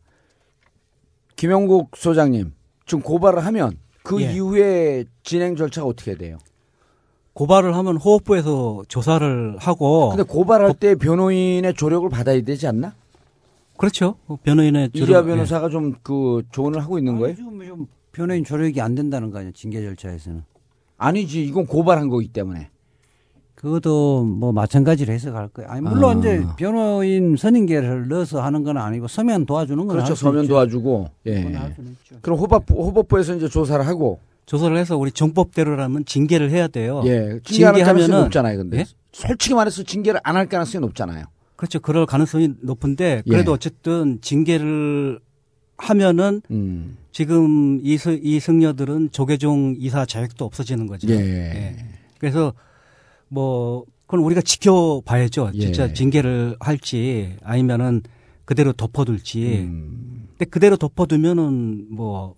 [1.35, 2.53] 김영국 소장님,
[2.85, 3.77] 지금 고발을 하면
[4.09, 4.33] 그 예.
[4.33, 6.39] 이후에 진행 절차가 어떻게 돼요?
[7.33, 12.95] 고발을 하면 호흡부에서 조사를 하고 근데 고발할 때 변호인의 조력을 받아야 되지 않나?
[13.77, 14.15] 그렇죠.
[14.41, 15.29] 변호인의 이리아 조력- 예.
[15.29, 17.35] 변호사가 좀그 조언을 하고 있는 거예요?
[17.35, 20.43] 지금 좀 변호인 조력이 안 된다는 거 아니야 징계 절차에서는.
[20.97, 22.71] 아니지, 이건 고발한 거기 때문에.
[23.59, 25.69] 그것도 뭐 마찬가지로 해석할 거예요.
[25.69, 26.19] 아니 물론 아.
[26.19, 30.15] 이제 변호인 선임계를 넣어서 하는 건 아니고 서면 도와주는 건 그렇죠.
[30.15, 30.53] 서면 있죠.
[30.53, 31.09] 도와주고.
[31.27, 31.73] 예.
[32.21, 34.19] 그럼 호법부, 호법부에서 이제 조사를 하고.
[34.45, 37.01] 조사를 해서 우리 정법대로라면 징계를 해야 돼요.
[37.05, 37.39] 예.
[37.43, 38.77] 징계하면은 높잖아요, 근데.
[38.79, 38.85] 예?
[39.11, 41.25] 솔직히 말해서 징계를 안 할 가능성이 높잖아요.
[41.57, 41.81] 그렇죠.
[41.81, 43.55] 그럴 가능성이 높은데 그래도 예.
[43.55, 45.19] 어쨌든 징계를
[45.77, 46.95] 하면은 음.
[47.11, 51.09] 지금 이, 스- 이 승려들은 조계종 이사 자격도 없어지는 거죠.
[51.09, 51.75] 예.
[52.19, 52.53] 그래서
[53.29, 55.51] 뭐 그건 우리가 지켜봐야죠.
[55.53, 55.59] 예.
[55.59, 58.01] 진짜 징계를 할지 아니면은
[58.45, 59.59] 그대로 덮어둘지.
[59.59, 60.27] 음.
[60.29, 62.35] 근데 그대로 덮어두면은 뭐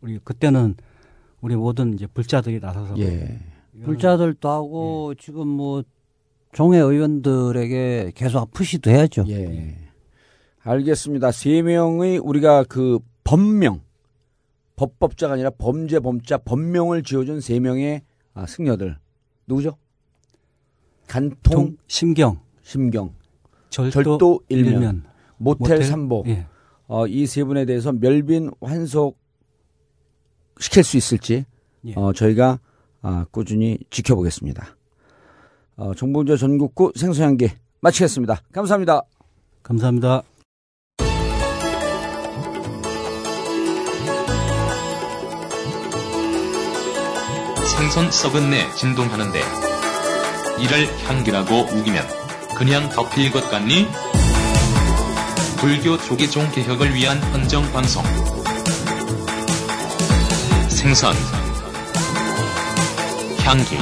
[0.00, 0.74] 우리 그때는
[1.40, 3.38] 우리 모든 이제 불자들이 나서서 예.
[3.84, 5.82] 불자들도 하고 지금 뭐
[6.52, 9.24] 종회 의원들에게 계속 푸시도 해야죠.
[9.28, 9.76] 예.
[10.60, 11.32] 알겠습니다.
[11.32, 13.80] 세 명의 우리가 그 법명,
[14.76, 18.02] 법법자가 아니라 범죄 범자 법명을 지어준 세 명의
[18.34, 18.96] 아, 승려들
[19.46, 19.76] 누구죠?
[21.12, 23.14] 간통, 통, 심경, 심경,
[23.68, 25.04] 절도, 절도 일면, 일면,
[25.36, 26.46] 모텔, 모텔, 삼보 예.
[26.86, 29.18] 어, 이 세 분에 대해서 멸빈 환속
[30.58, 31.44] 시킬 수 있을지
[31.84, 31.92] 예.
[31.96, 32.60] 어, 저희가
[33.02, 34.74] 아, 꾸준히 지켜보겠습니다.
[35.76, 37.50] 어, 정봉조 전국구 생소향기
[37.82, 38.40] 마치겠습니다.
[38.50, 39.02] 감사합니다.
[39.62, 40.22] 감사합니다.
[47.76, 49.71] 생선 썩은 내 진동하는데
[50.62, 52.06] 이를 향기라고 우기면
[52.56, 53.88] 그냥 덮일 것 같니?
[55.56, 58.04] 불교 조계종 개혁을 위한 헌정 방송.
[60.68, 61.16] 생선.
[63.40, 63.76] 향기